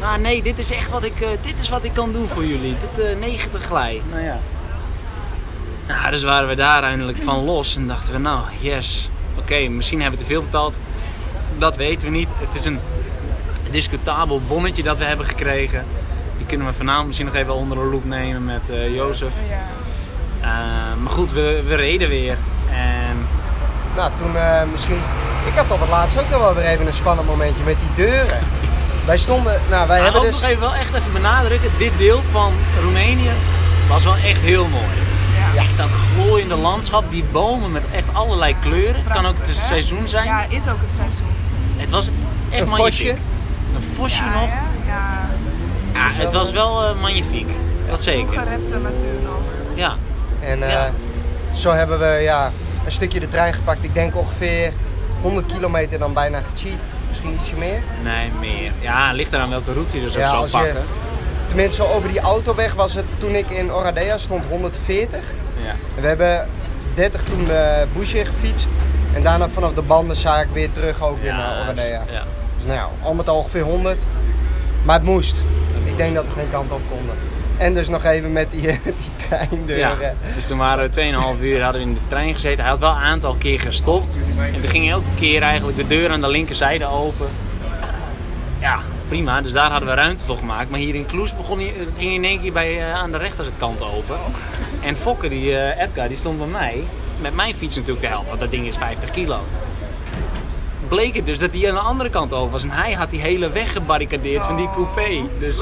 Nou 0.00 0.20
nee, 0.20 0.42
dit 0.42 0.58
is 0.58 0.70
echt 0.70 0.90
wat 0.90 1.04
ik, 1.04 1.20
eh, 1.20 1.28
dit 1.40 1.60
is 1.60 1.68
wat 1.68 1.84
ik 1.84 1.92
kan 1.92 2.12
doen 2.12 2.28
voor 2.28 2.44
jullie. 2.44 2.76
Dit 2.80 3.04
eh 3.04 3.16
90 3.16 3.62
glij. 3.64 4.02
Nou 4.10 4.22
ja. 4.22 4.38
Nou, 5.86 6.10
dus 6.10 6.22
waren 6.22 6.48
we 6.48 6.54
daar 6.54 6.82
eindelijk 6.82 7.22
van 7.22 7.44
los 7.44 7.76
en 7.76 7.86
dachten 7.86 8.12
we, 8.12 8.18
nou, 8.18 8.40
yes. 8.60 9.10
Oké, 9.38 9.68
misschien 9.68 10.00
hebben 10.00 10.18
we 10.18 10.24
te 10.24 10.32
veel 10.32 10.42
betaald. 10.42 10.78
Dat 11.58 11.76
weten 11.76 12.10
we 12.10 12.16
niet. 12.16 12.28
Het 12.36 12.54
is 12.54 12.64
een 12.64 12.78
discutabel 13.70 14.40
bonnetje 14.46 14.82
dat 14.82 14.98
we 14.98 15.04
hebben 15.04 15.26
gekregen. 15.26 15.84
Die 16.36 16.46
kunnen 16.46 16.66
we 16.66 16.72
vanavond 16.72 17.06
misschien 17.06 17.26
nog 17.26 17.36
even 17.36 17.54
onder 17.54 17.76
de 17.78 17.84
loep 17.84 18.04
nemen 18.04 18.44
met 18.44 18.70
eh 18.70 18.94
Jozef. 18.94 19.34
Ja. 19.48 19.85
Eh, 20.46 21.02
maar 21.02 21.12
goed, 21.12 21.32
we, 21.32 21.62
we 21.66 21.74
reden 21.74 22.08
weer. 22.08 22.36
En 22.70 23.16
Nou, 23.96 24.10
toen 24.18 24.36
eh, 24.36 24.60
misschien... 24.72 24.98
Ik 25.46 25.52
had 25.54 25.64
op 25.70 25.80
het 25.80 25.88
laatst 25.88 26.18
ook 26.18 26.30
nog 26.30 26.40
wel 26.40 26.54
weer 26.54 26.64
even 26.64 26.86
een 26.86 26.92
spannend 26.92 27.28
momentje 27.28 27.62
met 27.64 27.76
die 27.80 28.06
deuren. 28.06 28.38
Wij 29.04 29.18
stonden... 29.18 29.60
Nou, 29.70 29.86
wij 29.88 29.96
Maar 29.96 29.96
hebben 30.04 30.20
ook 30.20 30.26
dus... 30.26 30.40
nog 30.40 30.50
even 30.50 30.60
wel 30.60 30.74
echt 30.74 30.94
even 30.94 31.12
benadrukken, 31.12 31.70
dit 31.78 31.92
deel 31.98 32.22
van 32.30 32.52
Roemenië 32.82 33.30
was 33.88 34.04
wel 34.04 34.14
echt 34.16 34.40
heel 34.40 34.66
mooi. 34.68 34.84
Ja. 35.54 35.62
Echt 35.62 35.76
dat 35.76 35.88
glooiende 36.14 36.56
landschap, 36.56 37.04
die 37.10 37.24
bomen 37.32 37.72
met 37.72 37.82
echt 37.92 38.06
allerlei 38.12 38.56
kleuren. 38.60 38.94
Het 39.04 39.10
kan 39.12 39.26
ook 39.26 39.36
het 39.38 39.46
hè? 39.46 39.52
seizoen 39.52 40.08
zijn. 40.08 40.24
Ja, 40.26 40.44
is 40.48 40.68
ook 40.68 40.78
het 40.86 40.96
seizoen. 40.96 41.26
Het 41.76 41.90
was 41.90 42.08
echt 42.50 42.62
Een 42.62 42.68
magnifiek. 42.68 43.06
vosje. 43.06 43.16
Een 43.74 43.82
vosje 43.94 44.24
Ja, 44.24 44.40
nog. 44.40 44.48
ja, 44.50 44.62
ja. 45.92 46.08
Ja, 46.08 46.10
het 46.24 46.32
was 46.32 46.50
wel 46.50 46.84
eh, 46.84 47.00
magnifiek. 47.00 47.50
Dat 47.88 48.02
zeker. 48.02 48.22
Ongerepte 48.38 48.78
natuur 48.78 49.20
nog. 49.24 49.40
Ja. 49.74 49.96
En 50.46 50.62
eh, 50.62 50.70
Ja. 50.70 50.90
zo 51.54 51.70
hebben 51.70 51.98
we 51.98 52.18
ja, 52.22 52.50
een 52.84 52.92
stukje 52.92 53.20
de 53.20 53.28
trein 53.28 53.52
gepakt. 53.54 53.84
Ik 53.84 53.94
denk 53.94 54.16
ongeveer 54.16 54.72
100 55.22 55.46
kilometer 55.46 55.98
dan 55.98 56.12
bijna 56.12 56.40
gecheat. 56.52 56.78
Misschien 57.08 57.32
ietsje 57.40 57.54
meer. 57.56 57.80
Nee, 58.02 58.30
meer. 58.40 58.72
Ja, 58.80 59.12
ligt 59.12 59.32
eraan 59.32 59.50
welke 59.50 59.72
route 59.72 59.96
je 59.96 60.02
dus 60.02 60.14
ook 60.14 60.20
Ja, 60.22 60.28
zou 60.28 60.44
je- 60.44 60.50
pakken. 60.50 60.76
Tenminste, 61.46 61.94
over 61.94 62.08
die 62.08 62.20
autoweg 62.20 62.74
was 62.74 62.94
het 62.94 63.04
toen 63.18 63.34
ik 63.34 63.50
in 63.50 63.72
Oradea 63.72 64.18
stond 64.18 64.44
140. 64.48 65.20
Ja. 65.64 65.70
En 65.96 66.02
we 66.02 66.06
hebben 66.06 66.48
30 66.94 67.22
toen 67.28 67.44
de 67.44 67.86
bush 67.96 68.12
in 68.14 68.26
gefietst. 68.26 68.68
En 69.14 69.22
daarna 69.22 69.48
vanaf 69.48 69.72
de 69.74 69.82
bandenzaak 69.82 70.46
weer 70.52 70.72
terug 70.72 71.02
ook 71.02 71.22
weer 71.22 71.32
naar 71.32 71.60
Oradea. 71.62 72.02
ja. 72.10 72.22
Dus 72.56 72.66
nou 72.66 72.78
ja, 72.78 72.88
al 73.02 73.14
met 73.14 73.28
al 73.28 73.36
ongeveer 73.36 73.62
100. 73.62 74.02
Maar 74.82 74.94
het 74.94 75.04
moest. 75.04 75.36
Ik 75.84 75.96
denk 75.96 76.14
dat 76.14 76.24
we 76.24 76.30
geen 76.32 76.50
kant 76.50 76.72
op 76.72 76.80
konden. 76.90 77.14
En 77.58 77.74
dus 77.74 77.88
nog 77.88 78.04
even 78.04 78.32
met 78.32 78.50
die, 78.50 78.60
die 78.84 79.28
treindeuren. 79.28 80.00
Ja, 80.00 80.14
dus 80.34 80.46
toen 80.46 80.58
waren 80.58 80.90
we 80.90 81.36
2,5 81.36 81.42
uur 81.42 81.62
hadden 81.62 81.82
we 81.82 81.88
in 81.88 81.94
de 81.94 82.00
trein 82.08 82.34
gezeten. 82.34 82.60
Hij 82.60 82.70
had 82.70 82.78
wel 82.78 82.90
een 82.90 82.96
aantal 82.96 83.34
keer 83.34 83.60
gestopt. 83.60 84.18
En 84.54 84.60
toen 84.60 84.70
ging 84.70 84.90
elke 84.90 85.14
keer 85.18 85.42
eigenlijk 85.42 85.76
de 85.76 85.86
deur 85.86 86.10
aan 86.10 86.20
de 86.20 86.28
linkerzijde 86.28 86.86
open. 86.86 87.28
prima. 89.08 89.40
Dus 89.40 89.52
daar 89.52 89.70
hadden 89.70 89.88
we 89.88 89.94
ruimte 89.94 90.24
voor 90.24 90.36
gemaakt. 90.36 90.70
Maar 90.70 90.78
hier 90.78 90.94
in 90.94 91.06
Kloes 91.06 91.36
begon 91.36 91.58
hij, 91.58 91.72
ging 91.96 92.12
in 92.12 92.24
één 92.24 92.40
keer 92.40 92.52
bij, 92.52 92.78
eh, 92.78 92.94
aan 92.94 93.12
de 93.12 93.18
rechterkant 93.18 93.82
open. 93.82 94.16
En 94.82 94.96
Fokke, 94.96 95.28
die, 95.28 95.56
eh, 95.56 95.82
Edgar, 95.82 96.08
die 96.08 96.16
stond 96.16 96.38
bij 96.38 96.46
mij. 96.46 96.84
Met 97.20 97.34
mijn 97.34 97.54
fiets 97.54 97.74
natuurlijk 97.74 98.00
te 98.00 98.10
helpen, 98.10 98.28
want 98.28 98.40
dat 98.40 98.50
ding 98.50 98.66
is 98.66 98.76
50 98.76 99.10
kilo. 99.10 99.40
Bleek 100.88 101.14
het 101.16 101.26
dus 101.26 101.38
dat 101.38 101.52
die 101.52 101.68
aan 101.68 101.74
de 101.74 101.80
andere 101.80 102.10
kant 102.10 102.32
over 102.32 102.50
was. 102.50 102.62
En 102.62 102.70
hij 102.70 102.92
had 102.92 103.10
die 103.10 103.20
hele 103.20 103.50
weg 103.50 103.72
gebarricadeerd 103.72 104.44
van 104.44 104.56
die 104.56 104.70
coupé. 104.70 105.22
Dus, 105.38 105.60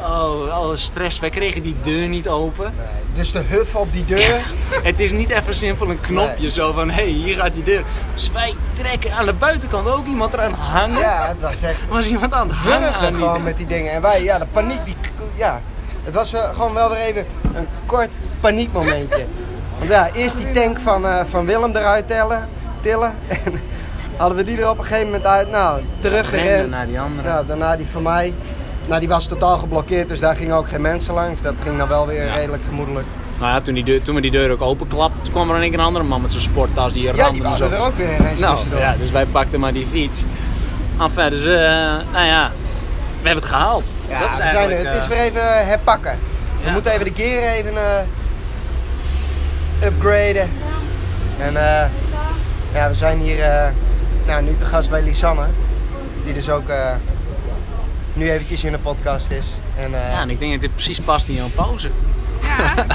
oh, 0.00 0.50
alle 0.50 0.76
stress. 0.76 1.20
Wij 1.20 1.30
kregen 1.30 1.62
die 1.62 1.76
deur 1.82 2.08
niet 2.08 2.28
open. 2.28 2.74
Dus 3.14 3.32
de 3.32 3.42
huf 3.48 3.74
op 3.74 3.92
die 3.92 4.04
deur. 4.04 4.40
Het 4.82 5.00
is 5.00 5.12
niet 5.12 5.30
even 5.30 5.54
simpel 5.54 5.90
een 5.90 6.00
knopje 6.00 6.40
Nee. 6.40 6.50
zo 6.50 6.72
van, 6.72 6.88
hé, 6.90 6.94
hey, 6.94 7.10
hier 7.10 7.36
gaat 7.36 7.54
die 7.54 7.62
deur. 7.62 7.84
Dus 8.14 8.30
wij 8.30 8.54
trekken 8.72 9.12
aan 9.12 9.26
de 9.26 9.32
buitenkant 9.32 9.88
ook 9.88 10.06
iemand 10.06 10.32
eraan 10.32 10.52
hangen. 10.52 10.98
ja, 10.98 11.26
het 11.28 11.40
was 11.40 11.62
echt 11.62 11.88
Was 11.88 12.06
iemand 12.08 12.32
aan 12.32 12.48
het 12.48 12.56
hangen 12.56 12.94
aan 12.94 13.06
die 13.06 13.16
gewoon 13.16 13.42
met 13.42 13.56
die 13.56 13.66
dingen. 13.66 13.92
En 13.92 14.00
wij, 14.02 14.22
ja, 14.22 14.38
de 14.38 14.46
paniek, 14.52 14.84
die, 14.84 14.96
ja. 15.34 15.62
Het 16.04 16.14
was 16.14 16.32
eh, 16.32 16.48
gewoon 16.54 16.74
wel 16.74 16.88
weer 16.88 16.98
even 16.98 17.26
een 17.54 17.66
kort 17.86 18.18
paniekmomentje. 18.40 19.26
Want 19.78 19.90
ja, 19.90 20.10
eerst 20.12 20.36
die 20.36 20.50
tank 20.50 20.78
van, 20.80 21.06
eh, 21.06 21.24
van 21.30 21.46
Willem 21.46 21.76
eruit 21.76 22.06
tellen, 22.08 22.48
tillen. 22.80 23.14
En 23.44 23.60
hadden 24.16 24.36
we 24.36 24.44
die 24.44 24.60
er 24.60 24.70
op 24.70 24.78
een 24.78 24.84
gegeven 24.84 25.06
moment 25.06 25.26
uit. 25.26 25.50
Nou, 25.50 25.80
teruggerend. 26.00 26.70
naar 26.70 26.86
die 26.86 27.00
andere. 27.00 27.28
Ja, 27.28 27.42
daarna 27.42 27.76
die 27.76 27.86
van 27.92 28.02
mij. 28.02 28.32
Nou, 28.86 29.00
die 29.00 29.08
was 29.08 29.26
totaal 29.26 29.58
geblokkeerd, 29.58 30.08
dus 30.08 30.20
daar 30.20 30.36
gingen 30.36 30.56
ook 30.56 30.68
geen 30.68 30.80
mensen 30.80 31.14
langs. 31.14 31.42
Dat 31.42 31.54
ging 31.62 31.78
dan 31.78 31.88
wel 31.88 32.06
weer 32.06 32.24
Ja. 32.26 32.34
redelijk 32.34 32.62
gemoedelijk. 32.68 33.06
Nou 33.38 33.52
ja, 33.54 33.60
toen, 33.60 33.74
die 33.74 33.84
deur, 33.84 34.02
toen 34.02 34.14
we 34.14 34.20
die 34.20 34.30
deur 34.30 34.50
ook 34.50 34.62
openklapten, 34.62 35.22
toen 35.22 35.32
kwam 35.32 35.50
er 35.50 35.56
in 35.56 35.62
één 35.62 35.70
keer 35.70 35.78
een 35.78 35.84
andere 35.84 36.04
man 36.04 36.20
met 36.20 36.30
zijn 36.30 36.42
sporttas 36.42 36.92
die 36.92 37.02
Ja, 37.02 37.12
ramde 37.12 37.32
die 37.32 37.42
waren 37.42 37.58
zo. 37.58 37.68
er 37.70 37.78
ook 37.80 37.96
weer 37.96 38.16
ineens 38.20 38.40
Nou, 38.40 38.52
tussendoor. 38.54 38.80
ja, 38.80 38.94
dus 38.98 39.10
wij 39.10 39.26
pakten 39.26 39.60
maar 39.60 39.72
die 39.72 39.86
fiets. 39.86 40.22
Enfin, 41.00 41.30
dus, 41.30 41.44
eh, 41.44 41.52
nou 42.12 42.26
ja, 42.26 42.50
we 43.20 43.26
hebben 43.28 43.42
het 43.44 43.52
gehaald. 43.52 43.84
Ja, 44.08 44.18
dat 44.20 44.28
is 44.30 44.36
we 44.36 44.48
zijn 44.52 44.70
er. 44.70 44.86
Het 44.86 44.96
is 44.96 45.02
eh, 45.02 45.08
weer 45.08 45.18
even 45.20 45.66
herpakken. 45.66 46.18
We 46.60 46.66
Ja. 46.66 46.72
moeten 46.72 46.92
even 46.92 47.04
de 47.04 47.12
gear 47.22 47.42
even 47.42 47.76
eh, 47.76 47.98
upgraden. 49.86 50.50
En 51.38 51.56
eh, 51.56 51.86
ja, 52.74 52.88
we 52.88 52.94
zijn 52.94 53.18
hier 53.18 53.40
eh, 53.40 53.64
nou, 54.26 54.42
nu 54.42 54.56
te 54.58 54.64
gast 54.64 54.90
bij 54.90 55.02
Lisanne. 55.02 55.46
Die 56.24 56.34
dus 56.34 56.50
ook 56.50 56.68
eh, 56.68 56.90
nu 58.12 58.30
eventjes 58.30 58.64
in 58.64 58.72
de 58.72 58.78
podcast 58.78 59.30
is. 59.30 59.54
En, 59.76 59.94
eh, 59.94 60.10
Ja, 60.12 60.20
en 60.20 60.30
ik 60.30 60.38
denk 60.38 60.52
dat 60.52 60.60
dit 60.60 60.74
precies 60.74 61.00
past 61.00 61.28
in 61.28 61.34
jouw 61.34 61.48
pauze. 61.54 61.90
Ja, 62.40 62.72
klopt. 62.74 62.90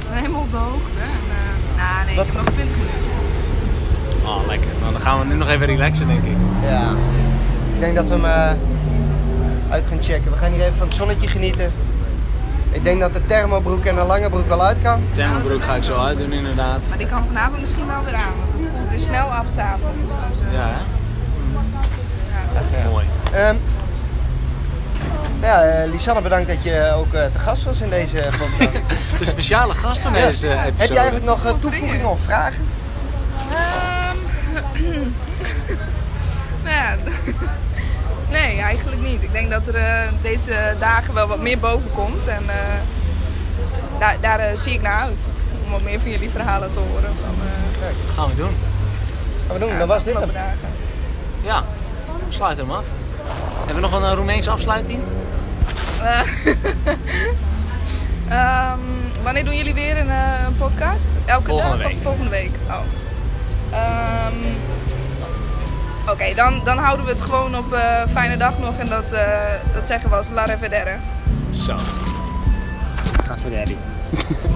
Ik 0.00 0.08
ben 0.10 0.18
helemaal 0.18 0.40
op 0.40 0.50
de 0.50 0.56
hoogte. 0.56 0.98
En, 1.02 1.08
eh, 1.08 1.82
nou, 1.82 2.06
nee, 2.06 2.16
Wat- 2.16 2.26
ik 2.26 2.32
heb 2.32 2.44
nog 2.44 2.54
20 2.54 2.76
minuutjes. 2.76 3.24
Oh, 4.24 4.46
lekker. 4.46 4.68
Nou, 4.80 4.92
dan 4.92 5.00
gaan 5.00 5.18
we 5.18 5.24
nu 5.26 5.34
nog 5.34 5.48
even 5.48 5.66
relaxen, 5.66 6.06
denk 6.06 6.22
ik. 6.24 6.36
ja. 6.68 6.90
Ik 7.74 7.80
denk 7.80 7.94
dat 7.94 8.08
we 8.08 8.14
hem 8.14 8.24
eh, 8.24 8.52
uit 9.72 9.84
gaan 9.88 10.02
checken. 10.02 10.30
We 10.32 10.36
gaan 10.38 10.52
hier 10.52 10.62
even 10.62 10.76
van 10.76 10.86
het 10.86 10.96
zonnetje 10.96 11.28
genieten. 11.28 11.72
Ik 12.70 12.84
denk 12.84 13.00
dat 13.00 13.14
de 13.14 13.26
thermobroek 13.26 13.84
en 13.84 13.94
de 13.94 14.02
lange 14.04 14.28
broek 14.28 14.48
wel 14.48 14.62
uit 14.62 14.76
kan. 14.82 15.02
Thermobroek 15.10 15.62
ga 15.62 15.74
ik 15.74 15.84
zo 15.84 15.96
uitdoen, 15.98 16.32
inderdaad. 16.32 16.86
Maar 16.88 16.98
die 16.98 17.06
kan 17.06 17.24
vanavond 17.26 17.60
misschien 17.60 17.86
wel 17.86 18.04
weer 18.04 18.14
aan. 18.14 18.32
Snel 19.04 19.32
af 19.32 19.46
s'avonds. 19.48 20.10
Dus, 20.30 20.40
eh, 20.40 20.52
Ja, 20.52 20.68
hè? 20.68 20.78
Ja. 22.82 22.88
Mooi. 22.90 23.04
Ehm, 23.32 23.56
ja, 25.40 25.62
eh, 25.62 25.90
Lisanne, 25.90 26.20
bedankt 26.22 26.48
dat 26.48 26.62
je 26.62 26.92
ook 26.96 27.12
eh, 27.12 27.24
te 27.32 27.38
gast 27.38 27.64
was 27.64 27.80
in 27.80 27.90
deze 27.90 28.16
podcast. 28.40 28.82
De 29.18 29.24
speciale 29.26 29.74
gast 29.74 30.02
van 30.02 30.14
Ja. 30.14 30.26
deze 30.26 30.46
episode. 30.48 30.72
Heb 30.76 30.88
je 30.88 30.96
eigenlijk 30.96 31.24
nog 31.26 31.44
eh, 31.44 31.52
toevoegingen 31.60 32.08
of 32.10 32.20
vragen? 32.20 32.68
Ehm, 33.50 34.16
nou 36.64 36.76
ja, 36.76 36.94
nee, 38.30 38.60
eigenlijk 38.60 39.00
niet. 39.02 39.22
Ik 39.22 39.32
denk 39.32 39.50
dat 39.50 39.66
er 39.66 39.74
eh, 39.76 40.08
deze 40.22 40.74
dagen 40.80 41.14
wel 41.14 41.26
wat 41.26 41.40
meer 41.40 41.58
boven 41.58 41.90
komt. 41.94 42.26
En 42.26 42.42
eh, 42.48 42.54
daar, 43.98 44.16
daar 44.20 44.38
eh, 44.38 44.56
zie 44.56 44.72
ik 44.72 44.82
naar 44.82 45.00
uit. 45.00 45.24
Om 45.64 45.70
wat 45.70 45.82
meer 45.82 46.00
van 46.00 46.10
jullie 46.10 46.30
verhalen 46.30 46.70
te 46.70 46.78
horen. 46.78 47.12
Van, 47.20 47.34
eh, 47.46 47.80
Dat 48.06 48.14
gaan 48.14 48.28
we 48.28 48.36
doen. 48.36 48.56
Gaan 49.46 49.54
we 49.54 49.58
doen, 49.58 49.68
ja, 49.68 49.78
dat 49.78 49.88
was 49.88 50.04
dit 50.04 50.14
hem. 50.14 50.30
Ja, 51.42 51.62
we 52.26 52.32
sluiten 52.32 52.66
hem 52.66 52.74
af. 52.74 52.84
Hebben 53.56 53.74
we 53.74 53.80
nog 53.80 53.92
een 53.92 54.04
eh, 54.08 54.12
Roemeense 54.14 54.50
afsluiting? 54.50 55.00
Eh, 56.02 56.20
ehm, 58.28 58.78
wanneer 59.22 59.44
doen 59.44 59.56
jullie 59.56 59.74
weer 59.74 59.98
een, 59.98 60.10
eh, 60.10 60.44
een 60.46 60.56
podcast? 60.56 61.08
Elke 61.24 61.44
Volgende 61.48 61.76
dag 61.76 61.86
week. 61.86 61.96
of 61.96 62.02
volgende 62.02 62.30
week? 62.30 62.50
Oh. 62.68 62.78
Ehm, 63.70 64.34
Oké, 66.10 66.34
dan, 66.34 66.60
dan 66.64 66.78
houden 66.78 67.04
we 67.04 67.10
het 67.12 67.20
gewoon 67.20 67.56
op 67.56 67.72
eh, 67.72 68.02
fijne 68.10 68.36
dag 68.36 68.58
nog. 68.58 68.78
En 68.78 68.86
dat, 68.86 69.12
eh, 69.12 69.28
dat 69.74 69.86
zeggen 69.86 70.10
we 70.10 70.16
als 70.16 70.28
La 70.30 70.44
Revedere. 70.44 70.96
Zo. 71.50 71.76
Gaat 73.26 73.40
voor 73.40 73.50
daddy. 73.50 73.76